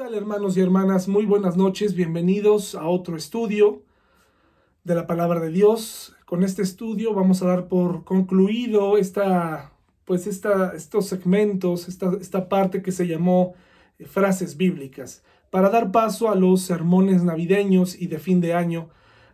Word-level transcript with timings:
tal 0.00 0.14
hermanos 0.14 0.56
y 0.56 0.62
hermanas? 0.62 1.08
Muy 1.08 1.26
buenas 1.26 1.58
noches, 1.58 1.94
bienvenidos 1.94 2.74
a 2.74 2.86
otro 2.86 3.18
estudio 3.18 3.82
de 4.82 4.94
la 4.94 5.06
palabra 5.06 5.40
de 5.40 5.50
Dios. 5.50 6.16
Con 6.24 6.42
este 6.42 6.62
estudio 6.62 7.12
vamos 7.12 7.42
a 7.42 7.48
dar 7.48 7.68
por 7.68 8.04
concluido 8.04 8.96
esta, 8.96 9.74
pues 10.06 10.26
esta, 10.26 10.72
estos 10.74 11.04
segmentos, 11.06 11.86
esta, 11.86 12.12
esta 12.18 12.48
parte 12.48 12.80
que 12.80 12.92
se 12.92 13.06
llamó 13.06 13.52
eh, 13.98 14.06
frases 14.06 14.56
bíblicas, 14.56 15.22
para 15.50 15.68
dar 15.68 15.92
paso 15.92 16.30
a 16.30 16.34
los 16.34 16.62
sermones 16.62 17.22
navideños 17.22 18.00
y 18.00 18.06
de 18.06 18.18
fin 18.18 18.40
de 18.40 18.54
año, 18.54 18.88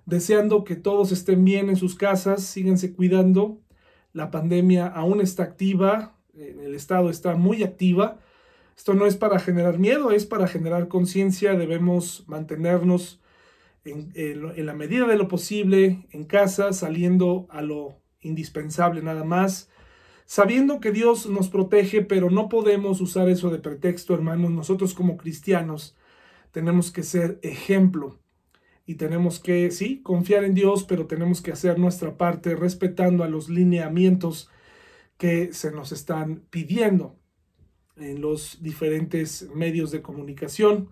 deseando 0.05 0.65
que 0.65 0.75
todos 0.75 1.13
estén 1.13 1.45
bien 1.45 1.69
en 1.69 1.77
sus 1.77 1.95
casas, 1.95 2.43
síganse 2.43 2.93
cuidando. 2.93 3.61
La 4.13 4.33
pandemia 4.33 4.89
aún 4.89 5.21
está 5.21 5.45
activa, 5.45 6.17
en 6.35 6.59
el 6.59 6.75
estado 6.75 7.09
está 7.09 7.37
muy 7.37 7.63
activa 7.63 8.19
esto 8.77 8.93
no 8.93 9.07
es 9.07 9.17
para 9.17 9.39
generar 9.39 9.79
miedo, 9.79 10.11
es 10.11 10.27
para 10.27 10.47
generar 10.47 10.89
conciencia. 10.89 11.55
Debemos 11.55 12.25
mantenernos 12.27 13.21
en, 13.85 14.67
la 14.67 14.75
medida 14.75 15.07
de 15.07 15.17
lo 15.17 15.29
posible 15.29 16.07
en 16.11 16.25
casa, 16.25 16.73
saliendo 16.73 17.47
a 17.51 17.63
lo 17.63 18.03
indispensable 18.21 19.03
nada 19.03 19.25
más, 19.25 19.71
sabiendo 20.27 20.81
que 20.81 20.93
Dios 20.93 21.27
nos 21.27 21.49
protege, 21.49 22.03
pero 22.03 22.31
no 22.31 22.49
podemos 22.49 23.01
usar 23.01 23.31
eso 23.31 23.51
de 23.51 23.59
pretexto, 23.59 24.13
hermanos. 24.13 24.51
Nosotros 24.51 24.93
como 24.93 25.17
cristianos 25.17 25.97
tenemos 26.53 26.91
que 26.91 27.03
ser 27.03 27.39
ejemplo 27.43 28.19
y 28.85 28.97
tenemos 28.97 29.41
que, 29.41 29.71
sí, 29.71 30.03
confiar 30.03 30.45
en 30.45 30.55
Dios, 30.55 30.85
pero 30.85 31.07
tenemos 31.07 31.41
que 31.41 31.53
hacer 31.53 31.79
nuestra 31.79 32.19
parte 32.19 32.55
respetando 32.55 33.25
a 33.25 33.29
los 33.29 33.49
lineamientos 33.49 34.51
que 35.17 35.55
se 35.55 35.73
nos 35.73 35.93
están 35.93 36.43
pidiendo 36.51 37.17
en 37.97 38.21
los 38.21 38.63
diferentes 38.63 39.49
medios 39.55 39.91
de 39.91 40.03
comunicación. 40.03 40.89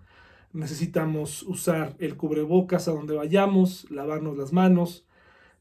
Necesitamos 0.52 1.42
usar 1.42 1.96
el 1.98 2.16
cubrebocas 2.16 2.88
a 2.88 2.92
donde 2.92 3.14
vayamos, 3.14 3.90
lavarnos 3.90 4.36
las 4.36 4.52
manos, 4.52 5.06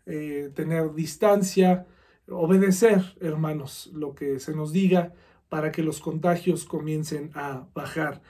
eh, 0.06 0.52
tener 0.54 0.94
distancia, 0.94 1.88
obedecer, 2.30 3.16
hermanos, 3.20 3.90
lo 3.94 4.16
que 4.16 4.40
se 4.40 4.56
nos 4.56 4.72
diga 4.72 5.14
para 5.50 5.72
que 5.72 5.84
los 5.84 6.00
contagios 6.00 6.66
comiencen 6.66 7.32
a 7.34 7.68
bajar. 7.74 8.22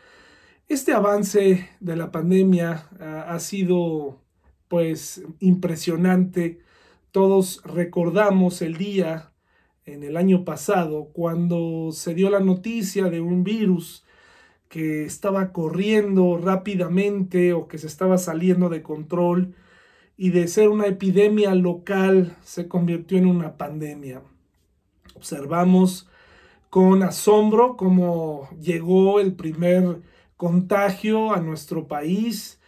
Este 0.67 0.93
avance 0.93 1.69
de 1.79 1.95
la 1.95 2.11
pandemia 2.11 2.87
ha 3.27 3.39
sido 3.39 4.21
pues 4.67 5.23
impresionante. 5.39 6.61
Todos 7.11 7.61
recordamos 7.63 8.61
el 8.61 8.77
día 8.77 9.32
en 9.85 10.03
el 10.03 10.17
año 10.17 10.45
pasado, 10.45 11.09
cuando 11.13 11.91
se 11.91 12.13
dio 12.13 12.29
la 12.29 12.39
noticia 12.39 13.09
de 13.09 13.21
un 13.21 13.43
virus 13.43 14.03
que 14.69 15.05
estaba 15.05 15.51
corriendo 15.51 16.37
rápidamente 16.37 17.53
o 17.53 17.67
que 17.67 17.77
se 17.77 17.87
estaba 17.87 18.17
saliendo 18.17 18.69
de 18.69 18.81
control 18.81 19.53
y 20.17 20.29
de 20.29 20.47
ser 20.47 20.69
una 20.69 20.87
epidemia 20.87 21.53
local 21.53 22.35
se 22.43 22.67
convirtió 22.67 23.17
en 23.17 23.27
una 23.27 23.57
pandemia. 23.57 24.21
Observamos 25.15 26.07
con 26.69 27.03
asombro 27.03 27.77
cómo 27.77 28.49
llegó 28.59 29.19
el 29.19 29.33
primer 29.33 30.01
contagio 30.37 31.33
a 31.33 31.39
nuestro 31.39 31.87
país 31.87 32.59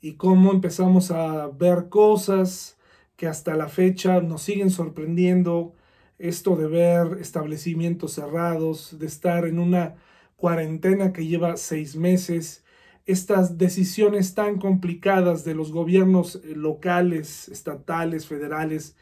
y 0.00 0.14
cómo 0.14 0.52
empezamos 0.52 1.10
a 1.10 1.46
ver 1.46 1.88
cosas 1.88 2.76
que 3.16 3.26
hasta 3.26 3.54
la 3.54 3.68
fecha 3.68 4.20
nos 4.20 4.42
siguen 4.42 4.70
sorprendiendo 4.70 5.72
esto 6.18 6.56
de 6.56 6.66
ver 6.68 7.18
establecimientos 7.20 8.12
cerrados, 8.12 8.98
de 8.98 9.06
estar 9.06 9.46
en 9.46 9.58
una 9.58 9.96
cuarentena 10.36 11.12
que 11.12 11.26
lleva 11.26 11.56
seis 11.56 11.96
meses, 11.96 12.64
estas 13.06 13.58
decisiones 13.58 14.34
tan 14.34 14.58
complicadas 14.58 15.44
de 15.44 15.54
los 15.54 15.72
gobiernos 15.72 16.36
eh, 16.36 16.54
locales, 16.56 17.48
estatales, 17.48 18.26
federales, 18.26 18.96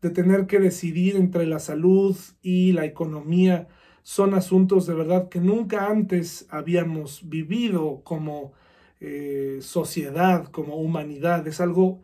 de 0.00 0.10
tener 0.10 0.46
que 0.46 0.58
decidir 0.58 1.16
entre 1.16 1.46
la 1.46 1.58
salud 1.58 2.16
y 2.42 2.72
la 2.72 2.84
economía, 2.84 3.68
son 4.02 4.34
asuntos 4.34 4.86
de 4.86 4.94
verdad 4.94 5.30
que 5.30 5.40
nunca 5.40 5.86
antes 5.86 6.46
habíamos 6.50 7.26
vivido 7.26 8.02
como 8.04 8.52
eh, 9.00 9.58
sociedad, 9.62 10.46
como 10.48 10.76
humanidad. 10.76 11.46
Es 11.48 11.60
algo 11.60 12.02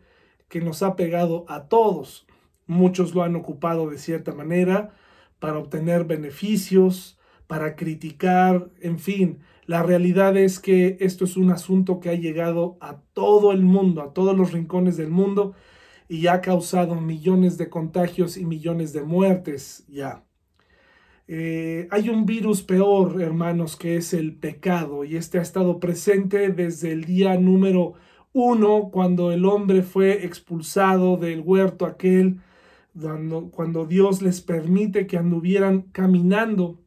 que 0.49 0.61
nos 0.61 0.81
ha 0.81 0.95
pegado 0.95 1.45
a 1.47 1.67
todos. 1.67 2.25
Muchos 2.71 3.13
lo 3.13 3.23
han 3.23 3.35
ocupado 3.35 3.89
de 3.89 3.97
cierta 3.97 4.33
manera 4.33 4.91
para 5.39 5.59
obtener 5.59 6.05
beneficios, 6.05 7.19
para 7.45 7.75
criticar, 7.75 8.69
en 8.79 8.97
fin. 8.97 9.39
La 9.65 9.83
realidad 9.83 10.37
es 10.37 10.57
que 10.57 10.95
esto 11.01 11.25
es 11.25 11.35
un 11.35 11.51
asunto 11.51 11.99
que 11.99 12.07
ha 12.07 12.13
llegado 12.13 12.77
a 12.79 13.01
todo 13.11 13.51
el 13.51 13.61
mundo, 13.61 14.01
a 14.01 14.13
todos 14.13 14.37
los 14.37 14.53
rincones 14.53 14.95
del 14.95 15.09
mundo 15.09 15.53
y 16.07 16.27
ha 16.27 16.39
causado 16.39 16.95
millones 16.95 17.57
de 17.57 17.69
contagios 17.69 18.37
y 18.37 18.45
millones 18.45 18.93
de 18.93 19.03
muertes 19.03 19.83
ya. 19.89 20.23
Eh, 21.27 21.89
hay 21.91 22.07
un 22.07 22.25
virus 22.25 22.63
peor, 22.63 23.21
hermanos, 23.21 23.75
que 23.75 23.97
es 23.97 24.13
el 24.13 24.33
pecado 24.33 25.03
y 25.03 25.17
este 25.17 25.39
ha 25.39 25.41
estado 25.41 25.81
presente 25.81 26.47
desde 26.53 26.93
el 26.93 27.03
día 27.03 27.37
número 27.37 27.95
uno, 28.31 28.91
cuando 28.93 29.33
el 29.33 29.43
hombre 29.43 29.81
fue 29.81 30.25
expulsado 30.25 31.17
del 31.17 31.41
huerto 31.41 31.85
aquel 31.85 32.39
cuando, 32.93 33.85
Dios 33.85 34.21
les 34.21 34.41
permite 34.41 35.07
que 35.07 35.17
anduvieran 35.17 35.83
caminando 35.91 36.81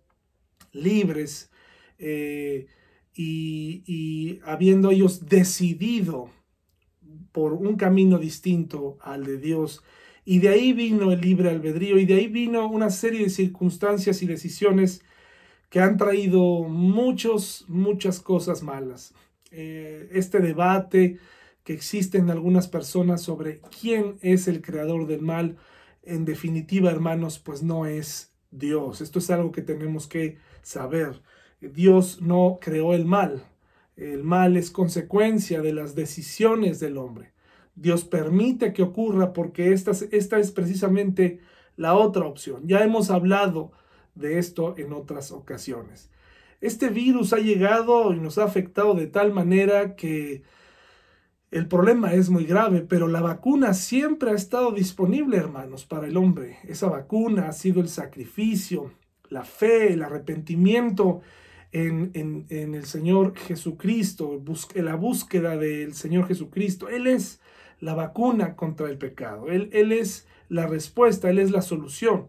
libres 0.73 1.51
eh, 1.99 2.67
y, 3.15 3.83
y 3.87 4.41
habiendo 4.45 4.91
ellos 4.91 5.27
decidido 5.27 6.31
por 7.33 7.53
un 7.53 7.77
camino 7.77 8.19
distinto 8.19 8.99
al 9.01 9.25
de 9.25 9.39
Dios. 9.39 9.83
Y 10.25 10.39
de 10.39 10.49
ahí 10.49 10.73
vino 10.73 11.13
el 11.13 11.21
libre 11.21 11.51
albedrío 11.51 11.99
y 11.99 12.07
de 12.07 12.15
ahí 12.15 12.29
vino 12.29 12.67
una 12.69 12.91
serie 12.91 13.25
de 13.25 13.31
circunstancias 13.31 14.23
y 14.23 14.27
decisiones 14.27 15.03
que 15.69 15.81
han 15.81 15.97
traído 15.97 16.63
muchos, 16.63 17.65
muchas 17.69 18.21
cosas 18.21 18.63
malas. 18.63 19.13
Eh, 19.51 20.09
este 20.13 20.39
debate 20.39 21.19
que 21.65 21.73
existe 21.73 22.19
en 22.19 22.31
algunas 22.31 22.69
personas 22.69 23.23
sobre 23.23 23.61
quién 23.81 24.17
es 24.21 24.47
el 24.47 24.63
creador 24.63 25.07
del 25.07 25.23
mal 25.23 25.57
en 26.07 26.25
definitiva, 26.25 26.91
hermanos, 26.91 27.39
pues 27.39 27.63
no 27.63 27.87
es 27.87 28.33
Dios. 28.51 29.01
Esto 29.01 29.19
es 29.19 29.31
algo 29.31 29.53
que 29.53 29.63
tenemos 29.63 30.07
que 30.07 30.39
saber. 30.63 31.23
Dios 31.61 32.21
no 32.21 32.59
creó 32.61 32.95
el 32.95 33.05
mal. 33.05 33.45
El 33.97 34.25
mal 34.25 34.57
es 34.57 34.71
consecuencia 34.71 35.63
de 35.63 35.73
las 35.73 35.95
decisiones 35.95 36.81
del 36.81 36.99
hombre. 36.99 37.33
Dios 37.77 38.05
permite 38.05 38.73
que 38.73 38.83
ocurra 38.83 39.33
porque 39.33 39.73
esta, 39.73 39.93
es 39.93 40.53
precisamente 40.53 41.41
la 41.77 41.95
otra 41.95 42.27
opción. 42.27 42.67
Ya 42.67 42.85
hemos 42.85 43.11
hablado 43.11 43.73
de 44.15 44.39
esto 44.39 44.75
en 44.79 44.93
otras 44.93 45.33
ocasiones. 45.33 46.11
Este 46.61 46.89
virus 46.89 47.33
ha 47.33 47.39
llegado 47.39 48.13
y 48.13 48.21
nos 48.21 48.39
ha 48.39 48.45
afectado 48.45 48.95
de 48.95 49.07
tal 49.07 49.33
manera 49.33 49.97
que 49.97 50.43
el 51.55 51.69
problema 51.69 52.13
es 52.15 52.31
muy 52.31 52.47
grave, 52.47 52.81
pero 52.81 53.07
la 53.07 53.21
vacuna 53.21 53.75
siempre 53.75 54.33
ha 54.33 54.35
estado 54.35 54.73
disponible, 54.73 55.37
hermanos, 55.37 55.85
para 55.85 56.09
el 56.09 56.17
hombre. 56.17 56.59
Esa 56.67 56.89
vacuna 56.89 57.47
ha 57.47 57.53
sido 57.53 57.81
el 57.81 57.89
sacrificio, 57.89 58.91
la 59.29 59.45
fe, 59.45 59.93
el 59.93 60.03
arrepentimiento 60.03 61.21
en, 61.71 62.11
el 62.51 62.85
Señor 62.87 63.37
Jesucristo, 63.37 64.43
la 64.75 64.97
búsqueda 64.97 65.57
del 65.57 65.95
Señor 65.95 66.27
Jesucristo. 66.27 66.89
Él 66.89 67.07
es 67.07 67.41
la 67.79 67.95
vacuna 67.95 68.57
contra 68.57 68.91
el 68.91 68.99
pecado. 68.99 69.47
Él, 69.47 69.71
él 69.73 69.93
es 69.93 70.27
la 70.49 70.67
respuesta, 70.67 71.31
Él 71.31 71.39
es 71.39 71.53
la 71.53 71.63
solución. 71.63 72.27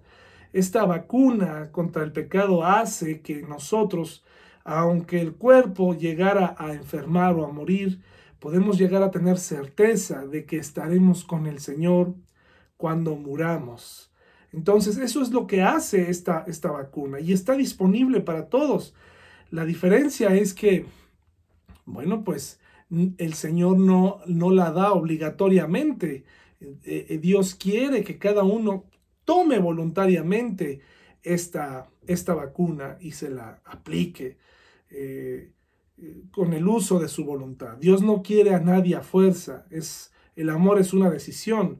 Esta 0.53 0.85
vacuna 0.85 1.72
contra 1.72 2.03
el 2.03 2.12
pecado 2.12 2.64
hace 2.64 3.22
que 3.22 3.41
nosotros, 3.41 4.24
aunque 4.64 5.19
el 5.19 5.34
cuerpo 5.34 5.96
llegara 5.96 6.56
a 6.59 6.74
enfermar 6.74 7.34
o 7.34 7.44
a 7.44 7.52
morir, 7.52 8.02
podemos 8.46 8.78
llegar 8.78 9.02
a 9.02 9.09
tener 9.09 9.40
certeza 9.40 10.28
de 10.28 10.46
que 10.46 10.58
estaremos 10.58 11.24
con 11.24 11.47
el 11.47 11.58
Señor 11.58 12.14
cuando 12.78 13.16
muramos. 13.16 14.12
Entonces, 14.53 14.97
eso 14.97 15.24
es 15.24 15.32
lo 15.32 15.47
que 15.47 15.64
hace 15.64 16.12
esta, 16.12 16.44
esta 16.46 16.70
vacuna 16.70 17.20
y 17.20 17.34
está 17.34 17.56
disponible 17.56 18.22
para 18.22 18.47
todos. 18.47 18.94
La 19.50 19.66
diferencia 19.66 20.36
es 20.36 20.53
que, 20.53 20.86
bueno, 21.86 22.24
pues 22.24 22.59
el 23.18 23.34
Señor 23.34 23.80
no, 23.80 24.20
no 24.28 24.52
la 24.52 24.70
da 24.70 24.94
obligatoriamente. 24.94 26.24
Eh, 26.62 27.08
eh, 27.09 27.18
Dios 27.18 27.56
quiere 27.56 28.03
que 28.03 28.20
cada 28.20 28.44
uno 28.44 28.86
tome 29.24 29.58
voluntariamente 29.58 30.82
esta, 31.24 31.90
esta 32.06 32.36
vacuna 32.36 33.00
y 33.02 33.14
se 33.14 33.32
la 33.32 33.59
aplique. 33.66 34.38
Eh, 34.91 35.54
con 36.32 36.53
el 36.53 36.68
uso 36.68 37.00
de 37.00 37.08
su 37.08 37.26
voluntad. 37.26 37.78
Dios 37.78 38.02
no 38.02 38.22
quiere 38.22 38.53
a 38.53 38.59
nadie 38.59 38.96
a 38.96 39.02
fuerza, 39.02 39.66
es, 39.70 40.12
el 40.36 40.50
amor 40.50 40.80
es 40.80 40.94
una 40.94 41.09
decisión. 41.09 41.80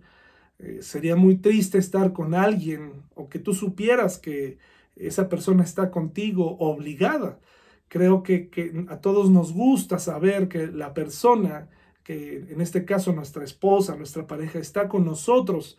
Eh, 0.60 0.80
sería 0.82 1.16
muy 1.16 1.36
triste 1.36 1.78
estar 1.78 2.14
con 2.14 2.34
alguien 2.34 3.04
o 3.14 3.28
que 3.28 3.40
tú 3.40 3.54
supieras 3.54 4.18
que 4.18 4.58
esa 4.96 5.28
persona 5.28 5.64
está 5.64 5.92
contigo 5.92 6.58
obligada, 6.60 7.40
Creo 7.88 8.24
que, 8.24 8.50
que 8.50 8.86
a 8.90 9.00
todos 9.00 9.30
nos 9.30 9.54
gusta 9.54 10.00
saber 10.00 10.48
que 10.50 10.68
la 10.68 10.94
persona, 10.94 11.70
que 12.04 12.38
en 12.50 12.60
este 12.60 12.84
caso 12.84 13.14
nuestra 13.14 13.44
esposa, 13.44 13.96
nuestra 13.96 14.26
pareja, 14.26 14.60
está 14.60 14.90
con 14.90 15.06
nosotros, 15.06 15.78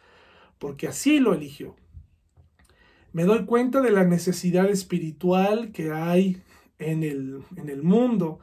porque 0.58 0.86
así 0.86 1.18
lo 1.18 1.34
eligió. 1.34 1.74
Me 3.12 3.24
doy 3.24 3.44
cuenta 3.44 3.80
de 3.80 3.90
la 3.90 4.04
necesidad 4.04 4.70
espiritual 4.70 5.72
que 5.72 5.90
hay 5.90 6.42
en 6.78 7.02
el, 7.02 7.42
en 7.56 7.68
el 7.68 7.82
mundo 7.82 8.38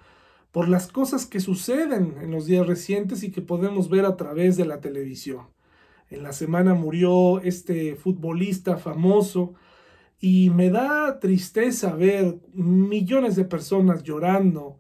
por 0.52 0.70
las 0.70 0.88
cosas 0.88 1.26
que 1.26 1.40
suceden 1.40 2.16
en 2.22 2.32
los 2.32 2.46
días 2.46 2.68
recientes 2.68 3.24
y 3.24 3.32
que 3.32 3.42
podemos 3.42 3.90
ver 3.90 4.06
a 4.06 4.16
través 4.16 4.56
de 4.56 4.66
la 4.66 4.82
televisión. 4.82 5.48
En 6.10 6.22
la 6.22 6.32
semana 6.32 6.76
murió 6.76 7.42
este 7.42 7.96
futbolista 7.96 8.78
famoso 8.78 9.56
y 10.20 10.52
me 10.52 10.70
da 10.70 11.20
tristeza 11.20 11.96
ver 11.96 12.38
millones 12.54 13.36
de 13.36 13.46
personas 13.46 14.04
llorando 14.04 14.78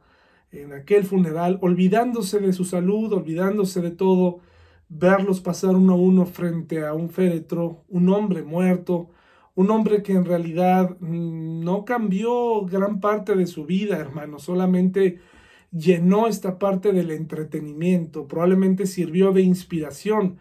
en 0.51 0.73
aquel 0.73 1.05
funeral, 1.05 1.57
olvidándose 1.61 2.39
de 2.39 2.53
su 2.53 2.65
salud, 2.65 3.11
olvidándose 3.11 3.81
de 3.81 3.91
todo, 3.91 4.41
verlos 4.89 5.41
pasar 5.41 5.75
uno 5.75 5.93
a 5.93 5.97
uno 5.97 6.25
frente 6.27 6.85
a 6.85 6.93
un 6.93 7.09
féretro, 7.09 7.83
un 7.89 8.09
hombre 8.09 8.43
muerto, 8.43 9.09
un 9.55 9.69
hombre 9.69 10.01
que 10.01 10.13
en 10.13 10.25
realidad 10.25 10.97
no 10.99 11.85
cambió 11.85 12.65
gran 12.65 12.99
parte 12.99 13.35
de 13.35 13.45
su 13.45 13.65
vida, 13.65 13.97
hermano, 13.97 14.39
solamente 14.39 15.19
llenó 15.71 16.27
esta 16.27 16.59
parte 16.59 16.91
del 16.91 17.11
entretenimiento, 17.11 18.27
probablemente 18.27 18.85
sirvió 18.85 19.31
de 19.31 19.41
inspiración 19.41 20.37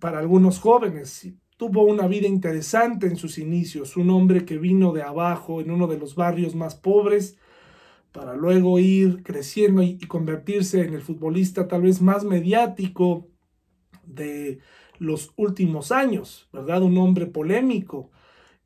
para 0.00 0.18
algunos 0.18 0.60
jóvenes. 0.60 1.28
Tuvo 1.56 1.84
una 1.84 2.06
vida 2.06 2.26
interesante 2.26 3.06
en 3.06 3.16
sus 3.16 3.38
inicios, 3.38 3.96
un 3.96 4.10
hombre 4.10 4.44
que 4.44 4.58
vino 4.58 4.92
de 4.92 5.02
abajo 5.02 5.60
en 5.60 5.70
uno 5.70 5.86
de 5.86 5.98
los 5.98 6.14
barrios 6.14 6.54
más 6.54 6.74
pobres 6.74 7.38
para 8.12 8.34
luego 8.34 8.78
ir 8.78 9.22
creciendo 9.22 9.82
y, 9.82 9.98
convertirse 10.00 10.82
en 10.82 10.92
el 10.92 11.00
futbolista 11.00 11.66
tal 11.66 11.82
vez 11.82 12.02
más 12.02 12.24
mediático 12.24 13.28
de 14.04 14.58
los 14.98 15.32
últimos 15.36 15.92
años, 15.92 16.48
¿verdad? 16.52 16.82
Un 16.82 16.98
hombre 16.98 17.26
polémico 17.26 18.11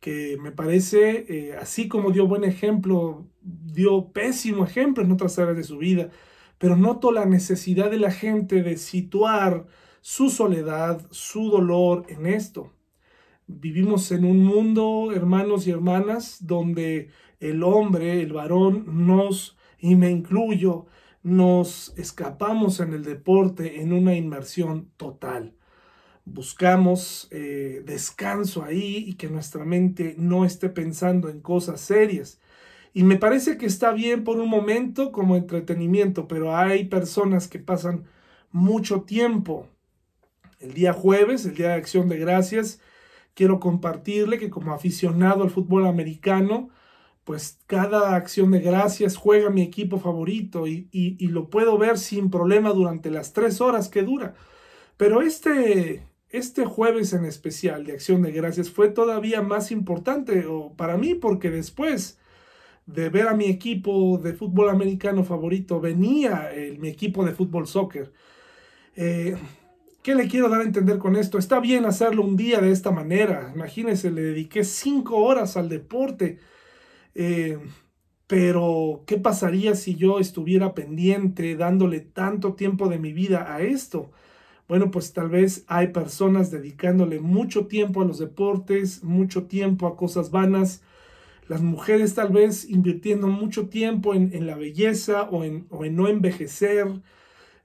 que 0.06 0.38
me 0.41 0.53
parece, 0.53 1.26
eh, 1.29 1.56
así 1.61 1.88
como 1.88 2.12
dio 2.12 2.29
buen 2.29 2.44
ejemplo, 2.44 3.26
dio 3.43 4.12
pésimo 4.12 4.62
ejemplo 4.62 5.03
en 5.03 5.11
otras 5.11 5.37
áreas 5.41 5.56
de 5.56 5.64
su 5.64 5.79
vida, 5.79 6.11
pero 6.58 6.76
noto 6.76 7.11
la 7.11 7.26
necesidad 7.26 7.91
de 7.91 7.99
la 7.99 8.12
gente 8.12 8.62
de 8.62 8.76
situar 8.76 9.67
su 10.03 10.31
soledad, 10.31 11.05
su 11.11 11.50
dolor 11.50 12.06
en 12.08 12.26
esto. 12.26 12.73
Vivimos 13.49 14.12
en 14.12 14.25
un 14.25 14.44
mundo, 14.44 15.11
hermanos 15.12 15.67
y 15.67 15.73
hermanas, 15.73 16.37
donde 16.47 17.11
el 17.41 17.64
hombre, 17.64 18.23
el 18.23 18.32
varón, 18.32 19.08
nos, 19.08 19.58
y 19.81 19.97
me 19.97 20.08
incluyo, 20.12 20.87
nos 21.25 21.94
escapamos 21.99 22.79
en 22.79 22.93
el 22.93 23.03
deporte 23.03 23.81
en 23.82 23.93
una 23.93 24.14
inmersión 24.14 24.88
total. 24.97 25.56
Buscamos 26.26 27.28
eh, 27.31 27.82
descanso 27.87 28.62
ahí 28.62 29.05
y 29.08 29.14
que 29.14 29.28
nuestra 29.28 29.64
mente 29.64 30.14
no 30.19 30.44
esté 30.44 30.69
pensando 30.69 31.31
en 31.31 31.40
cosas 31.40 31.81
serias. 31.81 32.38
Y 32.93 33.05
me 33.05 33.17
parece 33.17 33.56
que 33.56 33.67
está 33.67 33.93
bien 33.93 34.25
por 34.25 34.38
un 34.38 34.50
momento 34.50 35.12
como 35.12 35.37
entretenimiento, 35.37 36.28
pero 36.28 36.55
hay 36.56 36.84
personas 36.84 37.49
que 37.49 37.58
pasan 37.58 38.05
mucho 38.52 39.02
tiempo 39.02 39.69
el 40.61 40.75
día 40.75 40.93
jueves, 40.93 41.44
el 41.46 41.55
día 41.55 41.69
de 41.69 41.75
acción 41.75 42.08
de 42.08 42.19
gracias, 42.19 42.81
quiero 43.34 43.61
compartirle 43.61 44.38
que 44.38 44.50
como 44.50 44.72
aficionado 44.72 45.44
al 45.44 45.50
fútbol 45.50 45.87
americano, 45.87 46.70
pues 47.25 47.58
cada 47.67 48.14
acción 48.14 48.50
de 48.52 48.61
gracias 48.61 49.17
juega 49.17 49.50
mi 49.50 49.62
equipo 49.62 49.99
favorito 49.99 50.67
y, 50.67 51.19
lo 51.29 51.50
puedo 51.50 51.76
ver 51.76 51.99
sin 51.99 52.31
problema 52.31 52.70
durante 52.70 53.11
las 53.11 53.32
tres 53.32 53.61
horas 53.61 53.88
que 53.88 54.02
dura. 54.02 54.34
Pero 54.96 55.22
este, 55.22 56.06
este 56.31 56.64
jueves 56.64 57.12
en 57.12 57.25
especial 57.25 57.84
de 57.84 57.93
acción 57.93 58.23
de 58.23 58.32
gracias 58.32 58.70
fue 58.70 58.88
todavía 58.88 59.43
más 59.43 59.70
importante 59.70 60.44
para 60.76 60.96
mí 60.96 61.14
porque 61.14 61.50
después 61.50 62.19
de 62.87 63.08
ver 63.08 63.28
a 63.28 63.34
mi 63.34 63.46
equipo 63.46 64.19
de 64.19 64.34
fútbol 64.34 64.70
americano 64.70 65.25
favorito 65.25 65.81
venía 65.81 66.52
el, 66.52 66.78
mi 66.78 66.88
equipo 66.88 67.25
de 67.25 67.32
fútbol 67.32 67.67
soccer. 67.67 68.12
Eh, 68.94 69.37
¿Qué 70.02 70.14
le 70.14 70.28
quiero 70.28 70.49
dar 70.49 70.61
a 70.61 70.64
entender 70.64 70.99
con 70.99 71.17
esto? 71.17 71.37
Está 71.37 71.58
bien 71.58 71.84
hacerlo 71.84 72.23
un 72.23 72.37
día 72.37 72.61
de 72.61 72.70
esta 72.70 72.93
manera. 72.93 73.50
Imagínense, 73.55 74.11
le 74.12 74.22
dediqué 74.22 74.62
cinco 74.62 75.17
horas 75.17 75.56
al 75.56 75.69
deporte. 75.69 76.38
Eh, 77.14 77.58
pero, 78.29 79.02
¿qué 79.06 79.19
pasaría 79.19 79.75
si 79.75 79.96
yo 79.96 80.19
estuviera 80.20 80.75
pendiente, 80.75 81.56
dándole 81.56 82.00
tanto 82.00 82.55
tiempo 82.55 82.88
de 82.88 82.99
mi 82.99 83.12
vida 83.12 83.52
a 83.52 83.62
esto? 83.62 84.12
Bueno, 84.68 84.90
pues 84.90 85.12
tal 85.12 85.28
vez 85.28 85.64
hay 85.68 85.88
personas 85.88 86.50
dedicándole 86.50 87.20
mucho 87.20 87.66
tiempo 87.66 88.02
a 88.02 88.04
los 88.04 88.18
deportes, 88.18 89.04
mucho 89.04 89.44
tiempo 89.44 89.86
a 89.86 89.96
cosas 89.96 90.30
vanas. 90.30 90.82
Las 91.48 91.62
mujeres 91.62 92.14
tal 92.14 92.32
vez 92.32 92.68
invirtiendo 92.68 93.28
mucho 93.28 93.68
tiempo 93.68 94.14
en, 94.14 94.46
la 94.46 94.56
belleza 94.56 95.22
o 95.30 95.44
en, 95.44 95.66
o 95.70 95.84
en 95.84 95.94
no 95.94 96.08
envejecer 96.08 97.00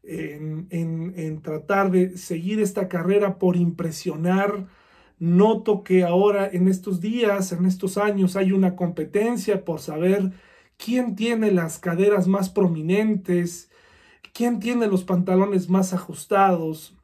en, 0.04 1.42
tratar 1.42 1.92
de 1.92 2.18
seguir 2.18 2.60
esta 2.60 2.88
carrera 2.88 3.38
por 3.40 3.56
impresionar. 3.56 4.68
Noto 5.20 5.84
que 5.84 6.04
ahora 6.04 6.50
en 6.52 6.68
estos 6.68 7.00
días, 7.00 7.52
en 7.52 7.66
estos 7.66 7.98
años, 7.98 8.36
hay 8.36 8.52
una 8.52 8.76
competencia 8.76 9.64
por 9.64 9.80
saber 9.80 10.32
quién 10.78 11.16
tiene 11.16 11.52
las 11.52 11.78
caderas 11.78 12.28
más 12.28 12.50
prominentes, 12.50 13.70
quién 14.34 14.60
tiene 14.60 14.88
los 14.88 15.04
pantalones 15.04 15.70
más 15.70 15.94
ajustados, 15.94 16.96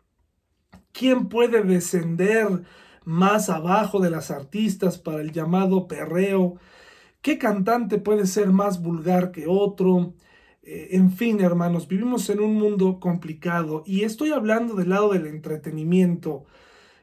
quién 0.92 1.30
puede 1.30 1.64
descender 1.64 2.64
más 3.06 3.50
abajo 3.50 4.00
de 4.00 4.10
las 4.10 4.32
artistas 4.32 4.98
para 4.98 5.22
el 5.22 5.32
llamado 5.32 5.88
perreo, 5.88 6.56
qué 7.22 7.38
cantante 7.38 7.98
puede 8.00 8.28
ser 8.28 8.50
más 8.50 8.82
vulgar 8.82 9.32
que 9.32 9.46
otro, 9.48 10.14
eh, 10.70 10.98
en 10.98 11.12
fin, 11.14 11.40
hermanos, 11.40 11.88
vivimos 11.88 12.30
en 12.30 12.42
un 12.42 12.56
mundo 12.56 13.00
complicado 13.00 13.84
y 13.86 14.04
estoy 14.04 14.32
hablando 14.32 14.76
del 14.76 14.90
lado 14.90 15.14
del 15.14 15.26
entretenimiento. 15.28 16.44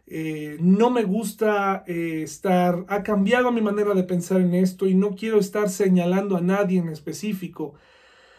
Eh, 0.07 0.59
no 0.61 0.91
me 0.91 1.05
gusta 1.05 1.83
eh, 1.87 2.23
estar, 2.23 2.85
ha 2.89 3.03
cambiado 3.03 3.51
mi 3.53 3.63
manera 3.63 3.95
de 3.95 4.05
pensar 4.05 4.43
en 4.43 4.55
esto 4.55 4.87
y 4.87 4.95
no 4.95 5.17
quiero 5.17 5.39
estar 5.39 5.71
señalando 5.71 6.37
a 6.37 6.43
nadie 6.43 6.79
en 6.79 6.91
específico. 6.91 7.75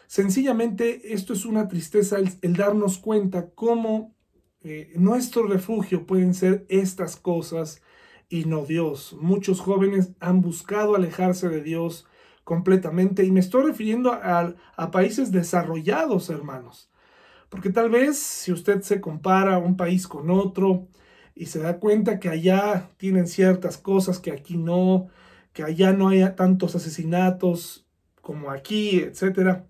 Sencillamente 0.07 1.13
esto 1.13 1.33
es 1.33 1.45
una 1.45 1.67
tristeza 1.67 2.17
el, 2.17 2.55
darnos 2.55 2.97
cuenta 2.97 3.49
cómo 3.49 4.15
nuestro 4.95 5.43
refugio 5.47 6.07
pueden 6.07 6.33
ser 6.33 6.65
estas 6.69 7.17
cosas 7.17 7.81
y 8.29 8.45
no 8.45 8.65
Dios. 8.65 9.15
Muchos 9.19 9.59
jóvenes 9.61 10.11
han 10.19 10.41
buscado 10.41 10.95
alejarse 10.95 11.49
de 11.49 11.61
Dios 11.61 12.07
completamente. 12.45 13.25
Y 13.25 13.31
me 13.31 13.41
estoy 13.41 13.65
refiriendo 13.65 14.13
a, 14.13 14.55
a, 14.77 14.91
países 14.91 15.31
desarrollados, 15.33 16.29
hermanos. 16.29 16.89
Porque 17.49 17.69
tal 17.69 17.89
vez 17.89 18.17
si 18.17 18.53
usted 18.53 18.81
se 18.81 19.01
compara 19.01 19.57
un 19.57 19.75
país 19.75 20.07
con 20.07 20.29
otro 20.29 20.87
y 21.35 21.47
se 21.47 21.59
da 21.59 21.79
cuenta 21.79 22.19
que 22.19 22.29
allá 22.29 22.89
tienen 22.97 23.27
ciertas 23.27 23.77
cosas 23.77 24.19
que 24.19 24.31
aquí 24.31 24.57
no, 24.57 25.07
que 25.53 25.63
allá 25.63 25.91
no 25.93 26.09
hay 26.09 26.23
tantos 26.35 26.75
asesinatos 26.75 27.85
como 28.21 28.51
aquí, 28.51 28.99
etcétera. 28.99 29.67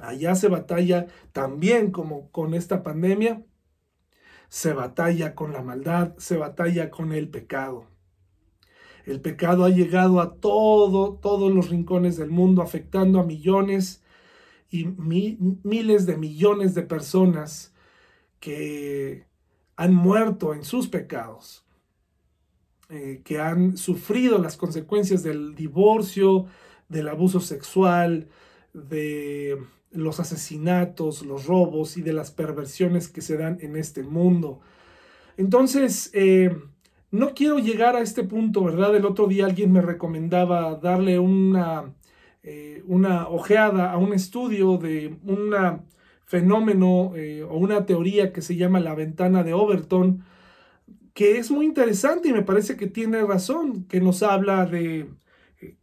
Allá 0.00 0.34
se 0.34 0.48
batalla 0.48 1.06
también 1.32 1.90
como 1.90 2.30
con 2.30 2.54
esta 2.54 2.82
pandemia. 2.82 3.42
Se 4.48 4.72
batalla 4.72 5.34
con 5.34 5.52
la 5.52 5.62
maldad, 5.62 6.16
se 6.18 6.36
batalla 6.36 6.90
con 6.90 7.12
el 7.12 7.28
pecado. 7.28 7.86
El 9.04 9.20
pecado 9.20 9.64
ha 9.64 9.70
llegado 9.70 10.20
a 10.20 10.34
todo, 10.34 11.14
todos 11.14 11.52
los 11.52 11.70
rincones 11.70 12.16
del 12.16 12.30
mundo, 12.30 12.62
afectando 12.62 13.20
a 13.20 13.24
millones 13.24 14.02
y 14.68 14.84
miles 14.84 16.06
de 16.06 16.16
millones 16.16 16.74
de 16.74 16.82
personas 16.82 17.72
que 18.40 19.26
han 19.76 19.94
muerto 19.94 20.54
en 20.54 20.64
sus 20.64 20.88
pecados, 20.88 21.64
eh, 22.88 23.22
que 23.24 23.38
han 23.38 23.76
sufrido 23.76 24.38
las 24.38 24.56
consecuencias 24.56 25.22
del 25.22 25.54
divorcio, 25.54 26.46
del 26.88 27.08
abuso 27.08 27.40
sexual, 27.40 28.28
de 28.72 29.56
los 29.90 30.20
asesinatos, 30.20 31.24
los 31.24 31.46
robos 31.46 31.96
y 31.96 32.02
de 32.02 32.12
las 32.12 32.30
perversiones 32.30 33.08
que 33.08 33.20
se 33.20 33.36
dan 33.36 33.58
en 33.60 33.76
este 33.76 34.02
mundo. 34.02 34.60
Entonces, 35.36 36.10
eh, 36.14 36.56
no 37.10 37.34
quiero 37.34 37.58
llegar 37.58 37.96
a 37.96 38.00
este 38.00 38.24
punto, 38.24 38.64
¿verdad? 38.64 38.94
El 38.96 39.06
otro 39.06 39.26
día 39.26 39.46
alguien 39.46 39.72
me 39.72 39.80
recomendaba 39.82 40.76
darle 40.76 41.18
una, 41.18 41.94
eh, 42.42 42.82
una 42.86 43.28
ojeada 43.28 43.92
a 43.92 43.98
un 43.98 44.12
estudio 44.12 44.76
de 44.78 45.16
un 45.24 45.54
fenómeno 46.24 47.12
eh, 47.14 47.42
o 47.44 47.56
una 47.56 47.86
teoría 47.86 48.32
que 48.32 48.42
se 48.42 48.56
llama 48.56 48.80
la 48.80 48.94
ventana 48.94 49.44
de 49.44 49.54
Overton, 49.54 50.24
que 51.14 51.38
es 51.38 51.50
muy 51.50 51.66
interesante 51.66 52.28
y 52.28 52.32
me 52.32 52.42
parece 52.42 52.76
que 52.76 52.88
tiene 52.88 53.22
razón, 53.24 53.84
que 53.84 54.00
nos 54.00 54.22
habla 54.22 54.66
de 54.66 55.08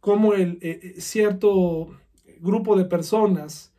cómo 0.00 0.34
el 0.34 0.60
cierto 0.98 1.88
grupo 2.40 2.76
de 2.76 2.84
personas, 2.84 3.73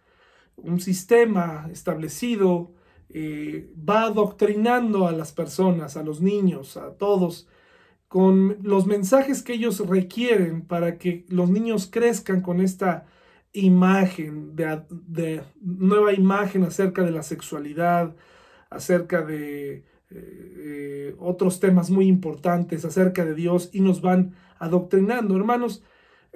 un 0.57 0.79
sistema 0.79 1.67
establecido, 1.71 2.73
eh, 3.09 3.71
va 3.77 4.03
adoctrinando 4.03 5.07
a 5.07 5.11
las 5.11 5.31
personas, 5.31 5.95
a 5.97 6.03
los 6.03 6.21
niños, 6.21 6.77
a 6.77 6.97
todos, 6.97 7.47
con 8.07 8.57
los 8.61 8.85
mensajes 8.85 9.41
que 9.41 9.53
ellos 9.53 9.79
requieren 9.87 10.61
para 10.61 10.97
que 10.97 11.25
los 11.29 11.49
niños 11.49 11.87
crezcan 11.91 12.41
con 12.41 12.61
esta 12.61 13.05
imagen, 13.53 14.55
de, 14.55 15.43
nueva 15.61 16.13
imagen 16.13 16.63
acerca 16.63 17.03
de 17.03 17.11
la 17.11 17.23
sexualidad, 17.23 18.15
acerca 18.69 19.21
de 19.21 19.75
eh, 19.75 19.83
eh, 20.11 21.15
otros 21.19 21.59
temas 21.59 21.89
muy 21.89 22.07
importantes, 22.07 22.85
acerca 22.85 23.25
de 23.25 23.33
Dios, 23.33 23.69
y 23.71 23.81
nos 23.81 24.01
van 24.01 24.35
adoctrinando. 24.59 25.35
Hermanos, 25.35 25.83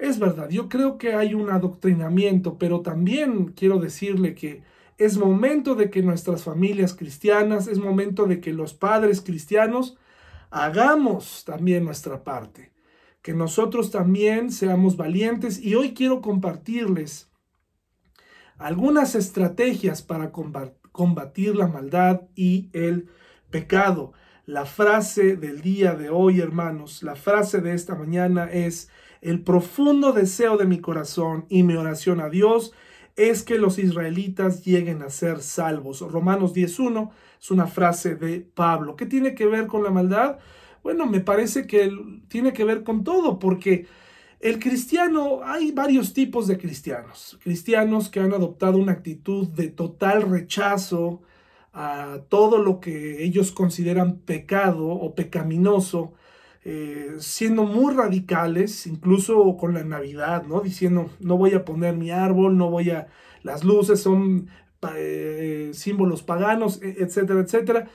es 0.00 0.18
verdad, 0.18 0.48
yo 0.48 0.68
creo 0.68 0.98
que 0.98 1.14
hay 1.14 1.34
un 1.34 1.50
adoctrinamiento, 1.50 2.58
pero 2.58 2.80
también 2.80 3.52
quiero 3.52 3.78
decirle 3.78 4.34
que 4.34 4.62
es 4.98 5.16
momento 5.16 5.74
de 5.74 5.90
que 5.90 6.02
nuestras 6.02 6.44
familias 6.44 6.94
cristianas, 6.94 7.66
es 7.66 7.78
momento 7.78 8.26
de 8.26 8.40
que 8.40 8.52
los 8.52 8.74
padres 8.74 9.20
cristianos 9.20 9.96
hagamos 10.50 11.44
también 11.44 11.84
nuestra 11.84 12.22
parte, 12.24 12.72
que 13.22 13.32
nosotros 13.32 13.90
también 13.90 14.50
seamos 14.50 14.96
valientes 14.96 15.62
y 15.62 15.74
hoy 15.74 15.94
quiero 15.94 16.20
compartirles 16.20 17.30
algunas 18.58 19.14
estrategias 19.14 20.02
para 20.02 20.32
combatir 20.92 21.56
la 21.56 21.66
maldad 21.66 22.22
y 22.34 22.68
el 22.72 23.08
pecado. 23.50 24.12
La 24.50 24.66
frase 24.66 25.36
del 25.36 25.62
día 25.62 25.94
de 25.94 26.10
hoy, 26.10 26.40
hermanos, 26.40 27.04
la 27.04 27.14
frase 27.14 27.60
de 27.60 27.72
esta 27.72 27.94
mañana 27.94 28.50
es, 28.50 28.90
el 29.20 29.44
profundo 29.44 30.10
deseo 30.10 30.56
de 30.56 30.64
mi 30.64 30.80
corazón 30.80 31.46
y 31.48 31.62
mi 31.62 31.74
oración 31.74 32.20
a 32.20 32.28
Dios 32.28 32.72
es 33.14 33.44
que 33.44 33.58
los 33.58 33.78
israelitas 33.78 34.64
lleguen 34.64 35.02
a 35.02 35.10
ser 35.10 35.40
salvos. 35.40 36.00
Romanos 36.00 36.52
10.1 36.52 37.10
es 37.40 37.50
una 37.52 37.68
frase 37.68 38.16
de 38.16 38.40
Pablo. 38.40 38.96
¿Qué 38.96 39.06
tiene 39.06 39.36
que 39.36 39.46
ver 39.46 39.68
con 39.68 39.84
la 39.84 39.90
maldad? 39.90 40.38
Bueno, 40.82 41.06
me 41.06 41.20
parece 41.20 41.68
que 41.68 41.88
tiene 42.26 42.52
que 42.52 42.64
ver 42.64 42.82
con 42.82 43.04
todo, 43.04 43.38
porque 43.38 43.86
el 44.40 44.58
cristiano, 44.58 45.42
hay 45.44 45.70
varios 45.70 46.12
tipos 46.12 46.48
de 46.48 46.58
cristianos. 46.58 47.38
Cristianos 47.40 48.08
que 48.08 48.18
han 48.18 48.32
adoptado 48.32 48.78
una 48.78 48.90
actitud 48.90 49.46
de 49.46 49.68
total 49.68 50.22
rechazo 50.22 51.22
a 51.72 52.20
todo 52.28 52.58
lo 52.58 52.80
que 52.80 53.22
ellos 53.24 53.52
consideran 53.52 54.18
pecado 54.18 54.88
o 54.88 55.14
pecaminoso, 55.14 56.14
eh, 56.64 57.16
siendo 57.20 57.64
muy 57.64 57.94
radicales, 57.94 58.86
incluso 58.86 59.56
con 59.56 59.74
la 59.74 59.84
Navidad, 59.84 60.44
¿no? 60.46 60.60
Diciendo, 60.60 61.10
no 61.20 61.36
voy 61.36 61.54
a 61.54 61.64
poner 61.64 61.96
mi 61.96 62.10
árbol, 62.10 62.56
no 62.58 62.70
voy 62.70 62.90
a, 62.90 63.08
las 63.42 63.64
luces 63.64 64.00
son 64.00 64.48
eh, 64.96 65.70
símbolos 65.74 66.22
paganos, 66.22 66.82
e, 66.82 66.96
etcétera, 67.02 67.40
etcétera. 67.40 67.88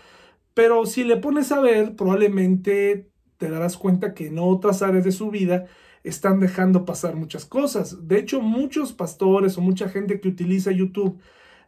Pero 0.54 0.86
si 0.86 1.04
le 1.04 1.18
pones 1.18 1.52
a 1.52 1.60
ver, 1.62 1.96
probablemente 1.96 3.10
te 3.38 3.50
darás 3.50 3.78
cuenta 3.78 4.14
que 4.14 4.28
en 4.28 4.40
otras 4.40 4.82
áreas 4.82 5.04
de 5.04 5.12
su 5.12 5.30
vida 5.32 5.66
están 6.04 6.40
dejando 6.40 6.86
pasar 6.86 7.16
muchas 7.16 7.46
cosas. 7.46 8.08
De 8.08 8.20
hecho, 8.20 8.42
muchos 8.42 8.94
pastores 8.94 9.58
o 9.58 9.62
mucha 9.62 9.90
gente 9.90 10.20
que 10.22 10.30
utiliza 10.30 10.72
YouTube 10.72 11.20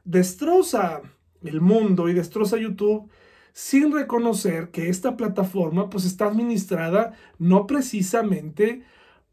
destroza 0.06 1.02
el 1.44 1.62
mundo 1.62 2.10
y 2.10 2.14
destroza 2.14 2.58
YouTube 2.58 3.10
sin 3.54 3.92
reconocer 3.92 4.70
que 4.70 4.90
esta 4.90 5.18
plataforma 5.18 5.90
pues 5.90 6.06
está 6.06 6.28
administrada 6.28 7.14
no 7.40 7.66
precisamente 7.66 8.84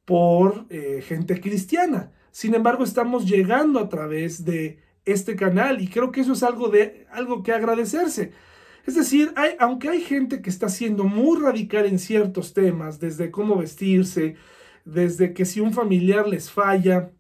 por 0.05 0.67
eh, 0.71 1.03
gente 1.07 1.41
cristiana. 1.41 2.11
Sin 2.31 2.55
embargo, 2.55 2.85
estamos 2.85 3.27
llegando 3.27 3.79
a 3.79 3.89
través 3.89 4.45
de 4.45 4.79
este 5.05 5.37
canal 5.37 5.81
y 5.83 5.89
creo 5.89 6.11
que 6.11 6.23
eso 6.23 6.33
es 6.33 6.43
algo 6.43 6.69
de 6.69 7.07
algo 7.11 7.43
que 7.43 7.53
agradecerse. 7.53 8.33
Es 8.87 8.95
decir, 8.95 9.33
hay, 9.37 9.53
aunque 9.59 9.89
hay 9.89 10.01
gente 10.01 10.43
que 10.43 10.51
está 10.51 10.69
siendo 10.69 11.05
muy 11.05 11.41
radical 11.41 11.87
en 11.87 11.99
ciertos 11.99 12.53
temas, 12.53 13.01
desde 13.01 13.31
cómo 13.31 13.57
vestirse, 13.57 14.37
desde 14.85 15.33
que 15.33 15.45
si 15.45 15.61
un 15.61 15.73
familiar 15.73 16.29
les 16.29 16.51
falla, 16.51 17.13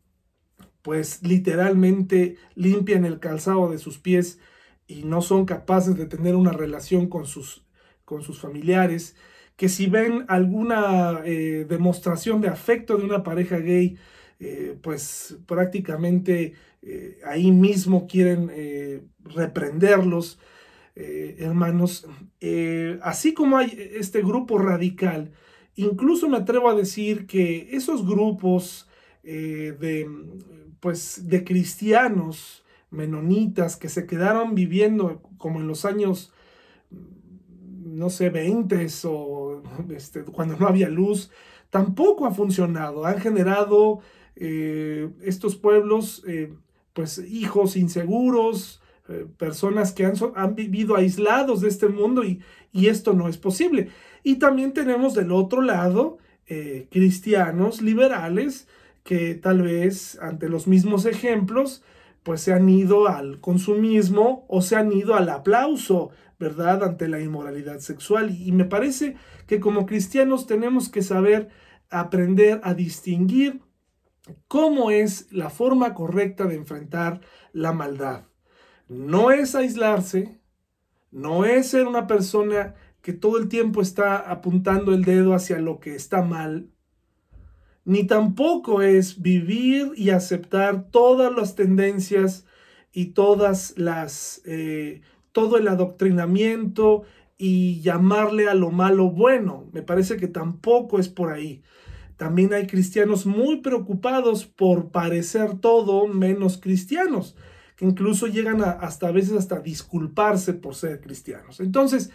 pues 0.82 1.22
literalmente 1.22 2.36
limpian 2.54 3.04
el 3.04 3.20
calzado 3.20 3.70
de 3.70 3.78
sus 3.78 3.98
pies 3.98 4.38
y 4.86 5.04
no 5.04 5.22
son 5.22 5.46
capaces 5.46 5.96
de 5.96 6.06
tener 6.06 6.36
una 6.36 6.52
relación 6.52 7.08
con 7.08 7.26
sus, 7.26 7.64
con 8.04 8.22
sus 8.22 8.40
familiares, 8.40 9.16
que 9.56 9.68
si 9.68 9.86
ven 9.86 10.24
alguna 10.28 11.22
eh, 11.24 11.64
demostración 11.68 12.40
de 12.40 12.48
afecto 12.48 12.96
de 12.96 13.04
una 13.04 13.22
pareja 13.22 13.58
gay, 13.58 13.96
eh, 14.40 14.76
pues 14.82 15.38
prácticamente 15.46 16.54
eh, 16.82 17.20
ahí 17.24 17.50
mismo 17.50 18.06
quieren 18.06 18.50
reprenderlos, 19.24 20.38
hermanos. 20.96 22.06
así 23.02 23.34
como 23.34 23.58
hay 23.58 23.76
este 23.96 24.22
grupo 24.22 24.58
radical, 24.58 25.32
incluso 25.74 26.28
me 26.28 26.36
atrevo 26.36 26.68
a 26.68 26.74
decir 26.74 27.26
que 27.26 27.68
esos 27.72 28.06
grupos 28.06 28.88
de, 29.22 30.08
pues, 30.78 31.26
de 31.26 31.42
cristianos, 31.42 32.63
menonitas 32.94 33.76
que 33.76 33.88
se 33.88 34.06
quedaron 34.06 34.54
viviendo 34.54 35.20
como 35.38 35.60
en 35.60 35.66
los 35.66 35.84
años, 35.84 36.32
no 36.90 38.08
sé, 38.10 38.30
20 38.30 38.86
o 39.04 39.62
este, 39.90 40.22
cuando 40.22 40.56
no 40.56 40.66
había 40.66 40.88
luz, 40.88 41.30
tampoco 41.70 42.26
ha 42.26 42.30
funcionado. 42.30 43.04
Han 43.04 43.20
generado 43.20 44.00
eh, 44.36 45.10
estos 45.22 45.56
pueblos, 45.56 46.22
eh, 46.26 46.52
pues 46.92 47.18
hijos 47.18 47.76
inseguros, 47.76 48.80
eh, 49.08 49.26
personas 49.36 49.92
que 49.92 50.06
han, 50.06 50.14
han, 50.34 50.54
vivido 50.54 50.96
aislados 50.96 51.60
de 51.60 51.68
este 51.68 51.88
mundo 51.88 52.24
y, 52.24 52.40
y, 52.72 52.86
esto 52.86 53.12
no 53.12 53.28
es 53.28 53.36
posible. 53.36 53.88
Y 54.22 54.36
también 54.36 54.72
tenemos 54.72 55.14
del 55.14 55.32
otro 55.32 55.62
lado 55.62 56.18
cristianos 56.90 57.80
liberales 57.80 58.68
que 59.02 59.34
tal 59.34 59.62
vez 59.62 60.18
ante 60.20 60.50
los 60.50 60.66
mismos 60.66 61.06
ejemplos 61.06 61.82
pues 62.24 62.40
se 62.40 62.52
han 62.52 62.68
ido 62.68 63.06
al 63.06 63.40
consumismo 63.40 64.46
o 64.48 64.62
se 64.62 64.76
han 64.76 64.92
ido 64.92 65.14
al 65.14 65.28
aplauso, 65.28 66.10
¿verdad?, 66.38 66.82
ante 66.82 67.06
la 67.06 67.20
inmoralidad 67.20 67.78
sexual. 67.78 68.30
Y 68.36 68.50
me 68.50 68.64
parece 68.64 69.16
que 69.46 69.60
como 69.60 69.86
cristianos 69.86 70.46
tenemos 70.46 70.88
que 70.88 71.02
saber 71.02 71.50
aprender 71.90 72.60
a 72.64 72.74
distinguir 72.74 73.60
cómo 74.48 74.90
es 74.90 75.30
la 75.32 75.50
forma 75.50 75.94
correcta 75.94 76.46
de 76.46 76.56
enfrentar 76.56 77.20
la 77.52 77.72
maldad. 77.72 78.24
No 78.88 79.30
es 79.30 79.54
aislarse, 79.54 80.40
no 81.10 81.44
es 81.44 81.68
ser 81.68 81.86
una 81.86 82.06
persona 82.06 82.74
que 83.02 83.12
todo 83.12 83.36
el 83.36 83.48
tiempo 83.48 83.82
está 83.82 84.16
apuntando 84.16 84.94
el 84.94 85.04
dedo 85.04 85.34
hacia 85.34 85.58
lo 85.58 85.78
que 85.78 85.94
está 85.94 86.22
mal, 86.22 86.70
ni 87.84 88.06
tampoco 88.06 88.82
es 88.82 89.20
vivir 89.20 89.92
y 89.96 90.10
aceptar 90.10 90.90
todas 90.90 91.32
las 91.32 91.54
tendencias 91.54 92.46
y 92.92 93.06
todas 93.06 93.74
las, 93.76 94.40
eh, 94.46 95.02
todo 95.32 95.58
el 95.58 95.68
adoctrinamiento 95.68 97.02
y 97.36 97.80
llamarle 97.82 98.48
a 98.48 98.54
lo 98.54 98.70
malo 98.70 99.10
bueno. 99.10 99.68
Me 99.72 99.82
parece 99.82 100.16
que 100.16 100.28
tampoco 100.28 100.98
es 100.98 101.08
por 101.08 101.30
ahí. 101.30 101.62
También 102.16 102.54
hay 102.54 102.66
cristianos 102.66 103.26
muy 103.26 103.60
preocupados 103.60 104.46
por 104.46 104.90
parecer 104.90 105.58
todo 105.58 106.06
menos 106.06 106.58
cristianos, 106.58 107.36
que 107.76 107.84
incluso 107.84 108.28
llegan 108.28 108.62
a, 108.62 108.70
hasta 108.70 109.08
a 109.08 109.12
veces 109.12 109.32
hasta 109.32 109.60
disculparse 109.60 110.54
por 110.54 110.76
ser 110.76 111.00
cristianos. 111.00 111.58
Entonces, 111.60 112.10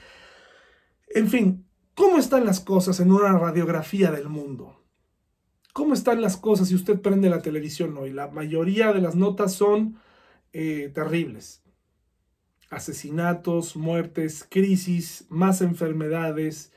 en 1.10 1.28
fin, 1.28 1.66
¿cómo 1.96 2.18
están 2.18 2.46
las 2.46 2.62
cosas 2.62 3.00
en 3.02 3.12
una 3.12 3.38
radiografía 3.38 4.12
del 4.12 4.30
mundo? 4.30 4.79
¿Cómo 5.74 5.94
están 5.94 6.22
las 6.22 6.38
cosas 6.38 6.70
si 6.70 6.76
usted 6.76 7.00
prende 7.00 7.30
la 7.30 7.42
televisión 7.42 7.98
hoy? 7.98 8.12
La 8.12 8.28
mayoría 8.28 8.92
de 8.92 9.02
las 9.02 9.16
notas 9.16 9.54
son 9.54 10.00
eh, 10.52 10.92
terribles. 10.94 11.64
Asesinatos, 12.70 13.76
muertes, 13.76 14.46
crisis, 14.50 15.26
más 15.30 15.62
enfermedades, 15.62 16.72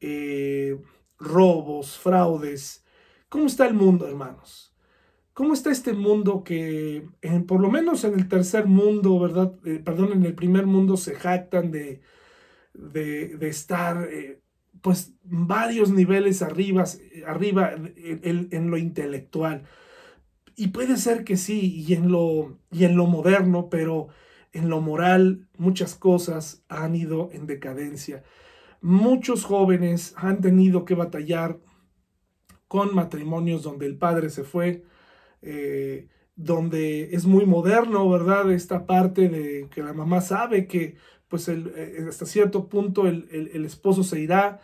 eh, 0.00 0.80
robos, 1.18 1.98
fraudes. 1.98 2.84
¿Cómo 3.28 3.46
está 3.46 3.66
el 3.66 3.74
mundo, 3.74 4.08
hermanos? 4.08 4.74
¿Cómo 5.32 5.54
está 5.54 5.70
este 5.70 5.92
mundo 5.92 6.44
que, 6.44 7.08
por 7.46 7.60
lo 7.60 7.70
menos 7.70 8.04
en 8.04 8.14
el 8.14 8.28
tercer 8.28 8.66
mundo, 8.66 9.18
¿verdad? 9.18 9.54
Eh, 9.64 9.80
perdón, 9.84 10.12
en 10.12 10.24
el 10.24 10.34
primer 10.34 10.66
mundo 10.66 10.96
se 10.96 11.14
jactan 11.14 11.70
de, 11.70 12.00
de, 12.74 13.48
estar 13.48 14.08
pues 14.82 15.14
varios 15.24 15.90
niveles 15.90 16.42
arriba, 16.42 16.84
arriba 17.26 17.74
en, 17.96 18.70
lo 18.70 18.78
intelectual. 18.78 19.64
Y 20.56 20.68
puede 20.68 20.96
ser 20.96 21.24
que 21.24 21.36
sí, 21.36 21.84
y 21.86 21.94
en, 21.94 22.10
lo, 22.10 22.58
y 22.70 22.84
en 22.84 22.96
lo 22.96 23.06
moderno, 23.06 23.68
pero 23.70 24.08
en 24.52 24.68
lo 24.68 24.80
moral 24.80 25.48
muchas 25.56 25.94
cosas 25.94 26.64
han 26.68 26.94
ido 26.94 27.30
en 27.32 27.46
decadencia. 27.46 28.22
Muchos 28.80 29.44
jóvenes 29.44 30.14
han 30.16 30.40
tenido 30.40 30.84
que 30.84 30.94
batallar 30.94 31.58
con 32.68 32.94
matrimonios 32.94 33.62
donde 33.62 33.86
el 33.86 33.96
padre 33.96 34.30
se 34.30 34.44
fue, 34.44 34.84
eh, 35.42 36.08
donde 36.36 37.14
es 37.14 37.26
muy 37.26 37.44
moderno, 37.44 38.08
¿verdad? 38.08 38.50
Esta 38.52 38.86
parte 38.86 39.28
de 39.28 39.68
que 39.70 39.82
la 39.82 39.92
mamá 39.92 40.20
sabe 40.20 40.66
que 40.66 40.96
pues 41.30 41.48
el, 41.48 41.72
eh, 41.76 42.04
hasta 42.08 42.26
cierto 42.26 42.68
punto 42.68 43.06
el, 43.06 43.64
esposo 43.64 44.02
se 44.02 44.20
irá 44.20 44.60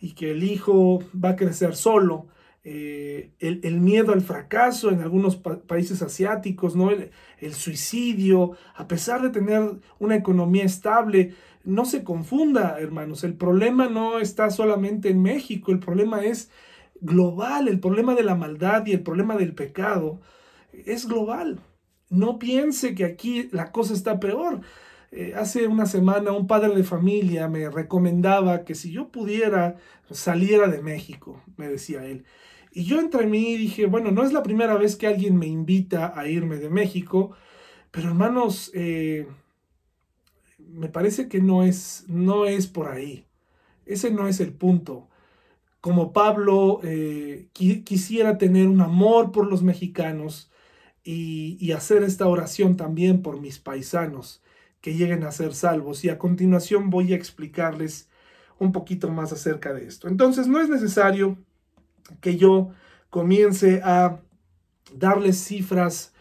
y 0.00 0.12
que 0.14 0.32
el 0.32 0.42
hijo 0.42 0.98
va 1.14 1.30
a 1.30 1.36
crecer 1.36 1.74
solo. 1.74 2.26
Eh, 2.64 3.30
el, 3.38 3.80
miedo 3.80 4.12
al 4.12 4.20
fracaso 4.20 4.90
en 4.90 5.00
algunos 5.00 5.36
países 5.36 6.02
asiáticos, 6.02 6.76
¿no? 6.76 6.90
El, 6.90 7.54
suicidio, 7.54 8.58
a 8.74 8.88
pesar 8.88 9.22
de 9.22 9.30
tener 9.30 9.62
una 10.00 10.16
economía 10.16 10.64
estable, 10.64 11.34
no 11.64 11.84
se 11.84 12.02
confunda, 12.02 12.78
hermanos, 12.80 13.22
el 13.24 13.34
problema 13.34 13.88
no 13.88 14.18
está 14.18 14.50
solamente 14.50 15.08
en 15.08 15.22
México, 15.22 15.70
el 15.70 15.78
problema 15.78 16.24
es 16.24 16.50
global, 17.00 17.68
el 17.68 17.78
problema 17.78 18.14
de 18.16 18.24
la 18.24 18.34
maldad 18.34 18.84
y 18.86 18.92
el 18.92 19.02
problema 19.02 19.36
del 19.36 19.54
pecado 19.54 20.20
es 20.72 21.06
global. 21.06 21.60
No 22.10 22.38
piense 22.38 22.94
que 22.94 23.04
aquí 23.04 23.48
la 23.52 23.70
cosa 23.70 23.94
está 23.94 24.18
peor. 24.18 24.62
Eh, 25.10 25.32
hace 25.36 25.66
una 25.66 25.86
semana 25.86 26.32
un 26.32 26.46
padre 26.46 26.74
de 26.74 26.84
familia 26.84 27.48
me 27.48 27.70
recomendaba 27.70 28.64
que 28.64 28.74
si 28.74 28.92
yo 28.92 29.08
pudiera 29.08 29.76
saliera 30.10 30.68
de 30.68 30.82
México, 30.82 31.42
me 31.56 31.68
decía 31.68 32.04
él. 32.04 32.24
Y 32.72 32.84
yo 32.84 33.00
entre 33.00 33.26
mí 33.26 33.56
dije, 33.56 33.86
bueno, 33.86 34.10
no 34.10 34.22
es 34.22 34.32
la 34.32 34.42
primera 34.42 34.76
vez 34.76 34.96
que 34.96 35.06
alguien 35.06 35.38
me 35.38 35.46
invita 35.46 36.12
a 36.18 36.28
irme 36.28 36.56
de 36.58 36.68
México, 36.68 37.32
pero 37.90 38.08
hermanos, 38.08 38.70
eh, 38.74 39.26
me 40.58 40.88
parece 40.88 41.28
que 41.28 41.40
no 41.40 41.62
es, 41.62 42.04
no 42.08 42.44
es 42.46 42.66
por 42.66 42.88
ahí. 42.88 43.26
Ese 43.86 44.10
no 44.10 44.28
es 44.28 44.40
el 44.40 44.52
punto. 44.52 45.08
Como 45.80 46.12
Pablo 46.12 46.80
eh, 46.82 47.48
quisiera 47.52 48.36
tener 48.38 48.68
un 48.68 48.80
amor 48.82 49.32
por 49.32 49.46
los 49.48 49.62
mexicanos 49.62 50.50
y, 51.02 51.56
y 51.60 51.72
hacer 51.72 52.02
esta 52.02 52.26
oración 52.28 52.76
también 52.76 53.22
por 53.22 53.40
mis 53.40 53.58
paisanos 53.58 54.42
que 54.88 54.94
lleguen 54.94 55.22
a 55.24 55.32
ser 55.32 55.54
salvos. 55.54 56.02
Y 56.02 56.08
a 56.08 56.16
continuación 56.16 56.88
voy 56.88 57.12
a 57.12 57.16
explicarles 57.16 58.08
un 58.58 58.72
poquito 58.72 59.10
más 59.10 59.32
acerca 59.32 59.74
de 59.74 59.86
esto. 59.86 60.08
Entonces 60.08 60.46
no 60.46 60.60
es 60.60 60.70
necesario 60.70 61.36
que 62.22 62.38
yo 62.38 62.70
comience 63.10 63.82
a 63.84 64.22
darles 64.94 65.44
cifras, 65.44 66.14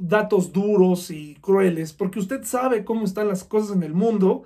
datos 0.00 0.54
duros 0.54 1.10
y 1.10 1.34
crueles, 1.42 1.92
porque 1.92 2.20
usted 2.20 2.42
sabe 2.44 2.86
cómo 2.86 3.04
están 3.04 3.28
las 3.28 3.44
cosas 3.44 3.76
en 3.76 3.82
el 3.82 3.92
mundo. 3.92 4.44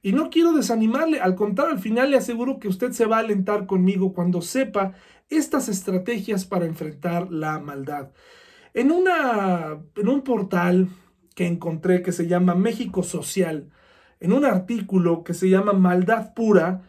Y 0.00 0.12
no 0.12 0.30
quiero 0.30 0.52
desanimarle, 0.52 1.18
al 1.18 1.34
contrario, 1.34 1.72
al 1.72 1.80
final 1.80 2.12
le 2.12 2.18
aseguro 2.18 2.60
que 2.60 2.68
usted 2.68 2.92
se 2.92 3.06
va 3.06 3.16
a 3.16 3.20
alentar 3.20 3.66
conmigo 3.66 4.12
cuando 4.12 4.40
sepa 4.40 4.92
estas 5.28 5.68
estrategias 5.68 6.44
para 6.44 6.66
enfrentar 6.66 7.32
la 7.32 7.58
maldad. 7.58 8.12
En, 8.72 8.92
una, 8.92 9.80
en 9.96 10.08
un 10.08 10.22
portal 10.22 10.88
que 11.34 11.46
encontré 11.46 12.02
que 12.02 12.12
se 12.12 12.26
llama 12.26 12.54
México 12.54 13.02
Social, 13.02 13.70
en 14.20 14.32
un 14.32 14.44
artículo 14.44 15.24
que 15.24 15.34
se 15.34 15.48
llama 15.48 15.72
Maldad 15.72 16.34
Pura, 16.34 16.82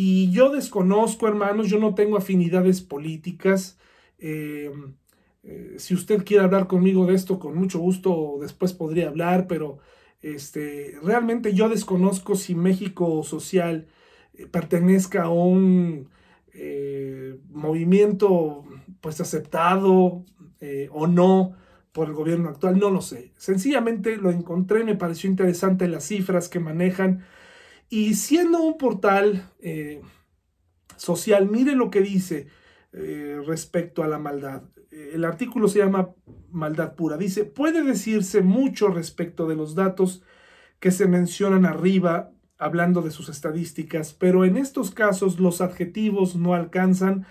y 0.00 0.30
yo 0.30 0.50
desconozco, 0.50 1.26
hermanos, 1.26 1.68
yo 1.68 1.80
no 1.80 1.92
tengo 1.96 2.16
afinidades 2.16 2.80
políticas. 2.80 3.80
Eh, 4.20 4.70
eh, 5.42 5.74
si 5.78 5.92
usted 5.92 6.24
quiere 6.24 6.44
hablar 6.44 6.68
conmigo 6.68 7.04
de 7.04 7.16
esto, 7.16 7.40
con 7.40 7.56
mucho 7.56 7.80
gusto 7.80 8.38
después 8.40 8.72
podría 8.72 9.08
hablar, 9.08 9.48
pero 9.48 9.78
este, 10.22 10.94
realmente 11.02 11.52
yo 11.52 11.68
desconozco 11.68 12.36
si 12.36 12.54
México 12.54 13.24
Social 13.24 13.88
eh, 14.34 14.46
pertenezca 14.46 15.24
a 15.24 15.30
un 15.30 16.08
movimiento 17.50 18.64
pues 19.00 19.20
aceptado 19.20 20.24
o 20.92 21.06
no 21.08 21.56
por 21.98 22.06
el 22.06 22.14
gobierno 22.14 22.48
actual, 22.48 22.78
no 22.78 22.90
lo 22.90 23.02
sé. 23.02 23.32
Sencillamente 23.34 24.18
lo 24.18 24.30
encontré, 24.30 24.84
me 24.84 24.94
pareció 24.94 25.28
interesante 25.28 25.88
las 25.88 26.04
cifras 26.04 26.48
que 26.48 26.60
manejan. 26.60 27.24
Y 27.90 28.14
siendo 28.14 28.62
un 28.62 28.78
portal 28.78 29.50
eh, 29.58 30.00
social, 30.94 31.50
mire 31.50 31.74
lo 31.74 31.90
que 31.90 32.00
dice 32.00 32.46
eh, 32.92 33.42
respecto 33.44 34.04
a 34.04 34.06
la 34.06 34.20
maldad. 34.20 34.62
El 34.92 35.24
artículo 35.24 35.66
se 35.66 35.80
llama 35.80 36.10
Maldad 36.52 36.94
Pura. 36.94 37.16
Dice, 37.16 37.44
puede 37.44 37.82
decirse 37.82 38.42
mucho 38.42 38.90
respecto 38.90 39.48
de 39.48 39.56
los 39.56 39.74
datos 39.74 40.22
que 40.78 40.92
se 40.92 41.08
mencionan 41.08 41.66
arriba, 41.66 42.30
hablando 42.58 43.02
de 43.02 43.10
sus 43.10 43.28
estadísticas, 43.28 44.14
pero 44.14 44.44
en 44.44 44.56
estos 44.56 44.92
casos 44.92 45.40
los 45.40 45.60
adjetivos 45.60 46.36
no 46.36 46.54
alcanzan 46.54 47.26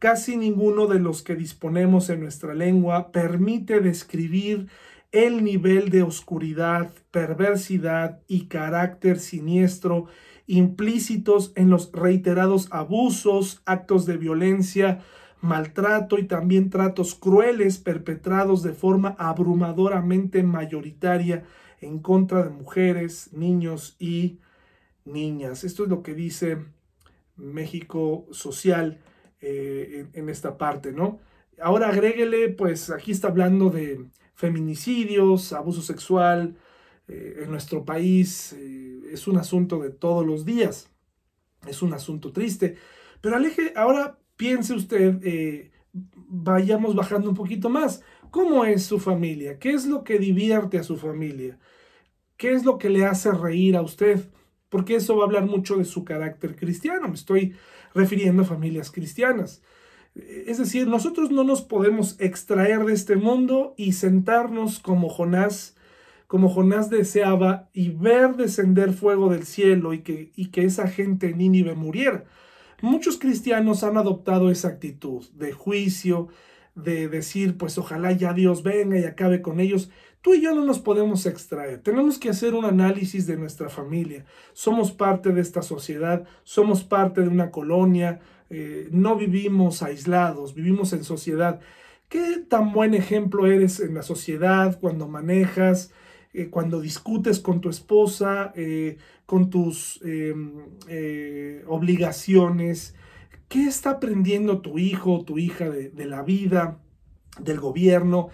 Casi 0.00 0.38
ninguno 0.38 0.86
de 0.86 0.98
los 0.98 1.22
que 1.22 1.36
disponemos 1.36 2.08
en 2.08 2.20
nuestra 2.20 2.54
lengua 2.54 3.12
permite 3.12 3.80
describir 3.80 4.68
el 5.12 5.44
nivel 5.44 5.90
de 5.90 6.02
oscuridad, 6.02 6.90
perversidad 7.10 8.22
y 8.26 8.46
carácter 8.46 9.18
siniestro 9.18 10.06
implícitos 10.46 11.52
en 11.54 11.68
los 11.68 11.92
reiterados 11.92 12.68
abusos, 12.70 13.60
actos 13.66 14.06
de 14.06 14.16
violencia, 14.16 15.00
maltrato 15.42 16.18
y 16.18 16.22
también 16.22 16.70
tratos 16.70 17.14
crueles 17.14 17.76
perpetrados 17.76 18.62
de 18.62 18.72
forma 18.72 19.14
abrumadoramente 19.18 20.42
mayoritaria 20.42 21.44
en 21.82 21.98
contra 21.98 22.42
de 22.42 22.48
mujeres, 22.48 23.34
niños 23.34 23.96
y 23.98 24.38
niñas. 25.04 25.62
Esto 25.62 25.82
es 25.82 25.90
lo 25.90 26.02
que 26.02 26.14
dice 26.14 26.56
México 27.36 28.26
Social 28.30 28.98
eh, 29.42 30.06
en, 30.12 30.28
esta 30.28 30.58
parte, 30.58 30.92
¿no? 30.92 31.18
Ahora 31.62 31.88
agréguele, 31.88 32.50
pues 32.50 32.90
aquí 32.90 33.12
está 33.12 33.28
hablando 33.28 33.70
de 33.70 34.06
feminicidios, 34.34 35.54
abuso 35.54 35.80
sexual 35.80 36.56
eh, 37.08 37.40
en 37.42 37.50
nuestro 37.50 37.84
país, 37.84 38.52
eh, 38.52 39.00
es 39.10 39.26
un 39.26 39.38
asunto 39.38 39.78
de 39.78 39.90
todos 39.90 40.26
los 40.26 40.44
días, 40.44 40.90
es 41.66 41.80
un 41.80 41.94
asunto 41.94 42.32
triste, 42.32 42.76
pero 43.22 43.36
aleje, 43.36 43.72
ahora 43.76 44.18
piense 44.36 44.74
usted, 44.74 45.70
vayamos 45.92 46.94
bajando 46.94 47.30
un 47.30 47.36
poquito 47.36 47.70
más, 47.70 48.02
¿cómo 48.30 48.66
es 48.66 48.84
su 48.84 48.98
familia? 48.98 49.58
¿Qué 49.58 49.70
es 49.70 49.86
lo 49.86 50.04
que 50.04 50.18
divierte 50.18 50.78
a 50.78 50.82
su 50.82 50.98
familia? 50.98 51.58
¿Qué 52.36 52.52
es 52.52 52.64
lo 52.64 52.76
que 52.76 52.90
le 52.90 53.06
hace 53.06 53.32
reír 53.32 53.76
a 53.76 53.82
usted? 53.82 54.30
Porque 54.68 54.96
eso 54.96 55.16
va 55.16 55.24
a 55.24 55.26
hablar 55.26 55.46
mucho 55.46 55.76
de 55.76 55.86
su 55.86 56.04
carácter 56.04 56.56
cristiano, 56.56 57.08
me 57.08 57.14
estoy 57.14 57.54
refiriendo 57.94 58.42
a 58.42 58.46
familias 58.46 58.90
cristianas. 58.90 59.62
Es 60.14 60.58
decir, 60.58 60.88
nosotros 60.88 61.30
no 61.30 61.44
nos 61.44 61.62
podemos 61.62 62.16
extraer 62.20 62.84
de 62.84 62.92
este 62.92 63.16
mundo 63.16 63.74
y 63.76 63.92
sentarnos 63.92 64.80
como 64.80 65.08
Jonás, 65.08 65.76
como 66.26 66.48
Jonás 66.48 66.90
deseaba, 66.90 67.68
y 67.72 67.90
ver 67.90 68.36
descender 68.36 68.92
fuego 68.92 69.30
del 69.30 69.44
cielo 69.44 69.92
y 69.92 70.00
que, 70.00 70.32
y 70.34 70.46
que 70.46 70.64
esa 70.64 70.88
gente 70.88 71.30
en 71.30 71.38
Nínive 71.38 71.74
muriera. 71.74 72.24
Muchos 72.82 73.18
cristianos 73.18 73.84
han 73.84 73.96
adoptado 73.96 74.50
esa 74.50 74.68
actitud 74.68 75.28
de 75.34 75.52
juicio, 75.52 76.28
de 76.74 77.08
decir, 77.08 77.58
pues 77.58 77.78
ojalá 77.78 78.12
ya 78.12 78.32
Dios 78.32 78.62
venga 78.62 78.98
y 78.98 79.04
acabe 79.04 79.42
con 79.42 79.60
ellos. 79.60 79.90
Tú 80.22 80.34
y 80.34 80.42
yo 80.42 80.54
no 80.54 80.64
nos 80.64 80.78
podemos 80.78 81.24
extraer. 81.24 81.80
Tenemos 81.80 82.18
que 82.18 82.28
hacer 82.28 82.54
un 82.54 82.66
análisis 82.66 83.26
de 83.26 83.38
nuestra 83.38 83.70
familia. 83.70 84.26
Somos 84.52 84.92
parte 84.92 85.32
de 85.32 85.40
esta 85.40 85.62
sociedad, 85.62 86.24
somos 86.44 86.84
parte 86.84 87.22
de 87.22 87.28
una 87.28 87.50
colonia, 87.50 88.20
eh, 88.50 88.88
no 88.90 89.16
vivimos 89.16 89.82
aislados, 89.82 90.54
vivimos 90.54 90.92
en 90.92 91.04
sociedad. 91.04 91.60
¿Qué 92.10 92.44
tan 92.48 92.72
buen 92.72 92.92
ejemplo 92.92 93.46
eres 93.46 93.80
en 93.80 93.94
la 93.94 94.02
sociedad 94.02 94.78
cuando 94.78 95.08
manejas, 95.08 95.90
eh, 96.34 96.50
cuando 96.50 96.80
discutes 96.80 97.40
con 97.40 97.62
tu 97.62 97.70
esposa, 97.70 98.52
eh, 98.56 98.98
con 99.24 99.48
tus 99.48 100.00
em, 100.02 100.52
obligaciones? 101.66 102.94
¿Qué 103.48 103.66
está 103.66 103.92
aprendiendo 103.92 104.60
tu 104.60 104.78
hijo 104.78 105.14
o 105.14 105.24
tu 105.24 105.38
hija 105.38 105.70
de, 105.70 105.88
de 105.88 106.04
la 106.04 106.22
vida, 106.22 106.78
del 107.40 107.58
gobierno? 107.58 108.28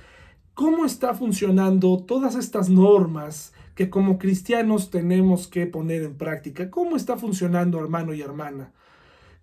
¿Cómo 0.57 0.87
está 0.87 1.13
funcionando 1.13 1.99
todas 1.99 2.35
estas 2.35 2.71
normas 2.71 3.53
que 3.75 3.91
como 3.91 4.17
cristianos 4.17 4.89
tenemos 4.89 5.49
que 5.49 5.67
poner 5.67 6.03
en 6.03 6.17
práctica? 6.17 6.71
¿Cómo 6.71 6.97
está 6.97 7.19
funcionando, 7.19 7.79
hermano 7.79 8.15
y 8.15 8.23
hermana? 8.23 8.73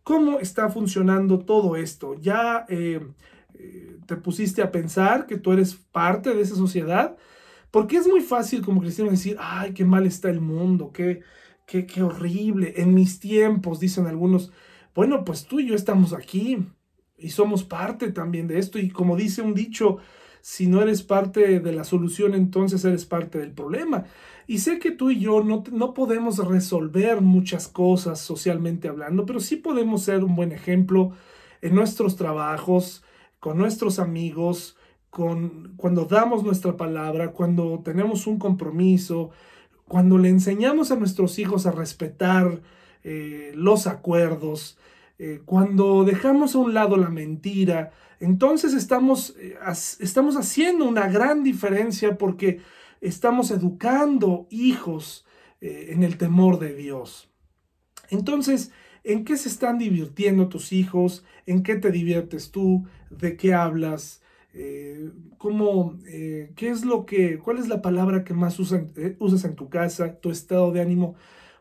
¿Cómo 0.02 0.40
está 0.40 0.70
funcionando 0.70 1.38
todo 1.38 1.76
esto? 1.76 2.16
¿Ya 2.20 2.66
eh, 2.68 3.00
eh, 3.54 3.98
te 4.08 4.16
pusiste 4.16 4.64
a 4.64 4.72
pensar 4.72 5.28
que 5.28 5.38
tú 5.38 5.52
eres 5.52 5.76
parte 5.76 6.34
de 6.34 6.42
esa 6.42 6.56
sociedad? 6.56 7.16
Porque 7.70 7.98
es 7.98 8.08
muy 8.08 8.22
fácil 8.22 8.66
como 8.66 8.82
cristiano 8.82 9.12
decir, 9.12 9.38
ay, 9.40 9.76
qué 9.76 9.86
mal 9.86 10.08
está 10.08 10.32
el 10.32 10.42
mundo, 10.42 10.92
qué, 10.92 11.22
qué, 11.68 11.86
qué 11.86 12.02
horrible. 12.02 12.74
En 12.78 12.96
mis 12.96 13.20
tiempos, 13.20 13.80
dicen 13.80 14.08
algunos, 14.08 14.52
bueno, 14.96 15.24
pues 15.24 15.46
tú 15.46 15.60
y 15.60 15.68
yo 15.68 15.76
estamos 15.76 16.12
aquí 16.12 16.66
y 17.20 17.30
somos 17.30 17.64
parte 17.64 18.12
también 18.12 18.48
de 18.48 18.58
esto. 18.58 18.80
Y 18.80 18.90
como 18.90 19.16
dice 19.16 19.44
un 19.44 19.54
dicho, 19.54 20.00
si 20.44 20.68
no 20.68 20.82
eres 20.82 21.04
parte 21.04 21.62
de 21.62 21.72
la 21.72 21.86
solución, 21.86 22.34
entonces 22.34 22.84
eres 22.84 23.06
parte 23.06 23.40
del 23.40 23.54
problema. 23.54 24.04
Y 24.46 24.58
sé 24.58 24.78
que 24.78 24.92
tú 24.92 25.10
y 25.10 25.22
yo 25.22 25.42
no, 25.42 25.64
no 25.72 25.94
podemos 25.94 26.38
resolver 26.46 27.22
muchas 27.22 27.70
cosas 27.70 28.20
socialmente 28.20 28.90
hablando, 28.90 29.26
pero 29.26 29.40
sí 29.40 29.56
podemos 29.56 30.04
ser 30.04 30.22
un 30.22 30.36
buen 30.36 30.52
ejemplo 30.52 31.14
en 31.62 31.74
nuestros 31.74 32.18
trabajos, 32.18 33.06
con 33.40 33.58
nuestros 33.58 34.00
amigos, 34.00 34.76
con, 35.10 35.76
cuando 35.78 36.04
damos 36.04 36.44
nuestra 36.44 36.76
palabra, 36.76 37.32
cuando 37.32 37.80
tenemos 37.82 38.28
un 38.28 38.38
compromiso, 38.38 39.32
cuando 39.88 40.18
le 40.18 40.28
enseñamos 40.28 40.92
a 40.92 40.98
nuestros 40.98 41.40
hijos 41.40 41.66
a 41.66 41.72
respetar 41.72 42.62
eh, 43.06 43.54
los 43.56 43.88
acuerdos, 43.88 44.78
eh, 45.20 45.42
cuando 45.46 46.04
dejamos 46.04 46.54
a 46.54 46.58
un 46.58 46.74
lado 46.74 46.98
la 46.98 47.10
mentira, 47.10 47.92
entonces 48.24 48.74
estamos, 48.74 49.36
eh, 49.38 49.58
estamos 50.00 50.36
haciendo 50.38 50.86
una 50.86 51.08
gran 51.08 51.44
diferencia 51.44 52.18
porque 52.18 52.62
estamos 53.02 53.52
educando 53.52 54.48
hijos 54.50 55.26
en 55.66 56.04
el 56.04 56.18
temor 56.18 56.60
de 56.60 56.74
Dios. 56.74 57.30
Entonces, 58.10 58.72
¿en 59.06 59.24
qué 59.24 59.38
se 59.38 59.48
están 59.48 59.78
divirtiendo 59.78 60.50
tus 60.50 60.74
hijos? 60.74 61.24
¿En 61.46 61.64
qué 61.64 61.76
te 61.76 61.90
diviertes 61.90 62.52
tú? 62.52 62.86
¿De 63.10 63.38
qué 63.38 63.54
hablas? 63.54 64.22
¿cómo, 65.38 65.98
¿Qué 66.04 66.70
es 66.70 66.84
lo 66.84 67.06
que, 67.06 67.40
cuál 67.40 67.60
es 67.60 67.70
la 67.70 67.82
palabra 67.82 68.26
que 68.26 68.34
más 68.34 68.60
usas 68.60 68.84
en 69.46 69.56
tu 69.56 69.70
casa? 69.70 70.20
¿Tu 70.20 70.32
estado 70.32 70.74
de 70.74 70.82
ánimo? 70.82 71.16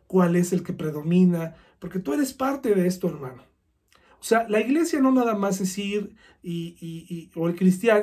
¿Cuál 0.09 0.35
es 0.35 0.53
el 0.53 0.65
que 0.65 0.73
predomina? 0.73 1.55
Porque 1.79 1.99
tú 1.99 2.13
eres 2.13 2.33
parte 2.33 2.75
de 2.75 2.87
esto, 2.87 3.09
hermano. 3.09 3.45
O 4.23 4.25
sea, 4.25 4.47
la 4.49 4.61
iglesia 4.61 5.01
no 5.01 5.11
nada 5.11 5.35
más 5.35 5.61
es 5.61 5.77
ir 5.79 6.15
y, 6.45 7.29
o 7.35 7.49
el, 7.49 7.57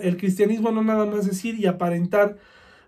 el 0.03 0.17
cristianismo 0.17 0.69
no 0.69 0.83
nada 0.83 1.05
más 1.05 1.25
es 1.25 1.45
ir 1.45 1.57
y 1.57 1.65
aparentar 1.65 2.37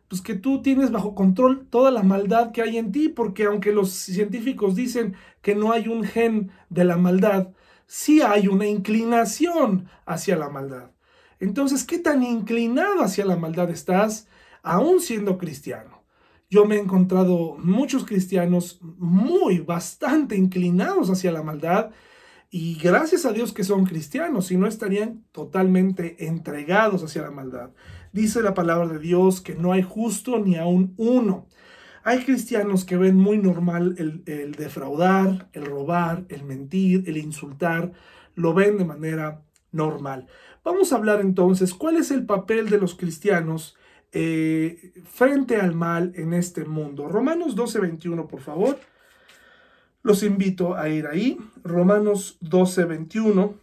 pues 0.10 0.22
que 0.22 0.34
tú 0.34 0.62
tienes 0.62 0.92
bajo 0.92 1.16
control 1.16 1.66
toda 1.70 1.92
la 1.92 2.04
maldad 2.04 2.52
que 2.52 2.62
hay 2.62 2.78
en 2.78 2.92
ti, 2.92 3.08
porque 3.08 3.46
aunque 3.46 3.72
los 3.72 3.92
científicos 3.92 4.76
dicen 4.76 5.16
que 5.42 5.56
no 5.56 5.72
hay 5.72 5.88
un 5.88 6.04
gen 6.04 6.52
de 6.70 6.84
la 6.84 6.98
maldad, 6.98 7.54
sí 7.88 8.22
hay 8.22 8.50
una 8.50 8.68
inclinación 8.68 9.88
hacia 10.06 10.36
la 10.36 10.50
maldad. 10.50 10.92
Entonces, 11.40 11.86
¿qué 11.86 12.00
tan 12.00 12.24
inclinado 12.24 13.02
hacia 13.02 13.24
la 13.24 13.38
maldad 13.38 13.70
estás 13.70 14.28
aún 14.62 15.00
siendo 15.00 15.38
cristiano? 15.38 16.04
Yo 16.50 16.66
me 16.66 16.76
he 16.76 16.80
encontrado 16.82 17.56
muchos 17.60 18.04
cristianos 18.04 18.80
muy, 18.82 19.60
bastante 19.60 20.36
inclinados 20.36 21.10
hacia 21.10 21.32
la 21.32 21.44
maldad 21.44 21.92
y 22.54 22.76
gracias 22.76 23.26
a 23.26 23.32
Dios 23.32 23.54
que 23.54 23.64
son 23.64 23.86
cristianos, 23.86 24.48
si 24.48 24.58
no 24.58 24.68
estarían 24.68 25.24
totalmente 25.32 26.28
entregados 26.28 27.02
hacia 27.02 27.22
la 27.22 27.32
maldad. 27.32 27.70
Dice 28.12 28.42
la 28.42 28.54
palabra 28.54 28.90
de 28.90 29.00
Dios 29.00 29.40
que 29.40 29.56
no 29.56 29.72
hay 29.72 29.82
justo 29.82 30.38
ni 30.38 30.58
aún 30.58 30.94
uno. 30.98 31.48
Hay 32.04 32.26
cristianos 32.26 32.84
que 32.84 32.98
ven 32.98 33.16
muy 33.16 33.38
normal 33.38 33.96
el, 33.98 34.52
defraudar, 34.52 35.50
el 35.54 35.66
robar, 35.66 36.26
el 36.28 36.44
mentir, 36.44 37.06
el 37.08 37.16
insultar, 37.16 37.94
lo 38.36 38.54
ven 38.54 38.78
de 38.78 38.86
manera 38.86 39.44
normal. 39.72 40.28
Vamos 40.62 40.92
a 40.92 40.98
hablar 40.98 41.22
entonces 41.22 41.74
cuál 41.74 41.96
es 41.96 42.12
el 42.12 42.26
papel 42.26 42.70
de 42.70 42.80
los 42.80 42.96
cristianos 42.96 43.78
eh, 44.12 44.92
frente 45.06 45.56
al 45.56 45.74
mal 45.74 46.12
en 46.16 46.34
este 46.34 46.66
mundo. 46.66 47.08
Romanos 47.08 47.56
12, 47.56 47.80
21, 47.80 48.28
por 48.28 48.42
favor. 48.42 48.78
Los 50.04 50.24
invito 50.24 50.76
a 50.76 50.90
ir 50.90 51.08
ahí. 51.08 51.38
Romanos 51.64 52.38
12, 52.42 52.86
21. 52.86 53.56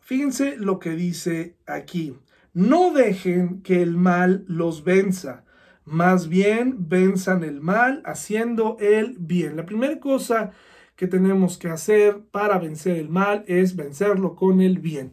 Fíjense 0.00 0.56
lo 0.56 0.78
que 0.78 0.90
dice 0.90 1.56
aquí. 1.66 2.16
No 2.52 2.92
dejen 2.92 3.62
que 3.62 3.82
el 3.82 3.96
mal 3.96 4.44
los 4.48 4.84
venza. 4.84 5.44
Más 5.84 6.28
bien 6.28 6.88
venzan 6.88 7.44
el 7.44 7.60
mal 7.60 8.02
haciendo 8.04 8.76
el 8.80 9.16
bien. 9.18 9.56
La 9.56 9.66
primera 9.66 10.00
cosa 10.00 10.52
que 10.96 11.06
tenemos 11.06 11.58
que 11.58 11.68
hacer 11.68 12.20
para 12.30 12.58
vencer 12.58 12.96
el 12.96 13.08
mal 13.08 13.44
es 13.46 13.76
vencerlo 13.76 14.34
con 14.34 14.60
el 14.60 14.78
bien. 14.78 15.12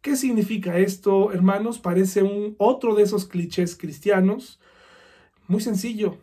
¿Qué 0.00 0.16
significa 0.16 0.78
esto, 0.78 1.32
hermanos? 1.32 1.78
Parece 1.78 2.22
un 2.22 2.54
otro 2.58 2.94
de 2.94 3.04
esos 3.04 3.26
clichés 3.26 3.76
cristianos. 3.76 4.60
Muy 5.48 5.60
sencillo. 5.60 6.18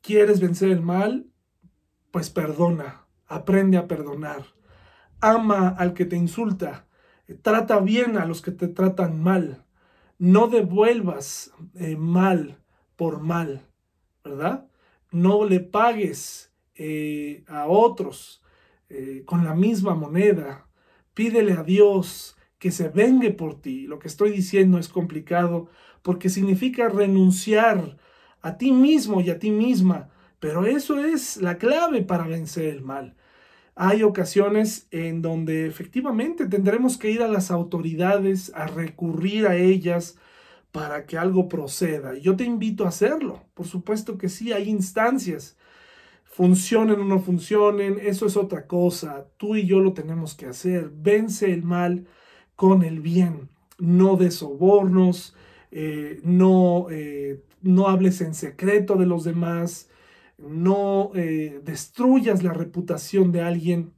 ¿Quieres 0.00 0.40
vencer 0.40 0.70
el 0.70 0.80
mal? 0.80 1.26
Pues 2.12 2.30
perdona, 2.30 3.06
aprende 3.26 3.78
a 3.78 3.88
perdonar. 3.88 4.44
Ama 5.20 5.68
al 5.68 5.94
que 5.94 6.04
te 6.04 6.16
insulta, 6.16 6.86
trata 7.42 7.80
bien 7.80 8.16
a 8.18 8.26
los 8.26 8.42
que 8.42 8.52
te 8.52 8.68
tratan 8.68 9.20
mal. 9.20 9.64
No 10.18 10.46
devuelvas 10.46 11.52
eh, 11.74 11.96
mal 11.96 12.58
por 12.94 13.20
mal, 13.20 13.66
¿verdad? 14.22 14.68
No 15.10 15.44
le 15.44 15.60
pagues 15.60 16.52
eh, 16.74 17.44
a 17.48 17.66
otros 17.66 18.42
eh, 18.88 19.22
con 19.24 19.44
la 19.44 19.54
misma 19.54 19.94
moneda. 19.94 20.68
Pídele 21.14 21.54
a 21.54 21.62
Dios 21.62 22.36
que 22.58 22.70
se 22.70 22.88
vengue 22.88 23.30
por 23.30 23.60
ti. 23.60 23.86
Lo 23.86 23.98
que 23.98 24.08
estoy 24.08 24.30
diciendo 24.30 24.78
es 24.78 24.88
complicado 24.88 25.68
porque 26.02 26.28
significa 26.28 26.88
renunciar 26.88 27.96
a 28.42 28.58
ti 28.58 28.70
mismo 28.70 29.20
y 29.20 29.30
a 29.30 29.38
ti 29.38 29.50
misma 29.50 30.11
pero 30.42 30.66
eso 30.66 30.98
es 30.98 31.36
la 31.36 31.56
clave 31.56 32.02
para 32.02 32.26
vencer 32.26 32.64
el 32.64 32.82
mal. 32.82 33.14
Hay 33.76 34.02
ocasiones 34.02 34.88
en 34.90 35.22
donde 35.22 35.68
efectivamente 35.68 36.48
tendremos 36.48 36.98
que 36.98 37.12
ir 37.12 37.22
a 37.22 37.28
las 37.28 37.52
autoridades, 37.52 38.50
a 38.56 38.66
recurrir 38.66 39.46
a 39.46 39.54
ellas 39.54 40.18
para 40.72 41.06
que 41.06 41.16
algo 41.16 41.48
proceda. 41.48 42.18
Yo 42.18 42.34
te 42.34 42.42
invito 42.42 42.84
a 42.84 42.88
hacerlo. 42.88 43.44
Por 43.54 43.68
supuesto 43.68 44.18
que 44.18 44.28
sí, 44.28 44.52
hay 44.52 44.68
instancias. 44.68 45.56
Funcionen 46.24 46.98
o 46.98 47.04
no 47.04 47.20
funcionen, 47.20 48.00
eso 48.02 48.26
es 48.26 48.36
otra 48.36 48.66
cosa. 48.66 49.28
Tú 49.36 49.54
y 49.54 49.64
yo 49.64 49.78
lo 49.78 49.92
tenemos 49.92 50.34
que 50.34 50.46
hacer. 50.46 50.90
Vence 50.92 51.52
el 51.52 51.62
mal 51.62 52.08
con 52.56 52.82
el 52.82 52.98
bien. 52.98 53.48
No 53.78 54.16
de 54.16 54.32
sobornos, 54.32 55.36
eh, 55.70 56.20
no, 56.24 56.88
eh, 56.90 57.44
no 57.60 57.86
hables 57.86 58.20
en 58.22 58.34
secreto 58.34 58.96
de 58.96 59.06
los 59.06 59.22
demás, 59.22 59.88
no 60.48 61.12
eh, 61.14 61.60
destruyas 61.64 62.42
la 62.42 62.52
reputación 62.52 63.32
de 63.32 63.42
alguien, 63.42 63.92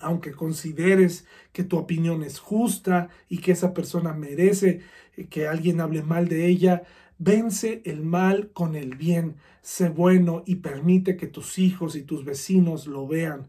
aunque 0.00 0.32
consideres 0.32 1.26
que 1.52 1.64
tu 1.64 1.78
opinión 1.78 2.22
es 2.22 2.38
justa 2.38 3.08
y 3.28 3.38
que 3.38 3.52
esa 3.52 3.74
persona 3.74 4.12
merece 4.12 4.80
eh, 5.16 5.26
que 5.26 5.46
alguien 5.46 5.80
hable 5.80 6.02
mal 6.02 6.28
de 6.28 6.46
ella. 6.46 6.82
Vence 7.18 7.82
el 7.84 8.02
mal 8.02 8.50
con 8.52 8.74
el 8.74 8.94
bien. 8.94 9.36
Sé 9.62 9.88
bueno 9.88 10.42
y 10.46 10.56
permite 10.56 11.16
que 11.16 11.26
tus 11.26 11.58
hijos 11.58 11.96
y 11.96 12.02
tus 12.02 12.24
vecinos 12.24 12.86
lo 12.86 13.06
vean. 13.06 13.46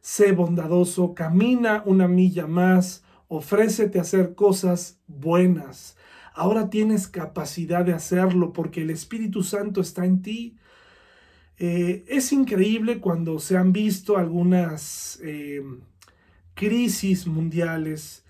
Sé 0.00 0.32
bondadoso, 0.32 1.14
camina 1.14 1.82
una 1.86 2.08
milla 2.08 2.46
más, 2.46 3.04
ofrécete 3.28 3.98
a 3.98 4.02
hacer 4.02 4.34
cosas 4.34 5.00
buenas. 5.06 5.96
Ahora 6.34 6.68
tienes 6.68 7.08
capacidad 7.08 7.84
de 7.84 7.94
hacerlo 7.94 8.52
porque 8.52 8.82
el 8.82 8.90
Espíritu 8.90 9.42
Santo 9.42 9.80
está 9.80 10.04
en 10.04 10.20
ti. 10.20 10.56
Eh, 11.66 12.04
es 12.08 12.30
increíble 12.34 13.00
cuando 13.00 13.38
se 13.38 13.56
han 13.56 13.72
visto 13.72 14.18
algunas 14.18 15.18
eh, 15.22 15.62
crisis 16.52 17.26
mundiales 17.26 18.22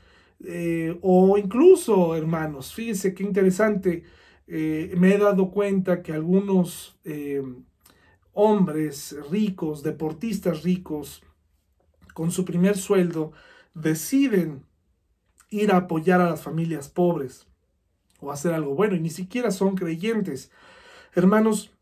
eh, 0.45 0.97
o 1.03 1.37
incluso, 1.37 2.15
hermanos, 2.15 2.73
fíjense 2.73 3.13
qué 3.13 3.25
interesante, 3.25 4.05
me 4.47 5.15
he 5.15 5.19
dado 5.19 5.51
cuenta 5.51 6.01
que 6.03 6.13
algunos 6.13 6.97
hombres 8.35 9.17
ricos, 9.31 9.83
deportistas 9.83 10.63
ricos, 10.63 11.23
con 12.13 12.31
su 12.31 12.45
primer 12.45 12.77
sueldo, 12.77 13.33
deciden 13.73 14.65
ir 15.51 15.73
a 15.73 15.79
apoyar 15.79 16.21
a 16.21 16.31
las 16.31 16.43
familias 16.43 16.89
pobres 16.89 17.49
o 18.21 18.31
hacer 18.31 18.53
algo 18.53 18.77
bueno 18.77 18.95
y 18.95 19.01
ni 19.01 19.11
siquiera 19.11 19.51
son 19.51 19.75
creyentes. 19.75 20.53
Hermanos, 21.15 21.74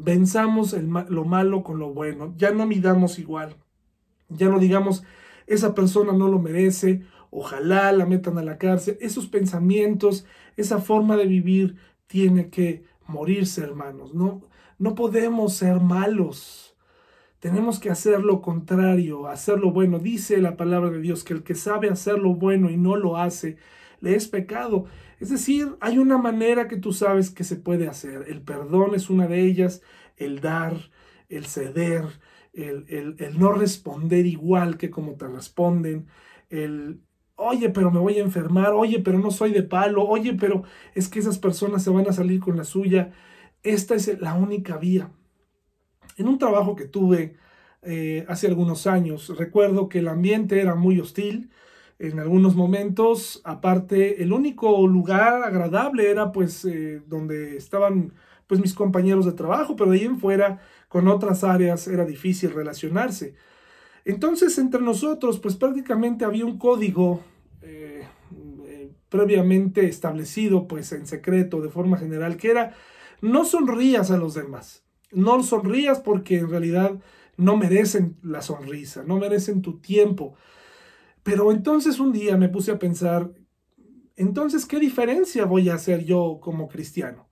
Venzamos 0.00 0.74
lo 0.74 1.24
malo 1.24 1.64
con 1.64 1.80
lo 1.80 1.92
bueno. 1.92 2.32
Ya 2.36 2.52
no 2.52 2.66
midamos 2.66 3.18
igual. 3.18 3.56
Ya 4.28 4.48
no 4.48 4.60
digamos, 4.60 5.02
esa 5.48 5.74
persona 5.74 6.12
no 6.12 6.28
lo 6.28 6.38
merece, 6.38 7.02
ojalá 7.30 7.90
la 7.90 8.06
metan 8.06 8.38
a 8.38 8.44
la 8.44 8.58
cárcel. 8.58 8.96
Esos 9.00 9.26
pensamientos, 9.26 10.24
esa 10.56 10.78
forma 10.78 11.16
de 11.16 11.26
vivir 11.26 11.78
tiene 12.06 12.48
que 12.48 12.84
morirse, 13.08 13.62
hermanos. 13.62 14.14
No, 14.14 14.42
no 14.78 14.94
podemos 14.94 15.54
ser 15.54 15.80
malos. 15.80 16.76
Tenemos 17.40 17.80
que 17.80 17.90
hacer 17.90 18.20
lo 18.20 18.40
contrario, 18.40 19.26
hacer 19.26 19.58
lo 19.58 19.72
bueno. 19.72 19.98
Dice 19.98 20.38
la 20.38 20.56
palabra 20.56 20.90
de 20.90 21.00
Dios 21.00 21.24
que 21.24 21.34
el 21.34 21.42
que 21.42 21.56
sabe 21.56 21.90
hacer 21.90 22.20
lo 22.20 22.34
bueno 22.34 22.70
y 22.70 22.76
no 22.76 22.94
lo 22.94 23.16
hace, 23.16 23.56
le 24.00 24.14
es 24.14 24.28
pecado. 24.28 24.86
Es 25.20 25.30
decir, 25.30 25.76
hay 25.80 25.98
una 25.98 26.18
manera 26.18 26.68
que 26.68 26.76
tú 26.76 26.92
sabes 26.92 27.30
que 27.30 27.44
se 27.44 27.56
puede 27.56 27.88
hacer. 27.88 28.26
El 28.28 28.42
perdón 28.42 28.94
es 28.94 29.10
una 29.10 29.26
de 29.26 29.42
ellas, 29.42 29.82
el 30.16 30.40
dar, 30.40 30.76
el 31.28 31.46
ceder, 31.46 32.04
el, 32.52 33.16
no 33.38 33.52
responder 33.52 34.26
igual 34.26 34.78
que 34.78 34.90
como 34.90 35.14
te 35.14 35.28
responden, 35.28 36.06
el, 36.50 37.00
oye, 37.36 37.70
pero 37.70 37.90
me 37.90 38.00
voy 38.00 38.18
a 38.18 38.22
enfermar, 38.22 38.72
oye, 38.72 39.00
pero 39.00 39.18
no 39.18 39.30
soy 39.30 39.52
de 39.52 39.62
palo, 39.62 40.04
oye, 40.04 40.34
pero 40.34 40.64
es 40.94 41.08
que 41.08 41.20
esas 41.20 41.38
personas 41.38 41.82
se 41.82 41.90
van 41.90 42.08
a 42.08 42.12
salir 42.12 42.40
con 42.40 42.56
la 42.56 42.64
suya. 42.64 43.12
Esta 43.62 43.94
es 43.94 44.20
la 44.20 44.34
única 44.34 44.76
vía. 44.76 45.10
En 46.16 46.28
un 46.28 46.38
trabajo 46.38 46.74
que 46.74 46.86
tuve 46.86 47.36
eh, 47.82 48.24
hace 48.28 48.48
algunos 48.48 48.86
años, 48.86 49.36
recuerdo 49.36 49.88
que 49.88 50.00
el 50.00 50.08
ambiente 50.08 50.60
era 50.60 50.74
muy 50.74 51.00
hostil, 51.00 51.50
en 51.98 52.20
algunos 52.20 52.54
momentos. 52.54 53.40
Aparte, 53.44 54.22
el 54.22 54.32
único 54.32 54.86
lugar 54.86 55.42
agradable 55.42 56.10
era 56.10 56.32
pues 56.32 56.64
eh, 56.64 57.02
donde 57.06 57.56
estaban 57.56 58.12
pues 58.46 58.60
mis 58.60 58.74
compañeros 58.74 59.26
de 59.26 59.32
trabajo, 59.32 59.76
pero 59.76 59.90
de 59.90 59.98
ahí 59.98 60.04
en 60.04 60.18
fuera 60.18 60.60
con 60.88 61.06
otras 61.06 61.44
áreas 61.44 61.86
era 61.86 62.04
difícil 62.04 62.52
relacionarse. 62.52 63.34
Entonces, 64.04 64.56
entre 64.56 64.80
nosotros, 64.80 65.38
pues 65.38 65.54
prácticamente 65.56 66.24
había 66.24 66.46
un 66.46 66.56
código 66.56 67.20
eh, 67.60 68.06
eh, 68.66 68.90
previamente 69.10 69.86
establecido, 69.86 70.66
pues 70.66 70.92
en 70.92 71.06
secreto, 71.06 71.60
de 71.60 71.68
forma 71.68 71.98
general, 71.98 72.38
que 72.38 72.50
era 72.50 72.74
no 73.20 73.44
sonrías 73.44 74.10
a 74.10 74.16
los 74.16 74.34
demás. 74.34 74.82
No 75.10 75.42
sonrías 75.42 76.00
porque 76.00 76.38
en 76.38 76.48
realidad 76.48 76.98
no 77.36 77.56
merecen 77.56 78.16
la 78.22 78.40
sonrisa, 78.40 79.02
no 79.04 79.18
merecen 79.18 79.60
tu 79.60 79.78
tiempo. 79.78 80.34
Pero 81.22 81.52
entonces 81.52 82.00
un 82.00 82.12
día 82.12 82.36
me 82.36 82.48
puse 82.48 82.70
a 82.70 82.78
pensar, 82.78 83.32
entonces, 84.16 84.66
¿qué 84.66 84.80
diferencia 84.80 85.44
voy 85.44 85.68
a 85.68 85.74
hacer 85.74 86.04
yo 86.04 86.38
como 86.40 86.68
cristiano? 86.68 87.28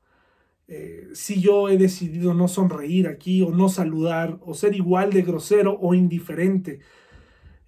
Eh, 0.69 1.09
si 1.15 1.41
yo 1.41 1.69
he 1.69 1.79
decidido 1.79 2.35
no 2.35 2.49
sonreír 2.49 3.09
aquí 3.09 3.43
o 3.43 3.51
no 3.51 3.69
saludar 3.69 4.39
o 4.43 4.55
ser 4.55 4.75
igual 4.75 5.13
de 5.13 5.23
grosero 5.23 5.79
o 5.81 5.95
indiferente. 5.95 6.81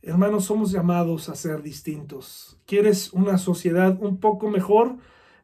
Hermanos, 0.03 0.45
somos 0.45 0.73
llamados 0.73 1.29
a 1.29 1.35
ser 1.35 1.63
distintos. 1.63 2.61
¿Quieres 2.67 3.13
una 3.13 3.39
sociedad 3.39 3.99
un 4.01 4.19
poco 4.19 4.51
mejor? 4.51 4.97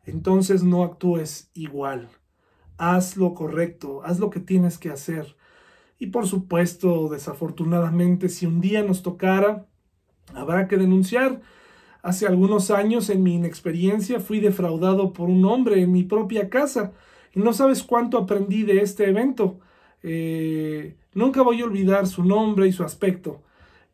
Entonces 0.05 0.63
no 0.63 0.85
actúes 0.85 1.51
igual 1.55 2.11
haz 2.77 3.17
lo 3.17 3.35
correcto, 3.35 4.03
haz 4.05 4.19
lo 4.19 4.31
que 4.31 4.41
tienes 4.41 4.79
que 4.79 4.91
hacer. 4.91 5.37
Y 5.99 6.09
por 6.09 6.27
supuesto, 6.27 7.09
desafortunadamente, 7.09 8.29
si 8.29 8.47
un 8.47 8.61
día 8.61 8.83
nos 8.83 9.03
tocara, 9.03 9.69
habrá 10.35 10.69
que 10.69 10.77
denunciar. 10.77 11.41
Hace 12.03 12.27
algunos 12.27 12.71
años, 12.71 13.11
en 13.11 13.23
mi 13.23 13.35
inexperiencia, 13.35 14.21
fui 14.21 14.41
defraudado 14.41 15.13
por 15.13 15.29
un 15.29 15.45
hombre 15.45 15.81
en 15.83 15.93
mi 15.93 16.05
propia 16.05 16.49
casa. 16.49 16.93
Y 17.33 17.41
no 17.41 17.53
sabes 17.53 17.83
cuánto 17.83 18.19
aprendí 18.19 18.63
de 18.63 18.81
este 18.81 19.09
evento. 19.09 19.59
Eh, 20.03 20.97
nunca 21.15 21.43
voy 21.43 21.61
a 21.61 21.65
olvidar 21.65 22.07
su 22.07 22.25
nombre 22.25 22.69
y 22.69 22.73
su 22.73 22.85
aspecto. 22.85 23.43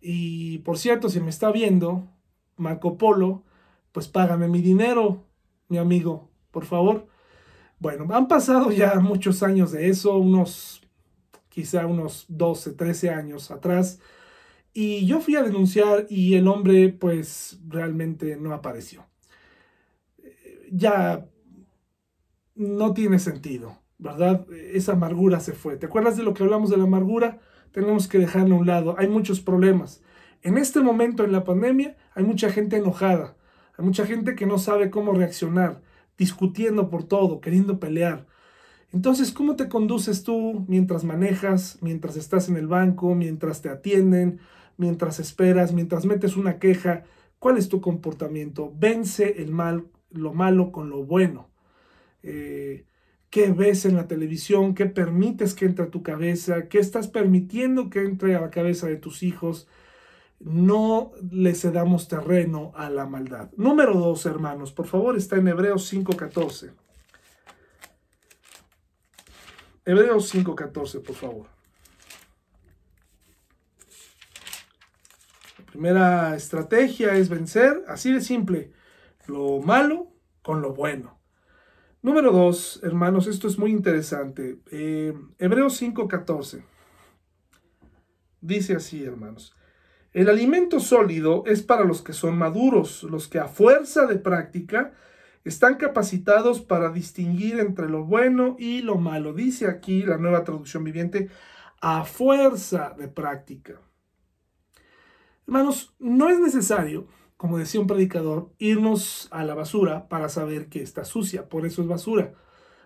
Y 0.00 0.58
por 0.58 0.78
cierto, 0.78 1.08
si 1.08 1.20
me 1.20 1.30
está 1.30 1.50
viendo, 1.52 2.08
Marco 2.56 2.98
Polo, 2.98 3.44
pues 3.92 4.08
págame 4.08 4.48
mi 4.48 4.60
dinero, 4.60 5.24
mi 5.68 5.78
amigo, 5.78 6.30
por 6.50 6.64
favor. 6.64 7.06
Bueno, 7.78 8.06
han 8.14 8.28
pasado 8.28 8.70
ya 8.70 9.00
muchos 9.00 9.42
años 9.42 9.72
de 9.72 9.88
eso, 9.88 10.16
unos, 10.16 10.82
quizá 11.48 11.86
unos 11.86 12.26
12, 12.28 12.72
13 12.72 13.10
años 13.10 13.50
atrás, 13.50 14.00
y 14.72 15.06
yo 15.06 15.20
fui 15.20 15.36
a 15.36 15.42
denunciar 15.42 16.06
y 16.08 16.34
el 16.34 16.48
hombre 16.48 16.88
pues 16.90 17.60
realmente 17.66 18.36
no 18.36 18.52
apareció. 18.54 19.06
Ya 20.70 21.26
no 22.54 22.94
tiene 22.94 23.18
sentido, 23.18 23.78
¿verdad? 23.98 24.46
Esa 24.72 24.92
amargura 24.92 25.40
se 25.40 25.52
fue. 25.52 25.76
¿Te 25.76 25.86
acuerdas 25.86 26.16
de 26.16 26.22
lo 26.22 26.34
que 26.34 26.44
hablamos 26.44 26.70
de 26.70 26.76
la 26.76 26.84
amargura? 26.84 27.40
Tenemos 27.72 28.06
que 28.06 28.18
dejarla 28.18 28.54
a 28.54 28.58
un 28.58 28.66
lado. 28.66 28.94
Hay 28.98 29.08
muchos 29.08 29.40
problemas. 29.40 30.02
En 30.42 30.56
este 30.56 30.80
momento 30.80 31.24
en 31.24 31.32
la 31.32 31.44
pandemia 31.44 31.96
hay 32.14 32.24
mucha 32.24 32.50
gente 32.50 32.76
enojada, 32.76 33.36
hay 33.76 33.84
mucha 33.84 34.06
gente 34.06 34.34
que 34.34 34.46
no 34.46 34.58
sabe 34.58 34.90
cómo 34.90 35.12
reaccionar 35.12 35.82
discutiendo 36.16 36.88
por 36.88 37.04
todo, 37.04 37.40
queriendo 37.40 37.78
pelear. 37.78 38.26
Entonces, 38.92 39.32
¿cómo 39.32 39.56
te 39.56 39.68
conduces 39.68 40.22
tú 40.22 40.64
mientras 40.66 41.04
manejas, 41.04 41.78
mientras 41.80 42.16
estás 42.16 42.48
en 42.48 42.56
el 42.56 42.66
banco, 42.66 43.14
mientras 43.14 43.62
te 43.62 43.68
atienden, 43.68 44.40
mientras 44.80 45.20
esperas, 45.20 45.72
mientras 45.72 46.04
metes 46.04 46.36
una 46.36 46.58
queja? 46.58 47.04
¿Cuál 47.38 47.56
es 47.56 47.68
tu 47.68 47.80
comportamiento? 47.80 48.72
Vence 48.76 49.42
el 49.42 49.52
mal, 49.52 49.86
lo 50.10 50.32
malo 50.32 50.72
con 50.72 50.90
lo 50.90 51.04
bueno. 51.04 51.48
Eh, 52.22 52.84
¿Qué 53.30 53.52
ves 53.52 53.84
en 53.84 53.94
la 53.94 54.08
televisión? 54.08 54.74
¿Qué 54.74 54.86
permites 54.86 55.54
que 55.54 55.66
entre 55.66 55.84
a 55.84 55.90
tu 55.90 56.02
cabeza? 56.02 56.68
¿Qué 56.68 56.78
estás 56.78 57.06
permitiendo 57.06 57.88
que 57.88 58.00
entre 58.00 58.34
a 58.34 58.40
la 58.40 58.50
cabeza 58.50 58.88
de 58.88 58.96
tus 58.96 59.22
hijos? 59.22 59.68
no 60.40 61.12
le 61.30 61.54
cedamos 61.54 62.08
terreno 62.08 62.72
a 62.74 62.90
la 62.90 63.06
maldad. 63.06 63.50
Número 63.56 63.94
dos, 63.94 64.24
hermanos, 64.26 64.72
por 64.72 64.86
favor, 64.86 65.16
está 65.16 65.36
en 65.36 65.48
Hebreos 65.48 65.92
5.14. 65.92 66.72
Hebreos 69.84 70.34
5.14, 70.34 71.02
por 71.02 71.14
favor. 71.14 71.59
Primera 75.70 76.34
estrategia 76.34 77.14
es 77.14 77.28
vencer, 77.28 77.84
así 77.86 78.12
de 78.12 78.20
simple, 78.20 78.72
lo 79.26 79.60
malo 79.60 80.12
con 80.42 80.62
lo 80.62 80.74
bueno. 80.74 81.18
Número 82.02 82.32
dos, 82.32 82.80
hermanos, 82.82 83.26
esto 83.26 83.46
es 83.46 83.58
muy 83.58 83.70
interesante. 83.70 84.58
Eh, 84.70 85.14
Hebreos 85.38 85.80
5.14. 85.80 86.64
Dice 88.40 88.74
así, 88.74 89.04
hermanos. 89.04 89.54
El 90.12 90.28
alimento 90.28 90.80
sólido 90.80 91.44
es 91.46 91.62
para 91.62 91.84
los 91.84 92.02
que 92.02 92.14
son 92.14 92.36
maduros, 92.36 93.04
los 93.04 93.28
que 93.28 93.38
a 93.38 93.46
fuerza 93.46 94.06
de 94.06 94.16
práctica 94.16 94.92
están 95.44 95.76
capacitados 95.76 96.60
para 96.60 96.90
distinguir 96.90 97.60
entre 97.60 97.88
lo 97.88 98.04
bueno 98.04 98.56
y 98.58 98.82
lo 98.82 98.96
malo. 98.96 99.34
Dice 99.34 99.68
aquí 99.68 100.02
la 100.02 100.16
nueva 100.16 100.42
traducción 100.42 100.82
viviente, 100.82 101.28
a 101.80 102.04
fuerza 102.04 102.94
de 102.98 103.08
práctica. 103.08 103.80
Hermanos, 105.50 105.92
no 105.98 106.28
es 106.28 106.38
necesario, 106.38 107.08
como 107.36 107.58
decía 107.58 107.80
un 107.80 107.88
predicador, 107.88 108.52
irnos 108.60 109.26
a 109.32 109.42
la 109.42 109.56
basura 109.56 110.08
para 110.08 110.28
saber 110.28 110.68
que 110.68 110.80
está 110.80 111.04
sucia, 111.04 111.48
por 111.48 111.66
eso 111.66 111.82
es 111.82 111.88
basura. 111.88 112.34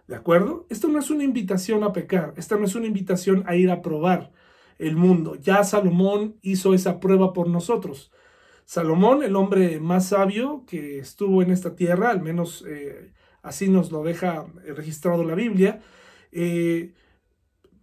¿De 0.08 0.16
acuerdo? 0.16 0.64
Esto 0.70 0.88
no 0.88 0.98
es 0.98 1.10
una 1.10 1.24
invitación 1.24 1.84
a 1.84 1.92
pecar, 1.92 2.32
esta 2.38 2.56
no 2.56 2.64
es 2.64 2.74
una 2.74 2.86
invitación 2.86 3.44
a 3.46 3.54
ir 3.54 3.70
a 3.70 3.82
probar 3.82 4.32
el 4.78 4.96
mundo. 4.96 5.34
Ya 5.34 5.62
Salomón 5.62 6.36
hizo 6.40 6.72
esa 6.72 7.00
prueba 7.00 7.34
por 7.34 7.50
nosotros. 7.50 8.10
Salomón, 8.64 9.22
el 9.22 9.36
hombre 9.36 9.78
más 9.78 10.08
sabio 10.08 10.64
que 10.66 10.98
estuvo 11.00 11.42
en 11.42 11.50
esta 11.50 11.76
tierra, 11.76 12.08
al 12.08 12.22
menos 12.22 12.64
eh, 12.66 13.12
así 13.42 13.68
nos 13.68 13.92
lo 13.92 14.02
deja 14.02 14.46
registrado 14.74 15.22
la 15.22 15.34
Biblia, 15.34 15.82
eh, 16.32 16.94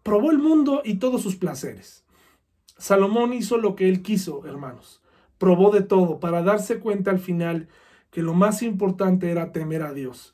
probó 0.01 0.31
el 0.31 0.39
mundo 0.39 0.81
y 0.83 0.95
todos 0.95 1.21
sus 1.21 1.35
placeres. 1.35 2.03
Salomón 2.81 3.31
hizo 3.31 3.57
lo 3.57 3.75
que 3.75 3.87
él 3.87 4.01
quiso, 4.01 4.43
hermanos. 4.47 5.03
Probó 5.37 5.69
de 5.69 5.83
todo 5.83 6.19
para 6.19 6.41
darse 6.41 6.79
cuenta 6.79 7.11
al 7.11 7.19
final 7.19 7.67
que 8.09 8.23
lo 8.23 8.33
más 8.33 8.63
importante 8.63 9.29
era 9.29 9.51
temer 9.51 9.83
a 9.83 9.93
Dios. 9.93 10.33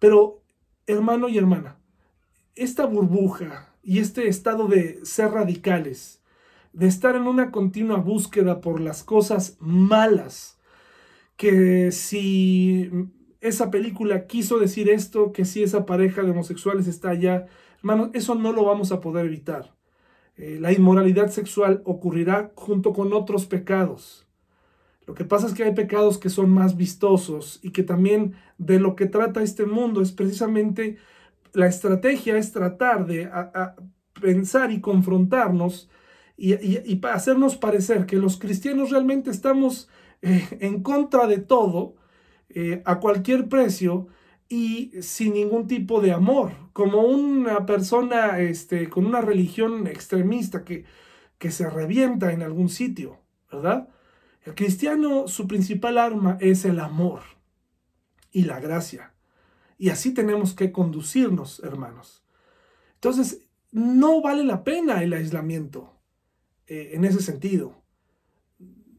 Pero, 0.00 0.42
hermano 0.88 1.28
y 1.28 1.38
hermana, 1.38 1.78
esta 2.56 2.84
burbuja, 2.84 3.72
y 3.84 4.00
este 4.00 4.26
estado 4.26 4.66
de 4.66 5.06
ser 5.06 5.30
radicales, 5.30 6.20
de 6.72 6.88
estar 6.88 7.14
en 7.14 7.28
una 7.28 7.52
continua 7.52 7.98
búsqueda 7.98 8.60
por 8.60 8.80
las 8.80 9.04
cosas 9.04 9.56
malas, 9.60 10.58
que 11.36 11.92
si 11.92 12.90
esa 13.40 13.70
película 13.70 14.26
quiso 14.26 14.58
decir 14.58 14.88
esto, 14.88 15.32
que 15.32 15.44
si 15.44 15.62
esa 15.62 15.86
pareja 15.86 16.22
de 16.22 16.32
homosexuales 16.32 16.88
está 16.88 17.10
allá, 17.10 17.46
hermano, 17.78 18.10
eso 18.14 18.34
no 18.34 18.50
lo 18.50 18.64
vamos 18.64 18.90
a 18.90 19.00
poder 19.00 19.26
evitar. 19.26 19.74
Eh, 20.36 20.58
la 20.60 20.72
inmoralidad 20.72 21.30
sexual 21.30 21.82
ocurrirá 21.84 22.52
junto 22.54 22.92
con 22.92 23.12
otros 23.12 23.46
pecados. 23.46 24.26
Lo 25.06 25.14
que 25.14 25.24
pasa 25.24 25.46
es 25.46 25.54
que 25.54 25.64
hay 25.64 25.74
pecados 25.74 26.18
que 26.18 26.30
son 26.30 26.50
más 26.50 26.76
vistosos 26.76 27.60
y 27.62 27.70
que 27.70 27.82
también 27.82 28.34
de 28.58 28.80
lo 28.80 28.96
que 28.96 29.06
trata 29.06 29.42
este 29.42 29.66
mundo 29.66 30.00
es 30.00 30.12
precisamente 30.12 30.96
la 31.52 31.66
estrategia 31.66 32.36
es 32.36 32.52
tratar 32.52 33.06
de 33.06 33.30
pensar 34.20 34.72
y 34.72 34.80
confrontarnos 34.80 35.88
y, 36.36 37.00
hacernos 37.06 37.56
parecer 37.56 38.06
que 38.06 38.16
los 38.16 38.38
cristianos 38.38 38.90
realmente 38.90 39.30
estamos 39.30 39.88
eh, 40.22 40.44
en 40.60 40.82
contra 40.82 41.26
de 41.26 41.38
todo, 41.38 41.94
eh, 42.48 42.82
a 42.84 42.98
cualquier 42.98 43.48
precio 43.48 44.08
y 44.48 44.90
sin 45.02 45.34
ningún 45.34 45.66
tipo 45.66 46.00
de 46.00 46.12
amor, 46.12 46.52
como 46.72 47.02
una 47.02 47.66
persona 47.66 48.40
este, 48.40 48.88
con 48.88 49.06
una 49.06 49.20
religión 49.20 49.86
extremista 49.86 50.64
que, 50.64 50.84
que 51.38 51.50
se 51.50 51.68
revienta 51.68 52.32
en 52.32 52.42
algún 52.42 52.68
sitio, 52.68 53.20
¿verdad? 53.50 53.88
El 54.44 54.54
cristiano, 54.54 55.26
su 55.26 55.46
principal 55.46 55.98
arma 55.98 56.36
es 56.40 56.64
el 56.64 56.78
amor 56.78 57.22
y 58.30 58.42
la 58.42 58.60
gracia. 58.60 59.14
Y 59.78 59.88
así 59.88 60.12
tenemos 60.12 60.54
que 60.54 60.70
conducirnos, 60.70 61.60
hermanos. 61.60 62.24
Entonces, 62.94 63.48
no 63.72 64.20
vale 64.20 64.44
la 64.44 64.62
pena 64.62 65.02
el 65.02 65.12
aislamiento 65.12 65.98
eh, 66.66 66.90
en 66.92 67.04
ese 67.04 67.20
sentido. 67.20 67.82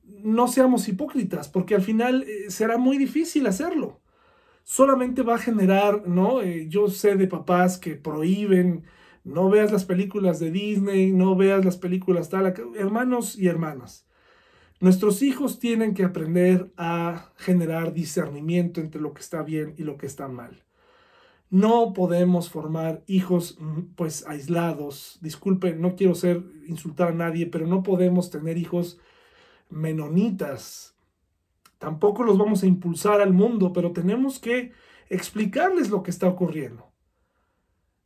No 0.05 0.47
seamos 0.47 0.87
hipócritas, 0.87 1.47
porque 1.47 1.75
al 1.75 1.81
final 1.81 2.23
eh, 2.23 2.49
será 2.49 2.77
muy 2.77 2.97
difícil 2.97 3.47
hacerlo. 3.47 4.01
Solamente 4.65 5.21
va 5.21 5.35
a 5.35 5.37
generar, 5.37 6.07
¿no? 6.07 6.41
Eh, 6.41 6.67
yo 6.67 6.89
sé 6.89 7.15
de 7.15 7.27
papás 7.27 7.77
que 7.77 7.95
prohíben, 7.95 8.83
no 9.23 9.47
veas 9.49 9.71
las 9.71 9.85
películas 9.85 10.39
de 10.39 10.49
Disney, 10.49 11.11
no 11.11 11.35
veas 11.35 11.63
las 11.63 11.77
películas 11.77 12.29
tal, 12.29 12.51
hermanos 12.75 13.37
y 13.37 13.47
hermanas. 13.47 14.07
Nuestros 14.79 15.21
hijos 15.21 15.59
tienen 15.59 15.93
que 15.93 16.03
aprender 16.03 16.71
a 16.77 17.31
generar 17.37 17.93
discernimiento 17.93 18.81
entre 18.81 18.99
lo 19.01 19.13
que 19.13 19.21
está 19.21 19.43
bien 19.43 19.75
y 19.77 19.83
lo 19.83 19.97
que 19.97 20.07
está 20.07 20.27
mal. 20.27 20.63
No 21.51 21.93
podemos 21.93 22.49
formar 22.49 23.03
hijos 23.05 23.57
mm, 23.59 23.93
pues 23.95 24.25
aislados. 24.25 25.19
Disculpe, 25.21 25.75
no 25.75 25.95
quiero 25.95 26.15
ser 26.15 26.43
insultar 26.67 27.09
a 27.09 27.15
nadie, 27.15 27.45
pero 27.45 27.67
no 27.67 27.83
podemos 27.83 28.31
tener 28.31 28.57
hijos 28.57 28.99
menonitas. 29.69 30.94
Tampoco 31.85 32.23
los 32.23 32.39
vamos 32.39 32.63
a 32.63 32.65
impulsar 32.65 33.21
al 33.21 33.31
mundo, 33.31 33.71
pero 33.71 33.91
tenemos 33.91 34.39
que 34.39 34.71
explicarles 35.07 35.91
lo 35.91 36.01
que 36.01 36.09
está 36.09 36.27
ocurriendo. 36.27 36.91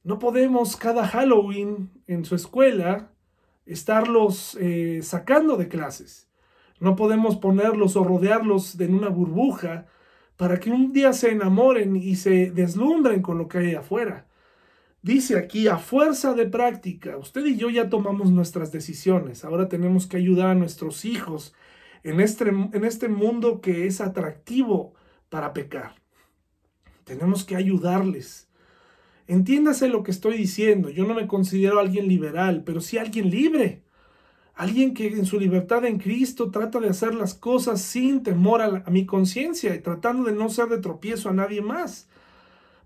No 0.03 0.19
podemos 0.19 0.75
cada 0.75 1.07
Halloween 1.07 1.89
en 2.05 2.25
su 2.25 2.35
escuela 2.35 3.13
estarlos 3.65 4.57
eh, 4.59 4.99
sacando 5.01 5.55
de 5.55 5.69
clases. 5.69 6.29
No 6.81 6.97
podemos 6.97 7.37
ponerlos 7.37 7.95
o 7.95 8.03
rodearlos 8.03 8.77
en 8.81 8.95
una 8.95 9.07
burbuja 9.07 9.85
para 10.35 10.59
que 10.59 10.71
un 10.71 10.91
día 10.91 11.13
se 11.13 11.31
enamoren 11.31 11.95
y 11.95 12.17
se 12.17 12.51
deslumbren 12.51 13.21
con 13.21 13.37
lo 13.37 13.47
que 13.47 13.59
hay 13.59 13.75
afuera. 13.75 14.27
Dice 15.01 15.37
aquí, 15.37 15.69
a 15.69 15.77
fuerza 15.77 16.33
de 16.33 16.47
práctica, 16.47 17.15
usted 17.15 17.45
y 17.45 17.55
yo 17.55 17.69
ya 17.69 17.87
tomamos 17.87 18.29
nuestras 18.29 18.73
decisiones, 18.73 19.45
ahora 19.45 19.69
tenemos 19.69 20.05
que 20.05 20.17
ayudar 20.17 20.49
a 20.49 20.55
nuestros 20.55 21.05
hijos 21.05 21.53
en 22.03 22.19
este, 22.19 22.49
en 22.49 22.85
este 22.85 23.07
mundo 23.07 23.61
que 23.61 23.87
es 23.87 24.01
atractivo 24.01 24.93
para 25.29 25.53
pecar. 25.53 25.95
Tenemos 27.03 27.43
que 27.43 27.55
ayudarles. 27.55 28.47
Entiéndase 29.27 29.87
lo 29.87 30.03
que 30.03 30.11
estoy 30.11 30.37
diciendo. 30.37 30.89
Yo 30.89 31.05
no 31.05 31.13
me 31.13 31.27
considero 31.27 31.79
alguien 31.79 32.07
liberal, 32.07 32.63
pero 32.65 32.81
sí 32.81 32.97
alguien 32.97 33.29
libre. 33.29 33.83
Alguien 34.55 34.93
que 34.93 35.07
en 35.07 35.25
su 35.25 35.39
libertad 35.39 35.85
en 35.85 35.99
Cristo 35.99 36.51
trata 36.51 36.79
de 36.79 36.89
hacer 36.89 37.15
las 37.15 37.33
cosas 37.33 37.81
sin 37.81 38.23
temor 38.23 38.61
a, 38.61 38.83
a 38.85 38.89
mi 38.89 39.05
conciencia 39.05 39.73
y 39.73 39.79
tratando 39.79 40.23
de 40.25 40.33
no 40.33 40.49
ser 40.49 40.67
de 40.67 40.79
tropiezo 40.79 41.29
a 41.29 41.33
nadie 41.33 41.61
más. 41.61 42.09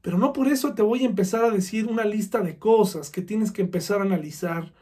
Pero 0.02 0.18
no 0.18 0.34
por 0.34 0.50
eso 0.50 0.74
te 0.74 0.82
voy 0.82 1.04
a 1.04 1.08
empezar 1.08 1.46
a 1.46 1.50
decir 1.50 1.88
una 1.88 2.04
lista 2.04 2.42
de 2.42 2.60
cosas 2.60 3.10
que 3.10 3.22
tienes 3.22 3.52
que 3.52 3.62
empezar 3.62 4.02
a 4.02 4.04
analizar 4.04 4.74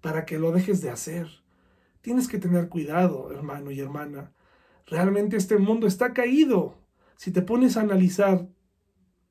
para 0.00 0.24
que 0.24 0.38
lo 0.38 0.52
dejes 0.52 0.80
de 0.80 0.90
hacer. 0.90 1.28
Tienes 2.02 2.28
que 2.28 2.38
tener 2.38 2.68
cuidado, 2.68 3.30
hermano 3.30 3.70
y 3.70 3.80
hermana. 3.80 4.32
Realmente 4.86 5.36
este 5.36 5.58
mundo 5.58 5.86
está 5.86 6.14
caído. 6.14 6.78
Si 7.16 7.30
te 7.30 7.42
pones 7.42 7.76
a 7.76 7.82
analizar, 7.82 8.48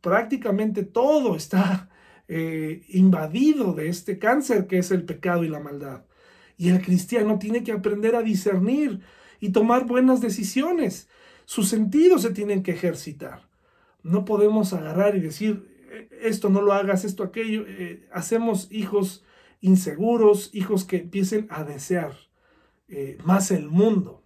prácticamente 0.02 0.84
todo 0.84 1.36
está 1.36 1.90
eh, 2.28 2.84
invadido 2.90 3.74
de 3.74 3.90
este 3.90 4.20
cáncer 4.20 4.68
que 4.68 4.78
es 4.78 4.92
el 4.92 5.04
pecado 5.04 5.44
y 5.44 5.50
la 5.50 5.60
maldad. 5.60 6.06
Y 6.58 6.70
el 6.70 6.82
cristiano 6.82 7.40
tiene 7.40 7.64
que 7.64 7.72
aprender 7.72 8.16
a 8.16 8.22
discernir 8.22 9.02
y 9.40 9.52
tomar 9.52 9.88
buenas 9.88 10.22
decisiones. 10.22 11.10
Sus 11.46 11.70
sentidos 11.70 12.22
se 12.22 12.32
tienen 12.32 12.62
que 12.62 12.74
ejercitar. 12.74 13.50
No 14.04 14.26
podemos 14.26 14.74
agarrar 14.74 15.16
y 15.16 15.22
decir, 15.22 15.68
eh, 15.90 16.10
esto 16.22 16.50
no 16.50 16.62
lo 16.62 16.74
hagas, 16.74 17.04
esto, 17.04 17.24
aquello. 17.24 17.66
Eh, 17.68 18.08
hacemos 18.14 18.68
hijos 18.72 19.26
inseguros, 19.60 20.52
hijos 20.54 20.86
que 20.86 20.98
empiecen 20.98 21.48
a 21.50 21.64
desear 21.64 22.29
eh, 22.90 23.18
más 23.24 23.52
el 23.52 23.70
mundo. 23.70 24.24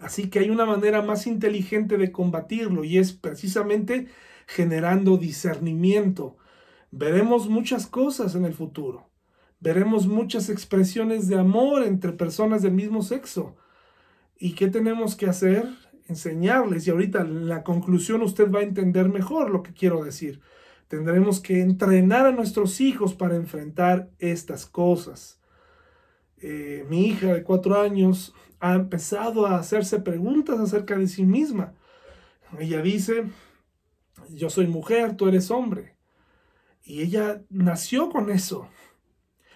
Así 0.00 0.30
que 0.30 0.38
hay 0.38 0.50
una 0.50 0.64
manera 0.64 1.02
más 1.02 1.26
inteligente 1.26 1.96
de 1.98 2.12
combatirlo 2.12 2.84
y 2.84 2.98
es 2.98 3.12
precisamente 3.12 4.06
generando 4.46 5.16
discernimiento. 5.16 6.36
Veremos 6.90 7.48
muchas 7.48 7.86
cosas 7.86 8.34
en 8.34 8.44
el 8.44 8.54
futuro. 8.54 9.08
Veremos 9.60 10.06
muchas 10.06 10.50
expresiones 10.50 11.28
de 11.28 11.38
amor 11.38 11.82
entre 11.82 12.12
personas 12.12 12.62
del 12.62 12.72
mismo 12.72 13.02
sexo. 13.02 13.56
¿Y 14.38 14.52
qué 14.52 14.68
tenemos 14.68 15.16
que 15.16 15.26
hacer? 15.26 15.68
Enseñarles. 16.06 16.86
Y 16.86 16.90
ahorita 16.90 17.22
en 17.22 17.48
la 17.48 17.64
conclusión 17.64 18.22
usted 18.22 18.50
va 18.50 18.60
a 18.60 18.64
entender 18.64 19.08
mejor 19.08 19.50
lo 19.50 19.62
que 19.62 19.72
quiero 19.72 20.04
decir. 20.04 20.40
Tendremos 20.86 21.40
que 21.40 21.60
entrenar 21.60 22.26
a 22.26 22.32
nuestros 22.32 22.80
hijos 22.80 23.14
para 23.14 23.36
enfrentar 23.36 24.10
estas 24.18 24.64
cosas. 24.64 25.37
Eh, 26.40 26.86
mi 26.88 27.06
hija 27.06 27.34
de 27.34 27.42
cuatro 27.42 27.80
años 27.80 28.34
ha 28.60 28.74
empezado 28.74 29.46
a 29.46 29.56
hacerse 29.56 30.00
preguntas 30.00 30.58
acerca 30.58 30.96
de 30.96 31.08
sí 31.08 31.24
misma. 31.24 31.74
Ella 32.58 32.80
dice, 32.80 33.24
yo 34.30 34.50
soy 34.50 34.66
mujer, 34.66 35.16
tú 35.16 35.28
eres 35.28 35.50
hombre. 35.50 35.96
Y 36.84 37.02
ella 37.02 37.42
nació 37.50 38.08
con 38.08 38.30
eso. 38.30 38.68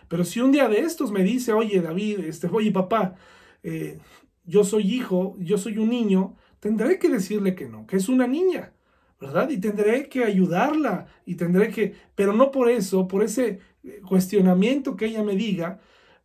Pero 0.08 0.24
si 0.24 0.40
un 0.40 0.52
día 0.52 0.68
de 0.68 0.80
estos 0.80 1.10
me 1.10 1.22
dice, 1.22 1.52
oye 1.52 1.80
David, 1.80 2.20
este, 2.20 2.46
oye 2.48 2.70
papá, 2.70 3.14
eh, 3.62 3.98
yo 4.44 4.64
soy 4.64 4.94
hijo, 4.94 5.36
yo 5.38 5.56
soy 5.56 5.78
un 5.78 5.88
niño, 5.88 6.36
tendré 6.60 6.98
que 6.98 7.08
decirle 7.08 7.54
que 7.54 7.68
no, 7.68 7.86
que 7.86 7.96
es 7.96 8.08
una 8.08 8.26
niña, 8.26 8.74
¿verdad? 9.20 9.48
Y 9.48 9.58
tendré 9.58 10.08
que 10.08 10.24
ayudarla 10.24 11.06
y 11.24 11.36
tendré 11.36 11.70
que, 11.70 11.94
pero 12.14 12.34
no 12.34 12.50
por 12.50 12.68
eso, 12.68 13.08
por 13.08 13.22
ese 13.22 13.60
cuestionamiento 14.06 14.96
que 14.96 15.06
ella 15.06 15.22
me 15.22 15.34
diga, 15.34 15.80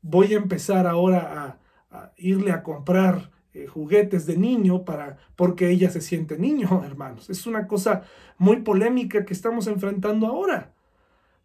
voy 0.08 0.34
a 0.34 0.38
empezar 0.38 0.88
ahora 0.88 1.60
a, 1.92 2.12
irle 2.18 2.52
a 2.52 2.64
comprar 2.64 3.32
eh, 3.54 3.68
juguetes 3.68 4.26
de 4.26 4.38
niño 4.38 4.86
para 4.86 5.18
porque 5.36 5.70
ella 5.70 5.90
se 5.90 6.02
siente 6.02 6.38
niño, 6.38 6.84
hermanos. 6.86 7.30
Es 7.30 7.46
una 7.46 7.68
cosa 7.68 8.04
muy 8.38 8.62
polémica 8.62 9.26
que 9.26 9.34
estamos 9.34 9.68
enfrentando 9.68 10.28
ahora. 10.28 10.74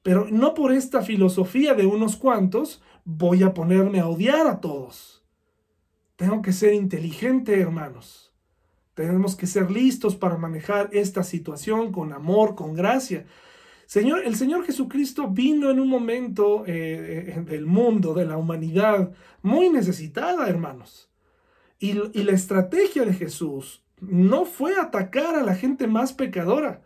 Pero 0.03 0.27
no 0.31 0.55
por 0.55 0.73
esta 0.73 1.03
filosofía 1.03 1.75
de 1.75 1.87
unos 1.87 2.17
cuantos 2.17 2.83
voy 3.05 3.43
a 3.43 3.55
ponerme 3.55 4.01
a 4.01 4.09
odiar 4.09 4.47
a 4.47 4.61
todos. 4.61 5.25
Tengo 6.17 6.43
que 6.43 6.53
ser 6.53 6.75
inteligente, 6.75 7.61
hermanos. 7.61 8.33
Tenemos 8.95 9.37
que 9.37 9.47
ser 9.47 9.71
listos 9.71 10.17
para 10.17 10.37
manejar 10.37 10.91
esta 10.93 11.23
situación 11.23 11.93
con 11.93 12.13
amor, 12.13 12.55
con 12.55 12.75
gracia. 12.75 13.27
Señor, 13.93 14.23
el 14.25 14.37
Señor 14.37 14.65
Jesucristo 14.65 15.29
vino 15.29 15.69
en 15.69 15.79
un 15.79 15.87
momento 15.87 16.65
eh, 16.67 17.35
eh, 17.37 17.41
del 17.43 17.67
mundo, 17.67 18.15
de 18.15 18.25
la 18.25 18.39
humanidad, 18.39 19.13
muy 19.43 19.69
necesitada, 19.69 20.49
hermanos. 20.49 21.11
Y, 21.79 21.93
la 21.93 22.33
estrategia 22.33 23.05
de 23.05 23.13
Jesús 23.13 23.85
no 24.01 24.47
fue 24.47 24.81
atacar 24.81 25.35
a 25.35 25.43
la 25.43 25.55
gente 25.55 25.87
más 25.89 26.15
pecadora. 26.15 26.81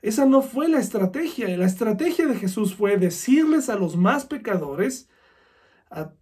Esa 0.00 0.24
no 0.24 0.40
fue 0.40 0.66
la 0.70 0.78
estrategia. 0.78 1.46
La 1.58 1.66
estrategia 1.66 2.26
de 2.26 2.36
Jesús 2.36 2.74
fue 2.74 2.96
decirles 2.96 3.68
a 3.68 3.76
los 3.76 3.98
más 3.98 4.24
pecadores, 4.24 5.10
a, 5.90 6.14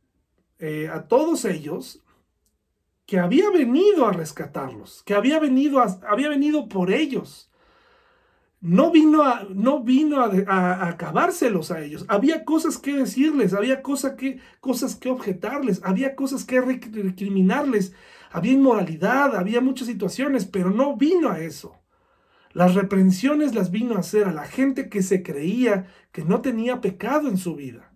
eh, 0.59 0.91
todos 1.09 1.45
ellos, 1.45 2.03
que 3.07 3.21
había 3.21 3.51
venido 3.51 4.05
a 4.05 4.13
rescatarlos, 4.13 5.05
que 5.05 5.15
había 5.15 5.39
venido, 5.39 5.81
había 5.81 6.29
venido 6.29 6.69
por 6.69 6.91
ellos 6.91 7.48
no 8.61 8.91
vino 8.91 9.23
a, 9.23 9.47
no 9.55 9.83
vino 9.83 10.21
a, 10.21 10.89
acabárselos 10.89 11.71
a 11.71 11.83
ellos. 11.83 12.05
Había 12.09 12.45
cosas 12.45 12.79
que 12.79 12.95
decirles, 12.97 13.55
había 13.55 13.83
que, 14.17 14.41
cosas 14.61 14.97
que 14.97 15.11
objetarles, 15.11 15.81
había 15.85 16.17
cosas 16.17 16.45
que 16.45 16.61
recriminarles, 16.61 17.95
había 18.31 18.53
inmoralidad, 18.53 19.37
había 19.37 19.61
muchas 19.61 19.87
situaciones, 19.87 20.45
pero 20.45 20.71
no 20.71 20.97
vino 20.97 21.31
a 21.31 21.41
eso. 21.41 21.77
Las 22.53 22.75
reprensiones 22.75 23.55
las 23.55 23.71
vino 23.71 23.95
a 23.95 24.01
hacer 24.01 24.27
a 24.27 24.33
la 24.33 24.45
gente 24.45 24.89
que 24.89 25.03
se 25.03 25.23
creía 25.23 25.87
que 26.13 26.25
no 26.25 26.41
tenía 26.41 26.81
pecado 26.81 27.29
en 27.29 27.39
su 27.39 27.55
vida, 27.55 27.93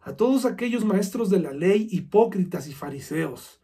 a 0.00 0.16
todos 0.16 0.44
aquellos 0.44 0.84
maestros 0.84 1.30
de 1.30 1.40
la 1.40 1.52
ley, 1.52 1.86
hipócritas 1.90 2.66
y 2.66 2.72
fariseos 2.72 3.60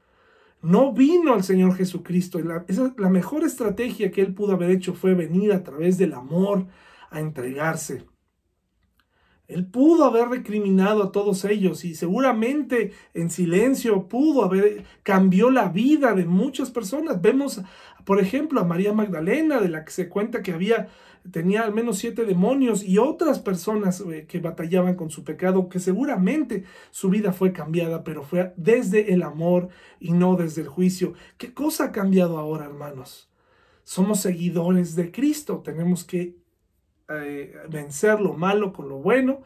no 0.63 0.93
vino 0.93 1.35
al 1.35 1.45
Señor 1.45 1.75
Jesucristo. 1.77 2.39
La, 2.41 2.65
la 2.97 3.09
mejor 3.09 3.45
estrategia 3.45 4.11
que 4.11 4.21
él 4.23 4.35
pudo 4.35 4.53
haber 4.53 4.71
hecho 4.71 4.95
fue 4.95 5.15
venir 5.15 5.53
a 5.53 5.63
través 5.63 5.99
del 5.99 6.15
amor 6.15 6.67
a 7.11 7.21
entregarse. 7.21 8.05
Él 9.51 9.67
pudo 9.67 10.05
haber 10.05 10.29
recriminado 10.29 11.03
a 11.03 11.13
todos 11.13 11.45
ellos 11.45 11.85
y 11.85 11.95
seguramente 11.95 12.93
en 13.15 13.31
silencio 13.31 14.09
pudo 14.09 14.45
haber 14.45 14.85
cambió 15.03 15.51
la 15.51 15.69
vida 15.69 16.15
de 16.15 16.25
muchas 16.25 16.71
personas. 16.71 17.21
Vemos, 17.21 17.61
por 18.05 18.21
ejemplo, 18.21 18.61
a 18.61 18.65
María 18.65 18.93
Magdalena, 18.93 19.61
de 19.61 19.69
la 19.69 19.85
que 19.85 19.91
se 19.91 20.09
cuenta 20.09 20.43
que 20.43 20.53
había 20.53 20.89
tenía 21.31 21.63
al 21.63 21.75
menos 21.75 21.99
siete 21.99 22.25
demonios 22.25 22.83
y 22.83 22.99
otras 22.99 23.39
personas 23.41 24.01
eh, 24.01 24.27
que 24.27 24.41
batallaban 24.41 24.95
con 24.95 25.11
su 25.11 25.25
pecado, 25.25 25.69
que 25.69 25.79
seguramente 25.79 26.65
su 26.91 27.11
vida 27.11 27.33
fue 27.33 27.53
cambiada, 27.53 28.05
pero 28.05 28.23
fue 28.23 28.53
desde 28.57 29.13
el 29.13 29.23
amor 29.23 29.69
y 29.99 30.13
no 30.13 30.37
desde 30.37 30.63
el 30.63 30.69
juicio. 30.69 31.15
¿Qué 31.37 31.53
cosa 31.53 31.85
ha 31.85 31.93
cambiado 31.93 32.39
ahora, 32.39 32.65
hermanos? 32.65 33.31
Somos 33.85 34.21
seguidores 34.21 34.95
de 34.95 35.11
Cristo, 35.11 35.63
tenemos 35.65 36.05
que 36.05 36.37
eh, 37.11 37.57
vencer 37.69 38.21
lo 38.21 38.35
malo 38.35 38.73
con 38.73 38.89
lo 38.89 38.99
bueno 38.99 39.43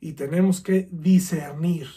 y 0.00 0.12
tenemos 0.12 0.60
que 0.60 0.88
discernir, 0.90 1.88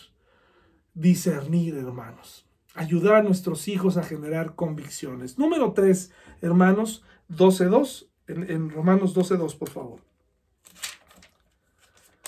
discernir, 0.93 1.75
hermanos. 1.75 2.47
Ayudar 2.73 3.15
a 3.15 3.23
nuestros 3.23 3.67
hijos 3.67 3.97
a 3.97 4.03
generar 4.03 4.55
convicciones. 4.55 5.37
Número 5.37 5.73
tres, 5.73 6.11
hermanos, 6.41 7.03
12.2 7.29 8.07
en, 8.27 8.69
Romanos 8.69 9.15
12.2, 9.15 9.57
por 9.57 9.69
favor. 9.69 9.99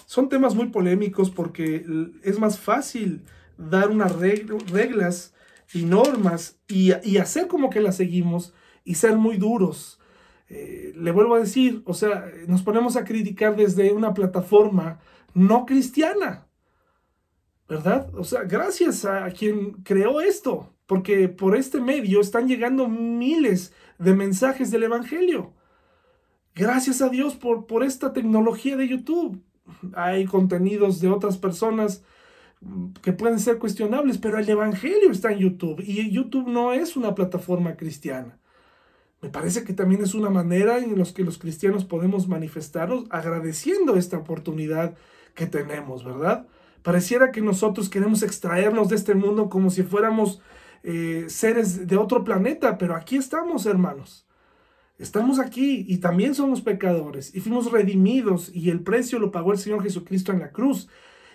Son 0.05 0.29
temas 0.29 0.53
muy 0.53 0.67
polémicos 0.67 1.31
porque 1.31 1.85
es 2.23 2.39
más 2.39 2.59
fácil 2.59 3.23
dar 3.57 3.89
unas 3.89 4.15
reglas 4.15 5.33
y 5.73 5.85
normas 5.85 6.59
y, 6.67 6.91
hacer 7.17 7.47
como 7.47 7.69
que 7.69 7.81
las 7.81 7.97
seguimos 7.97 8.53
y 8.83 8.95
ser 8.95 9.17
muy 9.17 9.37
duros. 9.37 9.99
Eh, 10.49 10.93
le 10.95 11.11
vuelvo 11.11 11.35
a 11.35 11.39
decir, 11.39 11.81
o 11.85 11.93
sea, 11.93 12.31
nos 12.47 12.61
ponemos 12.63 12.95
a 12.95 13.03
criticar 13.03 13.55
desde 13.55 13.91
una 13.91 14.13
plataforma 14.13 14.99
no 15.33 15.65
cristiana, 15.65 16.47
¿verdad? 17.67 18.13
O 18.15 18.23
sea, 18.23 18.43
gracias 18.43 19.05
a 19.05 19.29
quien 19.31 19.73
creó 19.83 20.21
esto, 20.21 20.73
porque 20.85 21.29
por 21.29 21.55
este 21.55 21.81
medio 21.81 22.21
están 22.21 22.47
llegando 22.47 22.87
miles 22.87 23.73
de 23.97 24.13
mensajes 24.13 24.69
del 24.69 24.83
Evangelio. 24.83 25.53
Gracias 26.55 27.01
a 27.01 27.09
Dios 27.09 27.35
por, 27.35 27.65
por 27.65 27.83
esta 27.83 28.13
tecnología 28.13 28.77
de 28.77 28.87
YouTube. 28.87 29.41
Hay 29.95 30.25
contenidos 30.25 30.99
de 30.99 31.09
otras 31.09 31.37
personas 31.37 32.03
que 33.01 33.13
pueden 33.13 33.39
ser 33.39 33.57
cuestionables, 33.57 34.17
pero 34.17 34.37
el 34.37 34.47
Evangelio 34.47 35.11
está 35.11 35.31
en 35.31 35.39
YouTube 35.39 35.81
y 35.85 36.11
YouTube 36.11 36.47
no 36.47 36.73
es 36.73 36.95
una 36.95 37.15
plataforma 37.15 37.75
cristiana. 37.75 38.37
Me 39.23 39.29
parece 39.29 39.63
que 39.63 39.71
también 39.71 40.03
es 40.03 40.15
una 40.15 40.29
manera 40.29 40.79
en 40.79 40.99
la 40.99 41.05
que 41.05 41.23
los 41.23 41.37
cristianos 41.37 41.85
podemos 41.85 42.27
manifestarnos 42.27 43.05
agradeciendo 43.09 43.95
esta 43.95 44.17
oportunidad 44.17 44.95
que 45.33 45.47
tenemos, 45.47 46.03
¿verdad? 46.03 46.45
Pareciera 46.81 47.31
que 47.31 47.39
nosotros 47.39 47.89
queremos 47.89 48.21
extraernos 48.21 48.89
de 48.89 48.97
este 48.97 49.15
mundo 49.15 49.49
como 49.49 49.69
si 49.69 49.83
fuéramos 49.83 50.41
eh, 50.83 51.23
seres 51.29 51.87
de 51.87 51.95
otro 51.95 52.25
planeta, 52.25 52.77
pero 52.77 52.97
aquí 52.97 53.15
estamos, 53.15 53.65
hermanos. 53.65 54.27
Estamos 54.97 55.39
aquí 55.39 55.85
y 55.87 55.99
también 55.99 56.35
somos 56.35 56.59
pecadores 56.59 57.33
y 57.33 57.39
fuimos 57.39 57.71
redimidos 57.71 58.53
y 58.53 58.71
el 58.71 58.81
precio 58.81 59.19
lo 59.19 59.31
pagó 59.31 59.53
el 59.53 59.57
Señor 59.57 59.83
Jesucristo 59.83 60.33
en 60.33 60.39
la 60.39 60.51
cruz. 60.51 60.89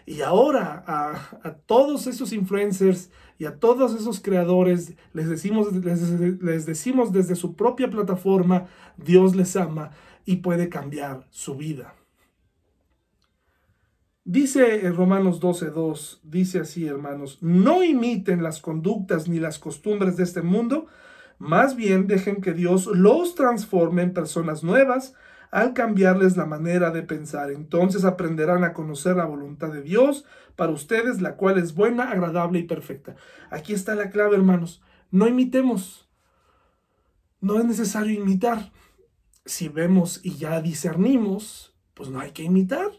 Y 0.05 0.21
ahora 0.21 0.85
a, 0.87 1.55
todos 1.65 2.07
esos 2.07 2.35
influencers 2.35 3.11
y 3.39 3.45
a 3.47 3.59
todos 3.59 3.95
esos 3.95 4.21
creadores 4.21 4.95
les 5.13 5.29
decimos, 5.29 5.73
les 5.73 6.67
decimos 6.67 7.13
desde 7.13 7.37
su 7.37 7.55
propia 7.55 7.89
plataforma, 7.89 8.67
Dios 8.97 9.37
les 9.37 9.57
ama 9.57 9.93
y 10.25 10.37
puede 10.37 10.69
cambiar 10.69 11.27
su 11.31 11.57
vida. 11.57 11.95
Dice 14.25 14.85
en 14.85 14.95
Romanos 14.95 15.41
12.2, 15.41 16.21
dice 16.23 16.59
así, 16.59 16.87
hermanos, 16.87 17.39
no 17.41 17.83
imiten 17.83 18.43
las 18.43 18.61
conductas 18.61 19.27
ni 19.27 19.39
las 19.39 19.59
costumbres 19.59 20.19
de 20.19 20.25
este 20.25 20.43
mundo, 20.43 20.87
más 21.39 21.77
bien 21.77 22.07
dejen 22.09 22.43
que 22.43 22.53
Dios 22.53 22.87
los 22.87 23.35
transforme 23.37 24.03
en 24.03 24.13
personas 24.13 24.63
nuevas 24.63 25.15
al 25.51 25.73
cambiarles 25.73 26.37
la 26.37 26.47
manera 26.47 26.91
de 26.91 27.03
pensar. 27.03 27.51
Entonces 27.51 28.05
aprenderán 28.05 28.65
a 28.65 28.73
conocer 28.73 29.17
la 29.17 29.25
voluntad 29.25 29.73
de 29.73 29.83
Dios 29.83 30.25
para 30.57 30.73
ustedes, 30.73 31.21
la 31.21 31.37
cual 31.37 31.59
es 31.59 31.75
buena, 31.75 32.11
agradable 32.11 32.59
y 32.59 32.65
perfecta. 32.65 33.17
Aquí 33.51 33.73
está 33.73 33.95
la 33.95 34.11
clave, 34.11 34.37
hermanos. 34.37 34.83
No 35.11 35.27
imitemos. 35.27 36.09
No 37.41 37.59
es 37.59 37.65
necesario 37.65 38.21
imitar. 38.21 38.73
Si 39.45 39.69
vemos 39.69 40.21
y 40.23 40.37
ya 40.37 40.61
discernimos, 40.61 41.75
pues 41.95 42.11
no 42.11 42.21
hay 42.21 42.33
que 42.33 42.43
imitar 42.43 42.91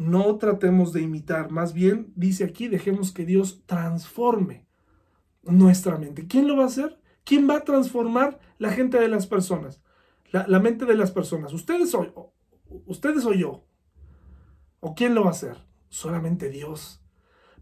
no 0.00 0.36
tratemos 0.36 0.94
de 0.94 1.02
imitar, 1.02 1.50
más 1.50 1.74
bien 1.74 2.10
dice 2.16 2.44
aquí, 2.44 2.68
dejemos 2.68 3.12
que 3.12 3.26
Dios 3.26 3.62
transforme 3.66 4.66
nuestra 5.42 5.98
mente. 5.98 6.26
¿Quién 6.26 6.48
lo 6.48 6.56
va 6.56 6.64
a 6.64 6.68
hacer? 6.68 6.98
¿Quién 7.22 7.48
va 7.48 7.56
a 7.56 7.64
transformar 7.64 8.40
la 8.56 8.70
gente 8.70 8.98
de 8.98 9.08
las 9.08 9.26
personas? 9.26 9.82
La, 10.30 10.60
mente 10.60 10.84
de 10.84 10.94
las 10.94 11.10
personas. 11.10 11.52
Ustedes 11.52 11.94
o, 11.94 12.32
ustedes 12.86 13.24
o 13.26 13.32
yo. 13.32 13.64
¿O 14.80 14.94
quién 14.94 15.14
lo 15.14 15.22
va 15.22 15.28
a 15.28 15.32
hacer? 15.32 15.56
Solamente 15.88 16.48
Dios. 16.48 17.02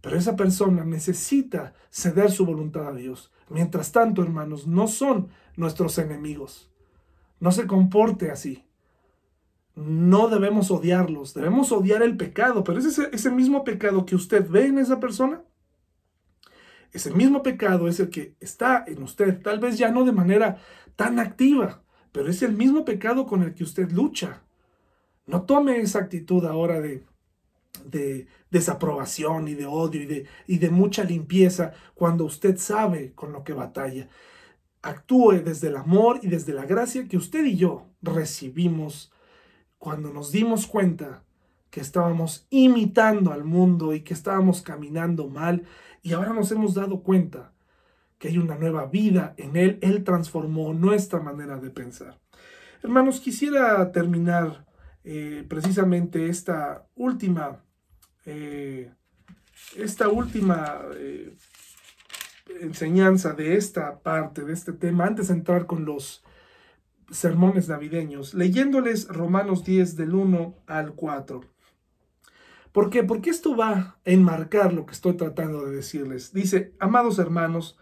Pero 0.00 0.16
esa 0.16 0.36
persona 0.36 0.84
necesita 0.84 1.74
ceder 1.90 2.30
su 2.30 2.46
voluntad 2.46 2.88
a 2.88 2.92
Dios. 2.92 3.32
Mientras 3.48 3.90
tanto, 3.90 4.22
hermanos, 4.22 4.66
no 4.66 4.86
son 4.86 5.28
nuestros 5.56 5.98
enemigos. 5.98 6.70
No 7.40 7.50
se 7.52 7.66
comporte 7.66 8.30
así 8.30 8.68
no 9.78 10.28
debemos 10.28 10.70
odiarlos, 10.72 11.34
debemos 11.34 11.70
odiar 11.70 12.02
el 12.02 12.16
pecado, 12.16 12.64
pero 12.64 12.80
es 12.80 12.84
ese, 12.84 13.10
ese, 13.12 13.30
mismo 13.30 13.62
pecado 13.62 14.04
que 14.04 14.16
usted 14.16 14.48
ve 14.48 14.66
en 14.66 14.78
esa 14.78 14.98
persona, 14.98 15.42
ese 16.92 17.12
mismo 17.12 17.42
pecado 17.42 17.86
es 17.86 18.00
el 18.00 18.10
que 18.10 18.34
está 18.40 18.84
en 18.86 19.02
usted, 19.02 19.40
tal 19.40 19.60
vez 19.60 19.78
ya 19.78 19.90
no 19.90 20.04
de 20.04 20.12
manera 20.12 20.58
tan 20.96 21.20
activa, 21.20 21.82
pero 22.12 22.30
es 22.30 22.42
el 22.42 22.52
mismo 22.52 22.84
pecado 22.84 23.26
con 23.26 23.42
el 23.42 23.54
que 23.54 23.64
usted 23.64 23.90
lucha. 23.90 24.42
No 25.26 25.42
tome 25.42 25.80
esa 25.80 26.00
actitud 26.00 26.44
ahora 26.44 26.80
de, 26.80 27.04
de 27.84 28.26
desaprobación 28.50 29.48
y 29.48 29.54
de 29.54 29.66
odio 29.66 30.02
y 30.02 30.06
de, 30.06 30.26
y 30.46 30.58
de 30.58 30.70
mucha 30.70 31.04
limpieza 31.04 31.72
cuando 31.94 32.24
usted 32.24 32.56
sabe 32.56 33.12
con 33.14 33.32
lo 33.32 33.44
que 33.44 33.52
batalla. 33.52 34.08
Actúe 34.82 35.42
desde 35.44 35.68
el 35.68 35.76
amor 35.76 36.20
y 36.22 36.28
desde 36.28 36.54
la 36.54 36.64
gracia 36.64 37.06
que 37.08 37.16
usted 37.16 37.44
y 37.44 37.56
yo 37.56 37.86
recibimos 38.00 39.12
cuando 39.78 40.12
nos 40.12 40.32
dimos 40.32 40.66
cuenta 40.66 41.22
que 41.70 41.80
estábamos 41.80 42.46
imitando 42.50 43.32
al 43.32 43.44
mundo 43.44 43.94
y 43.94 44.00
que 44.00 44.14
estábamos 44.14 44.62
caminando 44.62 45.28
mal 45.28 45.64
y 46.02 46.12
ahora 46.12 46.32
nos 46.32 46.50
hemos 46.52 46.74
dado 46.74 47.02
cuenta 47.02 47.52
que 48.18 48.28
hay 48.28 48.38
una 48.38 48.56
nueva 48.56 48.86
vida 48.86 49.34
en 49.36 49.56
Él, 49.56 49.78
Él 49.80 50.04
transformó 50.04 50.74
nuestra 50.74 51.20
manera 51.20 51.58
de 51.58 51.70
pensar. 51.70 52.18
Hermanos, 52.82 53.20
quisiera 53.20 53.90
terminar 53.92 54.66
eh, 55.04 55.44
precisamente 55.48 56.28
esta 56.28 56.86
última, 56.94 57.64
eh, 58.26 58.92
esta 59.76 60.08
última 60.08 60.82
eh, 60.96 61.36
enseñanza 62.60 63.32
de 63.32 63.56
esta 63.56 64.00
parte, 64.00 64.44
de 64.44 64.52
este 64.52 64.72
tema, 64.72 65.06
antes 65.06 65.28
de 65.28 65.34
entrar 65.34 65.66
con 65.66 65.84
los 65.84 66.24
sermones 67.10 67.68
navideños, 67.68 68.34
leyéndoles 68.34 69.08
Romanos 69.08 69.64
10 69.64 69.96
del 69.96 70.14
1 70.14 70.56
al 70.66 70.92
4. 70.94 71.40
¿Por 72.72 72.90
qué? 72.90 73.02
Porque 73.02 73.30
esto 73.30 73.56
va 73.56 73.72
a 73.72 73.98
enmarcar 74.04 74.72
lo 74.72 74.84
que 74.86 74.92
estoy 74.92 75.16
tratando 75.16 75.64
de 75.64 75.74
decirles. 75.74 76.32
Dice, 76.32 76.74
amados 76.78 77.18
hermanos, 77.18 77.78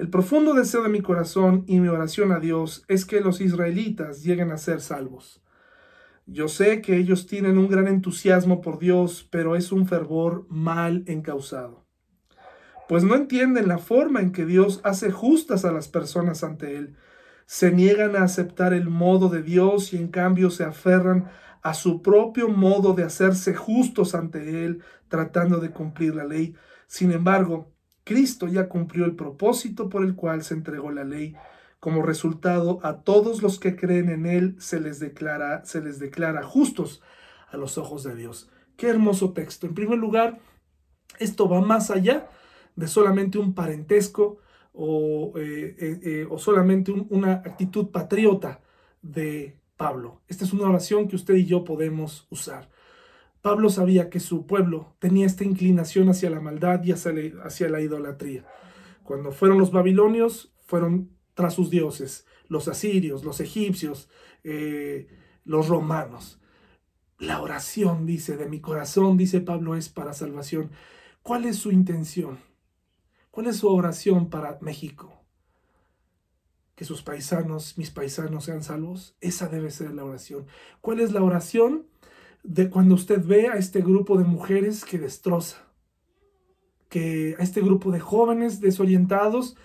el 0.00 0.08
profundo 0.08 0.54
deseo 0.54 0.82
de 0.82 0.88
mi 0.88 1.02
corazón 1.02 1.64
y 1.66 1.78
mi 1.78 1.88
oración 1.88 2.32
a 2.32 2.40
Dios 2.40 2.84
es 2.88 3.04
que 3.04 3.20
los 3.20 3.40
israelitas 3.40 4.22
lleguen 4.22 4.50
a 4.50 4.56
ser 4.56 4.80
salvos. 4.80 5.42
Yo 6.24 6.48
sé 6.48 6.80
que 6.80 6.96
ellos 6.96 7.26
tienen 7.26 7.58
un 7.58 7.68
gran 7.68 7.86
entusiasmo 7.86 8.62
por 8.62 8.78
Dios, 8.78 9.28
pero 9.30 9.56
es 9.56 9.72
un 9.72 9.86
fervor 9.86 10.46
mal 10.48 11.04
encausado. 11.06 11.86
Pues 12.88 13.04
no 13.04 13.14
entienden 13.14 13.68
la 13.68 13.78
forma 13.78 14.20
en 14.20 14.32
que 14.32 14.46
Dios 14.46 14.80
hace 14.84 15.10
justas 15.10 15.64
a 15.64 15.72
las 15.72 15.88
personas 15.88 16.42
ante 16.44 16.76
Él 16.76 16.96
se 17.50 17.72
niegan 17.72 18.14
a 18.14 18.22
aceptar 18.22 18.72
el 18.74 18.88
modo 18.88 19.28
de 19.28 19.42
Dios 19.42 19.92
y 19.92 19.96
en 19.96 20.06
cambio 20.06 20.50
se 20.50 20.62
aferran 20.62 21.28
a 21.62 21.74
su 21.74 22.00
propio 22.00 22.48
modo 22.48 22.94
de 22.94 23.02
hacerse 23.02 23.54
justos 23.54 24.14
ante 24.14 24.64
Él, 24.64 24.84
tratando 25.08 25.58
de 25.58 25.72
cumplir 25.72 26.14
la 26.14 26.24
ley. 26.24 26.54
Sin 26.86 27.10
embargo, 27.10 27.72
Cristo 28.04 28.48
ya 28.48 28.68
cumplió 28.68 29.04
el 29.04 29.16
propósito 29.16 29.88
por 29.88 30.04
el 30.04 30.14
cual 30.14 30.42
se 30.42 30.54
entregó 30.54 30.90
la 30.90 31.04
ley. 31.04 31.36
Como 31.78 32.02
resultado, 32.02 32.80
a 32.82 33.02
todos 33.02 33.42
los 33.42 33.58
que 33.58 33.76
creen 33.76 34.10
en 34.10 34.26
Él 34.26 34.56
se 34.58 34.80
les 34.80 35.00
declara, 35.00 35.64
se 35.64 35.80
les 35.80 35.98
declara 35.98 36.42
justos 36.42 37.02
a 37.50 37.56
los 37.56 37.78
ojos 37.78 38.02
de 38.02 38.14
Dios. 38.14 38.50
Qué 38.76 38.88
hermoso 38.88 39.32
texto. 39.32 39.66
En 39.66 39.74
primer 39.74 39.98
lugar, 39.98 40.40
esto 41.18 41.48
va 41.48 41.60
más 41.60 41.90
allá 41.90 42.28
de 42.76 42.88
solamente 42.88 43.38
un 43.38 43.54
parentesco 43.54 44.38
o, 44.72 45.32
eh, 45.36 45.76
eh, 45.78 46.00
eh, 46.02 46.26
o 46.30 46.38
solamente 46.38 46.92
una 46.92 47.32
actitud 47.32 47.88
patriota 47.88 48.60
de 49.02 49.58
Pablo. 49.76 50.20
Esta 50.28 50.44
es 50.44 50.52
una 50.52 50.68
oración 50.68 51.08
que 51.08 51.16
usted 51.16 51.34
y 51.34 51.46
yo 51.46 51.64
podemos 51.64 52.26
usar. 52.30 52.70
Pablo 53.42 53.70
sabía 53.70 54.10
que 54.10 54.20
su 54.20 54.46
pueblo 54.46 54.94
tenía 54.98 55.26
esta 55.26 55.44
inclinación 55.44 56.10
hacia 56.10 56.30
la 56.30 56.40
maldad 56.40 56.84
y 56.84 56.92
hacia 56.92 57.68
la, 57.68 57.80
idolatría. 57.80 58.44
Cuando 59.02 59.32
fueron 59.32 59.58
los 59.58 59.72
babilonios, 59.72 60.52
fueron 60.66 61.10
tras 61.34 61.54
sus 61.54 61.70
dioses, 61.70 62.26
los 62.48 62.68
asirios, 62.68 63.24
los 63.24 63.40
egipcios, 63.40 64.10
los 65.44 65.68
romanos. 65.68 66.38
La 67.18 67.40
oración, 67.40 68.06
dice, 68.06 68.36
de 68.36 68.48
mi 68.48 68.60
corazón, 68.60 69.16
dice 69.16 69.40
Pablo, 69.40 69.74
es 69.74 69.88
para 69.88 70.12
salvación. 70.12 70.70
¿Cuál 71.22 71.46
es 71.46 71.56
su 71.56 71.70
intención? 71.70 72.38
¿Cuál 73.30 73.46
es 73.46 73.58
su 73.58 73.68
oración 73.68 74.28
para 74.28 74.58
México? 74.60 75.22
Que 76.74 76.84
sus 76.84 77.02
paisanos, 77.02 77.76
mis 77.78 77.90
paisanos 77.90 78.44
sean 78.44 78.62
salvos. 78.62 79.16
Esa 79.20 79.48
debe 79.48 79.70
ser 79.70 79.92
la 79.92 80.04
oración. 80.04 80.46
¿Cuál 80.80 81.00
es 81.00 81.12
la 81.12 81.22
oración 81.22 81.86
de 82.42 82.70
cuando 82.70 82.94
usted 82.94 83.24
ve 83.24 83.48
a 83.48 83.56
este 83.56 83.80
grupo 83.80 84.18
de 84.18 84.24
mujeres 84.24 84.84
que 84.84 84.98
destroza? 84.98 85.58
Que 86.88 87.36
a 87.38 87.42
este 87.42 87.60
grupo 87.60 87.92
de 87.92 88.00
jóvenes 88.00 88.60
desorientados, 88.60 89.56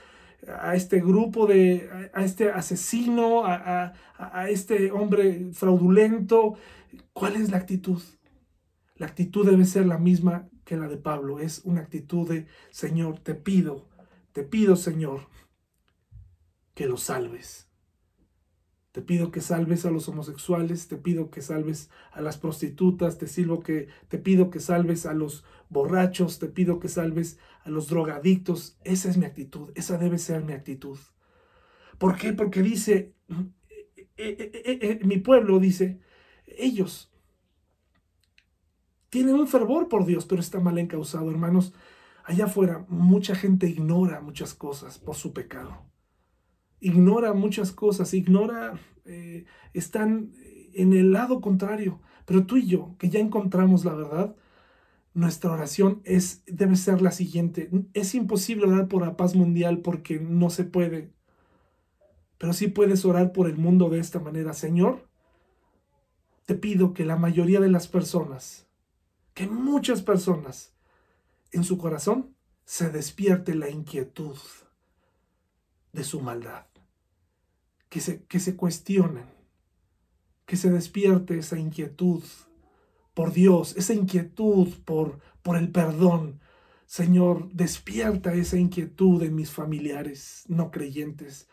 a 0.62 0.76
este 0.76 1.00
grupo 1.00 1.48
de, 1.48 2.10
a, 2.14 2.24
este 2.24 2.52
asesino, 2.52 3.46
a, 3.46 3.94
a 4.18 4.50
este 4.50 4.92
hombre 4.92 5.52
fraudulento. 5.54 6.56
¿Cuál 7.14 7.36
es 7.36 7.50
la 7.50 7.58
actitud? 7.58 8.02
La 8.96 9.08
actitud 9.08 9.50
debe 9.50 9.66
ser 9.66 9.86
la 9.86 9.98
misma 9.98 10.48
que 10.64 10.78
la 10.78 10.88
de 10.88 10.98
Pablo. 10.98 11.40
Es 11.40 11.62
una 11.64 11.82
actitud 11.82 12.30
de, 12.30 12.46
Señor, 12.70 13.20
te 13.20 13.34
pido 13.34 13.88
te 14.36 14.44
pido, 14.44 14.76
Señor, 14.76 15.30
que 16.74 16.88
los 16.88 17.04
salves. 17.04 17.65
Te 18.96 19.02
pido 19.02 19.30
que 19.30 19.42
salves 19.42 19.86
a 19.86 19.92
los 19.92 20.08
homosexuales, 20.08 20.88
te 20.88 20.96
pido 20.96 21.30
que 21.30 21.42
salves 21.42 21.90
a 22.14 22.22
las 22.22 22.38
prostitutas, 22.38 23.18
te, 23.18 23.26
que, 23.62 23.90
te 24.08 24.18
pido 24.18 24.50
que 24.50 24.62
salves 24.62 25.06
a 25.06 25.14
los 25.14 25.44
borrachos, 25.68 26.40
te 26.40 26.48
pido 26.48 26.80
que 26.80 26.88
salves 26.88 27.38
a 27.66 27.70
los 27.70 27.90
drogadictos. 27.90 28.78
Esa 28.86 29.10
es 29.10 29.18
mi 29.18 29.26
actitud, 29.26 29.70
esa 29.76 29.98
debe 29.98 30.18
ser 30.18 30.46
mi 30.46 30.54
actitud. 30.54 30.98
¿Por 31.98 32.16
qué? 32.16 32.32
Porque 32.32 32.62
dice, 32.62 33.14
eh, 34.16 34.52
eh, 34.64 34.80
eh, 34.82 35.00
mi 35.04 35.18
pueblo 35.18 35.60
dice, 35.60 36.00
ellos 36.46 37.12
tienen 39.10 39.36
un 39.36 39.50
fervor 39.50 39.90
por 39.90 40.06
Dios, 40.06 40.26
pero 40.26 40.40
está 40.40 40.62
mal 40.62 40.78
encausado, 40.78 41.30
hermanos. 41.30 41.74
Allá 42.24 42.46
afuera 42.46 42.86
mucha 42.88 43.36
gente 43.36 43.68
ignora 43.68 44.22
muchas 44.22 44.54
cosas 44.54 45.00
por 45.00 45.16
su 45.16 45.34
pecado 45.34 45.84
ignora 46.86 47.34
muchas 47.34 47.72
cosas, 47.72 48.14
ignora, 48.14 48.80
eh, 49.06 49.46
están 49.74 50.34
en 50.74 50.94
el 50.94 51.12
lado 51.12 51.42
contrario. 51.42 52.00
Pero 52.26 52.46
tú 52.46 52.58
y 52.58 52.68
yo, 52.68 52.96
que 53.00 53.10
ya 53.10 53.20
encontramos 53.20 53.86
la 53.86 53.96
verdad, 53.96 54.36
nuestra 55.16 55.52
oración 55.52 56.02
es, 56.04 56.44
debe 56.46 56.76
ser 56.76 57.02
la 57.02 57.10
siguiente. 57.10 57.72
Es 57.94 58.14
imposible 58.14 58.68
orar 58.68 58.88
por 58.88 59.02
la 59.02 59.18
paz 59.18 59.36
mundial 59.36 59.80
porque 59.80 60.20
no 60.20 60.52
se 60.52 60.64
puede. 60.64 61.12
Pero 62.38 62.54
sí 62.54 62.68
puedes 62.68 63.04
orar 63.04 63.32
por 63.32 63.48
el 63.48 63.58
mundo 63.58 63.90
de 63.90 64.00
esta 64.00 64.20
manera. 64.20 64.54
Señor, 64.54 65.08
te 66.46 66.54
pido 66.54 66.94
que 66.94 67.04
la 67.04 67.16
mayoría 67.16 67.60
de 67.60 67.70
las 67.70 67.88
personas, 67.88 68.68
que 69.34 69.48
muchas 69.48 70.04
personas, 70.04 70.76
en 71.52 71.64
su 71.64 71.80
corazón 71.80 72.36
se 72.64 72.92
despierte 72.92 73.56
la 73.56 73.70
inquietud 73.72 74.38
de 75.94 76.04
su 76.04 76.22
maldad. 76.22 76.66
Que 77.96 78.02
se, 78.02 78.26
que 78.26 78.42
se 78.42 78.58
cuestionen, 78.58 79.24
que 80.46 80.58
se 80.58 80.70
despierte 80.70 81.38
esa 81.38 81.58
inquietud 81.58 82.22
por 83.14 83.32
Dios, 83.32 83.74
esa 83.78 83.94
inquietud 83.94 84.68
por, 84.84 85.22
por 85.42 85.56
el 85.56 85.70
perdón. 85.72 86.42
Señor, 86.88 87.50
despierta 87.54 88.34
esa 88.34 88.58
inquietud 88.58 89.24
en 89.24 89.34
mis 89.34 89.50
familiares 89.50 90.44
no 90.50 90.72
creyentes. 90.72 91.48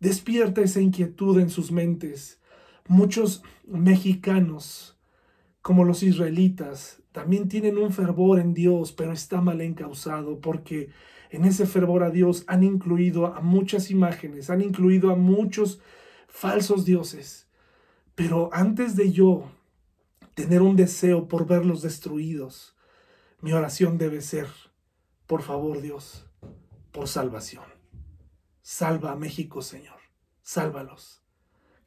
Despierta 0.00 0.62
esa 0.62 0.80
inquietud 0.80 1.38
en 1.38 1.50
sus 1.50 1.70
mentes. 1.70 2.40
Muchos 2.88 3.42
mexicanos, 3.66 4.98
como 5.60 5.84
los 5.84 6.02
israelitas, 6.02 7.02
también 7.12 7.50
tienen 7.50 7.76
un 7.76 7.92
fervor 7.92 8.40
en 8.40 8.54
Dios, 8.54 8.92
pero 8.92 9.12
está 9.12 9.42
mal 9.42 9.60
encausado 9.60 10.40
porque 10.40 10.88
en 11.32 11.46
ese 11.46 11.66
fervor 11.66 12.02
a 12.02 12.10
Dios 12.10 12.44
han 12.46 12.62
incluido 12.62 13.26
a 13.26 13.40
muchas 13.40 13.90
imágenes, 13.90 14.50
han 14.50 14.60
incluido 14.60 15.10
a 15.10 15.16
muchos 15.16 15.80
falsos 16.28 16.84
dioses. 16.84 17.48
Pero 18.14 18.50
antes 18.52 18.96
de 18.96 19.12
yo 19.12 19.50
tener 20.34 20.60
un 20.60 20.76
deseo 20.76 21.28
por 21.28 21.46
verlos 21.46 21.80
destruidos, 21.80 22.76
mi 23.40 23.52
oración 23.52 23.96
debe 23.96 24.20
ser, 24.20 24.46
por 25.26 25.40
favor 25.40 25.80
Dios, 25.80 26.26
por 26.92 27.08
salvación. 27.08 27.64
Salva 28.60 29.12
a 29.12 29.16
México, 29.16 29.62
Señor. 29.62 30.00
Sálvalos. 30.42 31.22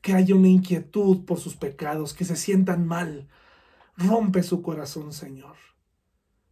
Que 0.02 0.14
haya 0.14 0.34
una 0.34 0.50
inquietud 0.50 1.24
por 1.24 1.39
sus 1.39 1.56
pecados, 1.56 2.16
que 2.16 2.26
se 2.26 2.36
sientan 2.36 2.88
mal. 2.88 3.30
Rompe 3.96 4.41
su 4.41 4.64
corazón, 4.64 5.14
Señor. 5.14 5.56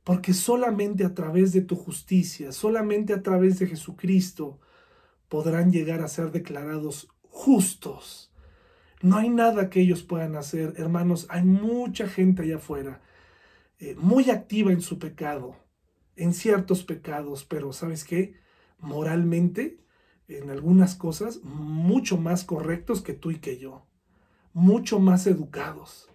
Porque 0.04 0.34
solamente 0.34 1.06
a 1.06 1.14
través 1.14 1.54
de 1.54 1.62
tu 1.62 1.76
justicia, 1.76 2.52
solamente 2.52 3.14
a 3.14 3.22
través 3.22 3.60
de 3.60 3.68
Jesucristo, 3.68 4.60
podrán 5.30 5.72
llegar 5.72 6.02
a 6.02 6.10
ser 6.10 6.32
declarados 6.32 7.08
justos. 7.30 8.32
No 9.02 9.18
hay 9.18 9.30
nada 9.30 9.70
que 9.70 9.82
ellos 9.82 10.04
puedan 10.04 10.36
hacer, 10.36 10.74
hermanos. 10.78 11.26
Hay 11.30 11.44
mucha 11.44 12.08
gente 12.08 12.44
allá 12.44 12.58
afuera, 12.58 13.02
eh, 13.80 13.96
muy 13.96 14.30
activa 14.30 14.72
en 14.72 14.82
su 14.82 15.00
pecado, 15.00 15.56
en 16.16 16.34
ciertos 16.34 16.84
pecados, 16.84 17.46
pero 17.46 17.74
¿sabes 17.74 18.04
qué? 18.04 18.36
Moralmente, 18.80 19.80
en 20.28 20.50
algunas 20.50 20.96
cosas, 20.96 21.42
mucho 21.44 22.18
más 22.18 22.44
correctos 22.44 23.02
que 23.02 23.14
tú 23.14 23.32
y 23.32 23.40
que 23.40 23.58
yo, 23.58 23.86
mucho 24.54 25.00
más 25.00 25.28
educados 25.28 26.13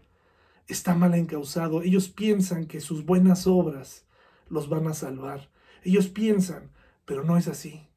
está 0.69 0.95
mal 0.95 1.15
encausado. 1.15 1.83
Ellos 1.83 2.09
piensan 2.09 2.67
que 2.67 2.81
sus 2.81 3.05
buenas 3.05 3.47
obras 3.47 4.07
los 4.49 4.69
van 4.69 4.87
a 4.87 4.95
salvar. 4.95 5.51
Ellos 5.83 6.09
piensan, 6.09 6.71
pero 7.05 7.25
no 7.25 7.37
es 7.37 7.49
así. 7.49 7.89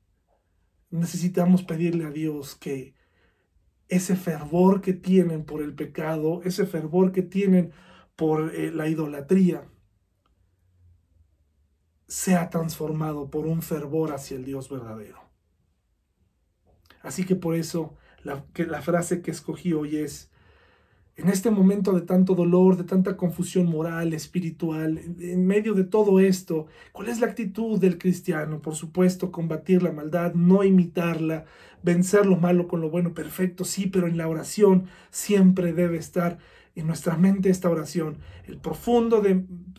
Necesitamos 0.89 1.63
pedirle 1.63 2.05
a 2.05 2.11
Dios 2.11 2.55
que 2.55 2.95
ese 3.87 4.15
fervor 4.15 4.81
que 4.81 4.93
tienen 4.93 5.43
por 5.43 5.61
el 5.61 5.75
pecado, 5.75 6.41
ese 6.43 6.65
fervor 6.65 7.11
que 7.11 7.21
tienen 7.21 7.73
por 8.15 8.55
eh, 8.55 8.71
la 8.71 8.87
idolatría, 8.87 9.67
sea 12.07 12.49
transformado 12.49 13.29
por 13.29 13.45
un 13.45 13.61
fervor 13.61 14.11
hacia 14.11 14.37
el 14.37 14.45
Dios 14.45 14.69
verdadero. 14.69 15.19
Así 17.01 17.25
que 17.25 17.35
por 17.35 17.55
eso 17.55 17.95
la 18.23 18.81
frase 18.81 19.21
que 19.21 19.31
escogí 19.31 19.73
hoy 19.73 19.97
es, 19.97 20.30
en 21.17 21.29
este 21.29 21.51
momento 21.51 21.91
de 21.93 22.01
tanto 22.01 22.35
dolor, 22.35 22.77
de 22.77 22.83
tanta 22.83 23.17
confusión 23.17 23.67
moral, 23.67 24.13
espiritual, 24.13 24.97
en 25.19 25.45
medio 25.45 25.73
de 25.73 25.83
todo 25.83 26.19
esto, 26.19 26.67
¿cuál 26.93 27.09
es 27.09 27.19
la 27.19 27.27
actitud 27.27 27.79
del 27.79 27.97
cristiano? 27.97 28.61
Por 28.61 28.75
supuesto, 28.75 29.31
combatir 29.31 29.83
la 29.83 29.91
maldad, 29.91 30.33
no 30.33 30.63
imitarla, 30.63 31.45
vencer 31.83 32.25
lo 32.25 32.37
malo 32.37 32.67
con 32.67 32.81
lo 32.81 32.89
bueno, 32.89 33.13
perfecto, 33.13 33.65
sí, 33.65 33.87
pero 33.87 34.07
en 34.07 34.17
la 34.17 34.27
oración 34.27 34.87
siempre 35.09 35.73
debe 35.73 35.97
estar 35.97 36.39
en 36.75 36.87
nuestra 36.87 37.17
mente 37.17 37.49
esta 37.49 37.69
oración. 37.69 38.19
El 38.45 38.57
profundo 38.57 39.21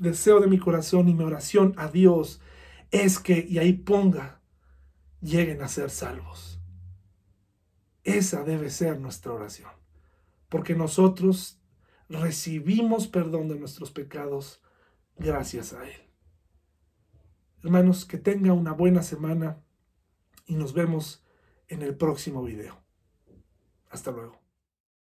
deseo 0.00 0.40
de 0.40 0.46
mi 0.48 0.58
corazón 0.58 1.08
y 1.08 1.14
mi 1.14 1.24
oración 1.24 1.72
a 1.76 1.88
Dios 1.88 2.40
es 2.90 3.18
que, 3.18 3.46
y 3.48 3.58
ahí 3.58 3.72
ponga, 3.72 4.42
lleguen 5.22 5.62
a 5.62 5.68
ser 5.68 5.88
salvos. 5.88 6.60
Esa 8.04 8.44
debe 8.44 8.68
ser 8.68 9.00
nuestra 9.00 9.32
oración 9.32 9.81
porque 10.52 10.74
nosotros 10.74 11.58
recibimos 12.10 13.08
perdón 13.08 13.48
de 13.48 13.58
nuestros 13.58 13.90
pecados 13.90 14.60
gracias 15.16 15.72
a 15.72 15.82
Él. 15.88 16.02
Hermanos, 17.62 18.04
que 18.04 18.18
tenga 18.18 18.52
una 18.52 18.72
buena 18.72 19.02
semana 19.02 19.62
y 20.44 20.56
nos 20.56 20.74
vemos 20.74 21.24
en 21.68 21.80
el 21.80 21.96
próximo 21.96 22.42
video. 22.42 22.76
Hasta 23.88 24.10
luego. 24.10 24.41